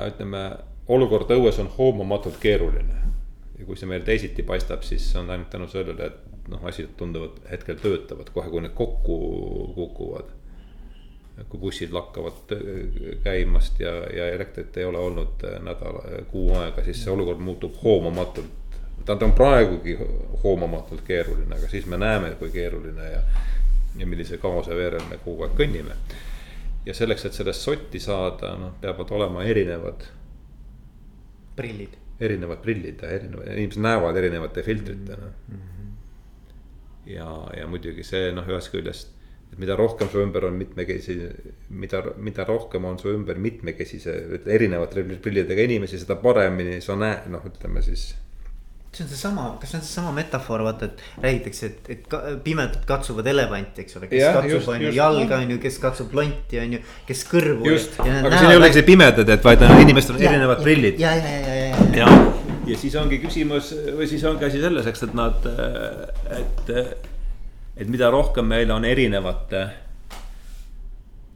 ütleme, 0.01 0.45
olukord 0.89 1.31
õues 1.35 1.59
on 1.61 1.71
hoomamatult 1.77 2.39
keeruline. 2.41 3.01
ja 3.59 3.67
kui 3.67 3.77
see 3.77 3.89
meil 3.91 4.05
teisiti 4.07 4.43
paistab, 4.43 4.83
siis 4.87 5.05
on 5.17 5.31
ainult 5.31 5.51
tänu 5.51 5.69
sellele, 5.69 6.07
et 6.07 6.49
noh, 6.49 6.63
asjad 6.67 6.95
tunduvad 6.97 7.43
hetkel 7.51 7.79
töötavad, 7.83 8.31
kohe 8.35 8.51
kui 8.51 8.63
need 8.65 8.75
kokku 8.75 9.19
kukuvad. 9.75 10.31
Kui 11.49 11.61
bussid 11.61 11.93
lakkavad 11.93 12.55
käimast 13.25 13.81
ja, 13.81 13.93
ja 14.17 14.29
elektrit 14.29 14.77
ei 14.77 14.85
ole 14.85 14.99
olnud 14.99 15.45
nädal, 15.65 16.01
kuu 16.31 16.55
aega, 16.59 16.85
siis 16.85 17.05
see 17.05 17.13
olukord 17.13 17.39
muutub 17.39 17.79
hoomamatult. 17.83 18.77
ta 19.05 19.17
on 19.17 19.33
praegugi 19.33 19.97
hoomamatult 20.45 21.01
keeruline, 21.07 21.57
aga 21.57 21.69
siis 21.69 21.87
me 21.87 21.99
näeme, 21.99 22.35
kui 22.39 22.51
keeruline 22.51 23.11
ja, 23.11 23.23
ja 23.99 24.07
millise 24.07 24.39
kaose 24.39 24.77
veerel 24.77 25.07
me 25.11 25.19
kogu 25.25 25.47
aeg 25.47 25.57
kõnnime. 25.59 25.97
ja 26.87 26.95
selleks, 26.95 27.25
et 27.25 27.39
sellest 27.39 27.67
sotti 27.67 28.01
saada, 28.01 28.55
noh, 28.59 28.77
peavad 28.81 29.11
olema 29.17 29.45
erinevad. 29.45 30.07
prillid 31.57 32.01
erinevad 32.21 32.63
prillid 32.63 33.01
ja 33.03 33.09
erinevad, 33.09 33.49
inimesed 33.57 33.83
näevad 33.83 34.17
erinevate 34.17 34.63
filtritena 34.63 35.27
mm. 35.49 35.57
-hmm. 35.57 35.93
ja, 37.07 37.49
ja 37.57 37.67
muidugi 37.67 38.05
see 38.05 38.33
noh, 38.33 38.49
ühest 38.49 38.73
küljest, 38.73 39.15
et 39.51 39.59
mida 39.59 39.77
rohkem 39.79 40.09
su 40.13 40.23
ümber 40.23 40.47
on 40.47 40.57
mitmekesine, 40.61 41.31
mida, 41.83 42.03
mida 42.17 42.47
rohkem 42.49 42.85
on 42.87 42.99
su 42.99 43.13
ümber 43.13 43.39
mitmekesise, 43.39 44.17
erinevate 44.47 45.05
prillidega 45.23 45.69
inimesi, 45.69 46.01
seda 46.03 46.19
paremini 46.23 46.81
sa 46.85 46.99
näed, 46.99 47.31
noh, 47.35 47.47
ütleme 47.51 47.83
siis 47.85 48.13
see 48.91 49.05
on 49.05 49.11
seesama, 49.11 49.43
kas 49.61 49.71
see 49.71 49.79
on 49.79 49.85
seesama 49.87 50.13
metafoor, 50.17 50.65
vaata, 50.67 50.89
et 50.91 51.23
räägitakse, 51.23 51.69
et, 51.69 51.91
et 51.95 52.07
ka, 52.11 52.19
pimedad 52.43 52.83
katsuvad 52.89 53.29
elevanti, 53.31 53.85
eks 53.85 53.99
ole, 54.01 54.09
kes 54.11 54.19
ja, 54.19 54.33
katsub 54.35 54.73
on 54.73 54.83
ju 54.83 54.91
jalga, 54.97 55.39
on 55.39 55.53
ju, 55.55 55.59
kes 55.63 55.79
katsub 55.83 56.17
lonti, 56.19 56.59
on 56.59 56.75
ju, 56.75 56.81
kes 57.07 57.23
kõrvu. 57.31 57.69
just, 57.71 58.01
aga 58.03 58.33
siin 58.35 58.51
ei 58.51 58.59
olegi 58.59 58.81
see 58.81 58.89
pimedad, 58.89 59.31
et 59.37 59.47
vaid 59.47 59.63
inimestel 59.69 60.19
on 60.19 60.25
ja, 60.25 60.33
erinevad 60.33 60.65
prillid. 60.67 60.99
ja, 60.99 61.15
ja, 61.15 61.37
ja, 61.37 61.39
ja, 61.47 61.55
ja, 61.55 61.87
ja. 62.01 62.03
ja, 62.03 62.51
ja 62.73 62.81
siis 62.83 62.99
ongi 62.99 63.21
küsimus 63.23 63.71
või 63.95 64.11
siis 64.11 64.27
ongi 64.27 64.49
asi 64.51 64.65
selles, 64.65 64.91
eks, 64.91 65.07
et 65.07 65.15
nad, 65.23 65.47
et, 66.41 66.75
et 67.77 67.89
mida 67.89 68.11
rohkem 68.11 68.47
meil 68.47 68.71
on 68.71 68.85
erinevate 68.85 69.67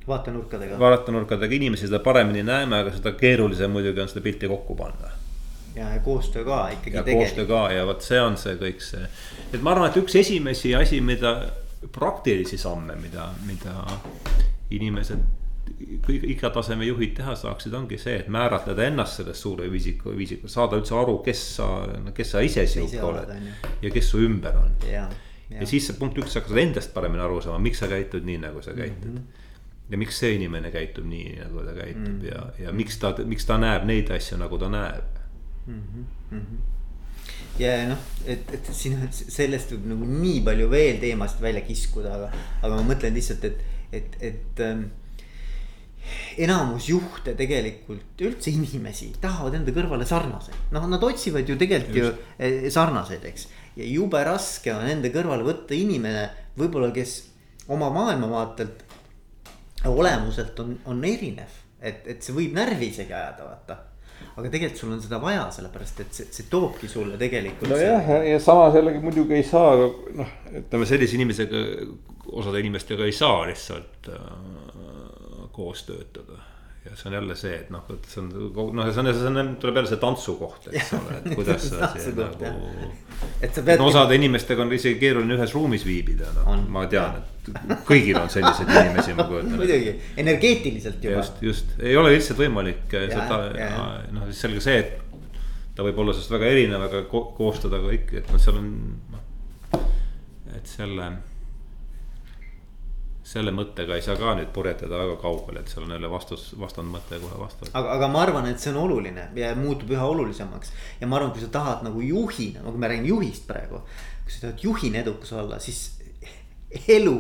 vaatenurkadega. 0.09 0.79
vaatenurkadega 0.79 1.55
inimesi, 1.55 1.87
seda 1.87 1.99
paremini 2.05 2.43
näeme, 2.43 2.83
aga 2.85 2.97
seda 2.97 3.13
keerulisem 3.19 3.71
muidugi 3.71 4.01
on 4.01 4.09
seda 4.09 4.25
pilti 4.25 4.49
kokku 4.49 4.77
panna 4.77 5.13
ja, 5.77 5.95
ja 5.95 6.01
koostöö 6.01 6.45
ka 6.45 6.69
ikkagi. 6.69 6.97
ja 6.97 7.03
koostöö 7.03 7.47
ka 7.47 7.73
ja 7.73 7.87
vot 7.87 8.03
see 8.03 8.21
on 8.21 8.37
see 8.37 8.57
kõik 8.61 8.83
see, 8.85 9.07
et 9.53 9.63
ma 9.63 9.75
arvan, 9.75 9.91
et 9.91 10.03
üks 10.03 10.19
esimesi 10.21 10.75
asi, 10.75 11.01
mida 11.01 11.37
praktilisi 11.93 12.59
samme, 12.59 12.97
mida, 13.01 13.31
mida 13.47 13.75
inimesed 14.71 15.25
kõik 16.05 16.25
iga 16.29 16.51
taseme 16.53 16.85
juhid 16.85 17.15
teha 17.17 17.35
saaksid, 17.41 17.75
ongi 17.75 17.99
see, 18.01 18.19
et 18.21 18.29
määratleda 18.33 18.85
ennast 18.85 19.21
sellest 19.21 19.47
suure 19.47 19.69
viisiku, 19.73 20.13
viisiku, 20.17 20.49
saada 20.53 20.77
üldse 20.81 20.97
aru, 20.99 21.19
kes 21.25 21.45
sa, 21.57 21.69
kes 22.17 22.35
sa 22.37 22.43
ise 22.45 22.67
sihuke 22.69 23.01
oled 23.05 23.33
ja 23.83 23.93
kes 23.93 24.11
su 24.13 24.21
ümber 24.25 24.59
on. 24.61 24.75
Ja, 25.51 25.67
siis 25.69 25.87
see 25.89 25.97
punkt 25.99 26.19
üks, 26.19 26.33
sa 26.33 26.41
hakkad 26.41 26.61
endast 26.63 26.95
paremini 26.95 27.23
aru 27.25 27.41
saama, 27.45 27.61
miks 27.63 27.83
sa 27.83 27.89
käitud 27.91 28.25
nii, 28.25 28.39
nagu 28.47 28.63
sa 28.65 28.73
käitud 28.73 29.11
mm. 29.11 29.19
-hmm. 29.19 29.91
ja 29.93 29.99
miks 30.01 30.19
see 30.19 30.33
inimene 30.39 30.71
käitub 30.73 31.05
nii, 31.09 31.35
nagu 31.43 31.65
ta 31.67 31.75
käitub 31.77 32.09
mm 32.09 32.21
-hmm. 32.21 32.29
ja, 32.31 32.67
ja 32.67 32.73
miks 32.73 32.99
ta, 32.99 33.15
miks 33.25 33.47
ta 33.47 33.59
näeb 33.61 33.85
neid 33.85 34.11
asju, 34.11 34.39
nagu 34.41 34.59
ta 34.59 34.69
näeb 34.73 35.21
mm. 35.67 36.07
-hmm. 36.31 36.43
ja 37.59 37.77
noh, 37.89 38.09
et, 38.27 38.55
et 38.55 38.73
siin 38.73 39.09
sellest 39.13 39.73
võib 39.73 39.87
nagu 39.93 40.09
nii 40.09 40.41
palju 40.49 40.71
veel 40.71 40.99
teemasid 41.01 41.41
välja 41.41 41.61
kiskuda, 41.61 42.15
aga, 42.15 42.33
aga 42.63 42.75
ma 42.75 42.95
mõtlen 42.95 43.15
lihtsalt, 43.15 43.45
et, 43.45 43.65
et, 43.93 44.17
et 44.21 44.61
ähm, 44.61 44.89
enamus 46.39 46.89
juhte 46.89 47.35
tegelikult, 47.39 48.21
üldse 48.27 48.53
inimesi 48.53 49.11
tahavad 49.21 49.57
enda 49.59 49.75
kõrvale 49.75 50.07
sarnaseid, 50.09 50.57
noh, 50.75 50.87
nad 50.91 51.05
otsivad 51.07 51.49
ju 51.49 51.57
tegelikult 51.61 51.97
Just. 51.97 52.25
ju 52.39 52.73
sarnaseid, 52.75 53.25
eks. 53.31 53.47
Ja 53.77 53.87
jube 53.89 54.21
raske 54.27 54.75
on 54.75 54.87
enda 54.89 55.11
kõrvale 55.15 55.47
võtta 55.47 55.77
inimene, 55.77 56.29
võib-olla, 56.59 56.91
kes 56.95 57.17
oma 57.75 57.91
maailmavaatelt, 57.95 58.85
olemuselt 59.91 60.61
on, 60.63 60.77
on 60.91 61.03
erinev, 61.05 61.59
et, 61.81 62.07
et 62.09 62.23
see 62.25 62.37
võib 62.37 62.55
närvi 62.57 62.93
isegi 62.93 63.13
ajada, 63.13 63.49
vaata 63.51 63.81
aga 64.35 64.51
tegelikult 64.51 64.81
sul 64.81 64.95
on 64.95 65.03
seda 65.03 65.19
vaja, 65.23 65.45
sellepärast 65.55 66.01
et 66.05 66.17
see, 66.17 66.31
see 66.35 66.49
toobki 66.51 66.89
sulle 66.91 67.19
tegelikult. 67.21 67.71
nojah, 67.71 68.09
ja 68.29 68.41
samas 68.43 68.79
jällegi 68.79 69.03
muidugi 69.03 69.39
ei 69.39 69.47
saa 69.47 69.77
noh, 70.19 70.33
ütleme 70.63 70.89
sellise 70.89 71.19
inimesega, 71.19 71.63
osade 72.35 72.63
inimestega 72.65 73.07
ei 73.07 73.15
saa 73.15 73.45
lihtsalt 73.51 74.11
äh, 74.15 74.27
koos 75.55 75.85
töötada 75.87 76.41
ja 76.85 76.97
see 76.97 77.09
on 77.09 77.15
jälle 77.17 77.35
see, 77.37 77.55
et 77.57 77.71
noh, 77.73 77.85
et 77.95 78.09
see 78.11 78.21
on 78.21 78.27
noh, 78.77 78.89
see 78.93 79.01
on, 79.01 79.09
see 79.17 79.29
on, 79.31 79.53
tuleb 79.61 79.79
jälle 79.81 79.89
see 79.89 80.01
tantsukoht, 80.03 80.67
eks 80.69 80.91
ole, 80.99 81.15
et 81.17 81.29
kuidas 81.39 81.69
sa 81.71 81.89
nagu. 81.89 82.51
et 83.41 83.55
sa 83.57 83.65
pead. 83.65 83.81
no 83.81 83.89
osade 83.89 84.19
inimestega 84.19 84.67
on 84.67 84.75
isegi 84.77 85.01
keeruline 85.01 85.39
ühes 85.39 85.55
ruumis 85.57 85.87
viibida, 85.89 86.29
noh, 86.37 86.51
ma 86.77 86.85
tean, 86.93 87.17
et 87.23 87.87
kõigil 87.89 88.21
on 88.21 88.29
selliseid 88.33 88.69
inimesi, 88.69 89.17
ma 89.17 89.29
kujutan 89.31 89.55
ette. 89.55 89.63
muidugi, 89.63 89.97
energeetiliselt 90.27 91.09
juba. 91.09 91.23
just, 91.23 91.43
just, 91.49 91.75
ei 91.81 91.97
ole 91.97 92.13
lihtsalt 92.19 92.45
võimalik 92.45 92.85
seda, 92.93 93.41
noh, 94.13 94.29
siis 94.29 94.45
selge 94.45 94.65
see, 94.65 94.85
et 94.85 95.31
ta 95.75 95.87
võib 95.87 96.05
olla 96.05 96.13
sellest 96.15 96.37
väga 96.37 96.53
erinev, 96.53 96.89
aga 96.91 97.07
ko 97.09 97.31
koostada 97.39 97.81
kõik, 97.83 98.13
et 98.21 98.29
noh, 98.29 98.43
seal 98.43 98.61
on, 98.61 98.75
noh, 99.15 99.87
et 100.55 100.69
selle 100.69 101.15
selle 103.25 103.55
mõttega 103.57 103.97
ei 103.97 104.05
saa 104.05 104.19
ka 104.21 104.35
nüüd 104.37 104.51
purjetada 104.53 104.99
väga 105.01 105.17
kaugele, 105.23 105.63
et 105.63 105.73
seal 105.73 105.87
on 105.87 105.95
jälle 105.97 106.11
vastus, 106.13 106.51
vastandmõte 106.61 107.19
kohe 107.23 107.39
vastu. 107.41 107.69
aga, 107.73 107.95
aga 107.97 108.09
ma 108.13 108.25
arvan, 108.27 108.49
et 108.51 108.61
see 108.61 108.73
on 108.75 108.83
oluline 108.83 109.31
ja 109.41 109.55
muutub 109.57 109.95
üha 109.97 110.05
olulisemaks. 110.13 110.75
ja 111.01 111.09
ma 111.09 111.17
arvan, 111.19 111.33
kui 111.33 111.45
sa 111.45 111.49
tahad 111.53 111.87
nagu 111.87 112.05
juhina, 112.05 112.61
kui 112.67 112.83
me 112.83 112.93
räägime 112.93 113.13
juhist 113.15 113.49
praegu. 113.49 113.81
kui 114.25 114.37
sa 114.37 114.47
tahad 114.47 114.67
juhina 114.69 115.01
edukas 115.01 115.33
olla, 115.41 115.59
siis 115.59 115.87
elu 116.89 117.19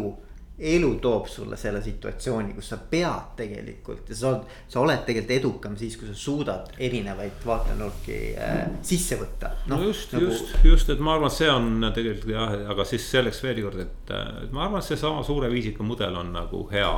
elu 0.59 0.95
toob 1.03 1.27
sulle 1.27 1.57
selle 1.59 1.81
situatsiooni, 1.83 2.53
kus 2.55 2.69
sa 2.71 2.77
pead 2.91 3.33
tegelikult 3.41 4.11
ja 4.13 4.17
sa 4.17 4.29
oled, 4.29 4.53
sa 4.71 4.83
oled 4.85 5.01
tegelikult 5.07 5.35
edukam 5.35 5.75
siis, 5.79 5.97
kui 5.99 6.07
sa 6.07 6.15
suudad 6.15 6.71
erinevaid 6.79 7.43
vaatenurki 7.47 8.19
äh, 8.39 8.61
sisse 8.87 9.19
võtta 9.19 9.51
no,. 9.67 9.81
no 9.81 9.89
just 9.89 10.15
nagu..., 10.15 10.29
just, 10.31 10.55
just, 10.63 10.93
et 10.95 11.03
ma 11.03 11.17
arvan, 11.17 11.33
et 11.33 11.39
see 11.41 11.51
on 11.51 11.89
tegelikult 11.89 12.31
jah, 12.37 12.55
aga 12.71 12.87
siis 12.87 13.09
selleks 13.17 13.43
veel 13.43 13.63
kord, 13.67 13.83
et, 13.83 14.15
ma 14.55 14.69
arvan, 14.69 14.79
et 14.79 14.91
seesama 14.93 15.27
suure 15.27 15.51
viisiku 15.51 15.87
mudel 15.87 16.23
on 16.23 16.31
nagu 16.37 16.63
hea 16.71 16.93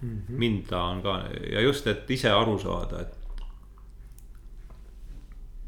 mm. 0.00 0.08
-hmm. 0.08 0.38
mind 0.44 0.64
ta 0.72 0.86
on 0.88 1.02
ka 1.04 1.18
ja 1.52 1.60
just, 1.60 1.86
et 1.86 2.10
ise 2.10 2.32
aru 2.32 2.56
saada, 2.58 3.04
et 3.04 3.18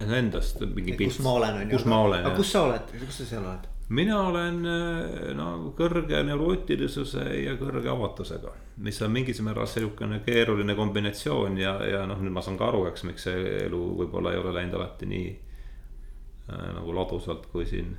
endast 0.01 0.61
mingi 0.61 0.97
pilt. 0.97 1.13
kus 1.13 1.21
ma 1.25 1.37
olen, 1.43 1.55
on 1.55 1.71
ju. 1.71 1.77
kus 1.77 1.85
ma 1.85 2.01
olen. 2.09 2.27
aga 2.27 2.37
kus 2.37 2.53
sa 2.53 2.65
oled, 2.71 2.99
kus 3.05 3.21
sa 3.21 3.31
seal 3.35 3.45
oled? 3.45 3.74
Mina 3.89 4.19
olen 4.29 4.65
äh, 4.67 5.35
no 5.37 5.49
kõrge 5.77 6.23
neurootilisuse 6.25 7.25
ja 7.43 7.55
kõrge 7.61 7.91
avatusega, 7.93 8.53
mis 8.85 9.01
on 9.05 9.13
mingis 9.13 9.41
määral 9.45 9.69
sihukene 9.69 10.23
keeruline 10.25 10.77
kombinatsioon 10.79 11.59
ja, 11.61 11.77
ja 11.85 12.05
noh, 12.09 12.21
nüüd 12.25 12.33
ma 12.35 12.43
saan 12.45 12.59
ka 12.61 12.71
aru, 12.71 12.87
eks, 12.91 13.05
miks 13.09 13.29
see 13.29 13.45
elu 13.67 13.83
võib-olla 14.01 14.33
ei 14.33 14.41
ole 14.41 14.55
läinud 14.57 14.79
alati 14.79 15.09
nii 15.11 15.31
äh, 15.31 16.69
nagu 16.79 16.97
ladusalt 16.97 17.49
kui 17.53 17.67
siin. 17.69 17.97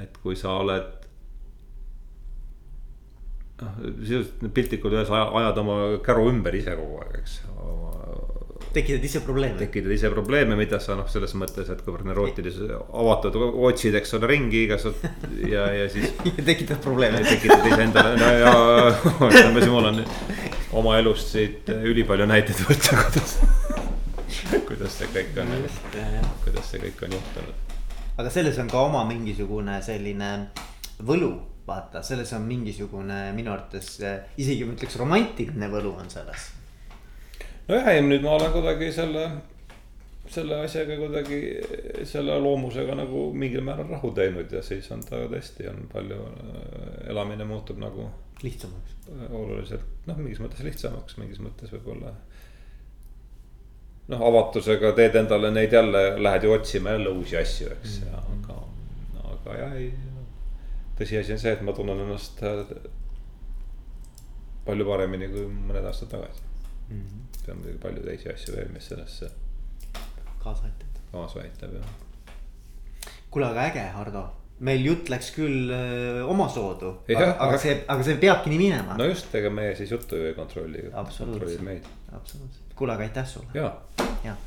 et 0.00 0.18
kui 0.22 0.36
sa 0.36 0.58
oled 0.60 1.08
noh, 3.62 3.80
sisuliselt 4.02 4.44
piltlikult 4.54 4.92
öeldes 4.92 5.14
ajad 5.16 5.64
oma 5.64 5.80
käru 6.04 6.28
ümber 6.30 6.54
ise 6.56 6.76
kogu 6.76 7.00
aeg, 7.00 7.16
eks 7.22 7.40
tekitad 8.72 9.04
ise 9.04 9.20
probleeme. 9.20 9.58
tekitad 9.58 9.92
ise 9.92 10.10
probleeme, 10.10 10.56
mida 10.56 10.78
sa 10.80 10.94
noh, 10.98 11.08
selles 11.10 11.34
mõttes, 11.38 11.68
et 11.72 11.82
kuivõrd 11.84 12.06
neurootilises 12.10 12.70
avatud 12.70 13.38
otsid, 13.50 13.96
eks 13.98 14.14
ole, 14.18 14.30
ringi 14.30 14.64
igasugust 14.66 15.26
ja, 15.48 15.66
ja 15.74 15.88
siis 15.90 16.12
tekitad 16.50 16.78
probleeme. 16.84 17.22
tekitad 17.26 17.66
iseendale 17.66 18.14
no, 18.20 18.30
ja 18.38 18.52
ütleme 19.30 19.64
siis 19.64 19.72
mul 19.72 19.90
on 19.90 20.02
oma 20.80 20.98
elust 21.00 21.34
siit 21.34 21.70
ülipalju 21.74 22.28
näiteid 22.30 22.62
võtta, 22.68 23.00
kuidas, 23.02 23.36
kuidas 24.68 25.00
see 25.00 25.10
kõik 25.16 25.42
on, 25.42 25.54
kuidas 26.44 26.70
see 26.70 26.84
kõik 26.86 27.04
on 27.08 27.18
juhtunud. 27.18 27.76
aga 28.22 28.30
selles 28.30 28.62
on 28.62 28.70
ka 28.70 28.86
oma 28.86 29.02
mingisugune 29.08 29.80
selline 29.82 30.30
võlu 31.02 31.32
vaata, 31.66 32.04
selles 32.06 32.30
on 32.38 32.46
mingisugune 32.46 33.28
minu 33.34 33.52
arvates 33.52 33.98
isegi 34.38 34.64
ma 34.66 34.78
ütleks 34.78 34.98
romantiline 35.00 35.74
võlu 35.74 35.96
on 35.98 36.10
selles 36.12 36.50
nojah, 37.68 37.88
ei 37.92 38.02
nüüd 38.04 38.24
ma 38.24 38.34
olen 38.36 38.52
kuidagi 38.54 38.90
selle, 38.94 39.26
selle 40.30 40.60
asjaga 40.64 40.96
kuidagi, 41.00 41.40
selle 42.08 42.38
loomusega 42.42 42.96
nagu 42.98 43.28
mingil 43.36 43.64
määral 43.66 43.90
rahu 43.90 44.12
teinud 44.16 44.52
ja 44.52 44.62
siis 44.64 44.90
on 44.94 45.04
ta 45.06 45.22
tõesti 45.30 45.68
on 45.70 45.86
palju, 45.92 46.18
elamine 47.10 47.46
muutub 47.48 47.80
nagu. 47.82 48.10
lihtsamaks. 48.42 48.96
oluliselt, 49.30 49.86
noh, 50.06 50.16
mingis 50.16 50.40
mõttes 50.40 50.64
lihtsamaks, 50.64 51.16
mingis 51.20 51.40
mõttes 51.44 51.72
võib-olla. 51.74 52.14
noh, 54.08 54.22
avatusega 54.28 54.92
teed 54.98 55.18
endale 55.22 55.50
neid 55.54 55.72
jälle, 55.72 56.04
lähed 56.22 56.44
ju 56.44 56.52
otsima 56.52 56.96
jälle 56.96 57.10
uusi 57.10 57.36
asju, 57.36 57.68
eks 57.72 58.00
mm, 58.00 58.06
-hmm. 58.06 58.44
aga, 58.44 59.34
aga 59.34 59.58
jah, 59.58 59.76
ei. 59.76 59.92
tõsiasi 60.98 61.32
on 61.32 61.38
see, 61.38 61.52
et 61.52 61.62
ma 61.62 61.72
tunnen 61.72 62.00
ennast 62.06 62.42
palju 64.64 64.86
paremini 64.86 65.28
kui 65.28 65.46
mõned 65.48 65.84
aastad 65.84 66.08
tagasi 66.16 66.42
mm. 66.90 67.00
-hmm 67.00 67.29
seal 67.40 67.56
on 67.56 67.62
muidugi 67.62 67.80
palju 67.82 68.04
teisi 68.06 68.32
asju 68.32 68.56
veel, 68.56 68.68
mis 68.74 68.90
sellesse 68.92 69.30
kaasa 70.42 70.68
aitab. 70.68 71.00
kaasa 71.12 71.40
aitab 71.44 71.78
jah. 71.78 71.96
kuule, 73.30 73.48
aga 73.50 73.64
äge, 73.70 73.86
Hardo, 73.96 74.26
meil 74.66 74.84
jutt 74.84 75.08
läks 75.12 75.32
küll 75.36 75.72
öö, 75.72 76.26
omasoodu, 76.32 76.92
aga, 77.16 77.32
aga 77.46 77.62
see, 77.62 77.78
aga 77.88 78.06
see 78.06 78.20
peabki 78.22 78.52
nii 78.52 78.60
minema 78.66 78.98
no 79.00 79.08
just, 79.08 79.32
ega 79.40 79.52
meie 79.54 79.74
siis 79.78 79.92
juttu 79.96 80.20
ju 80.20 80.30
ei 80.30 80.36
kontrolli. 80.36 80.86
Absoluutselt. 80.92 81.90
absoluutselt, 82.12 82.76
kuule, 82.76 82.96
aga 82.96 83.08
aitäh 83.08 83.28
sulle. 83.34 83.52
ja 83.54 83.74
jah 84.26 84.46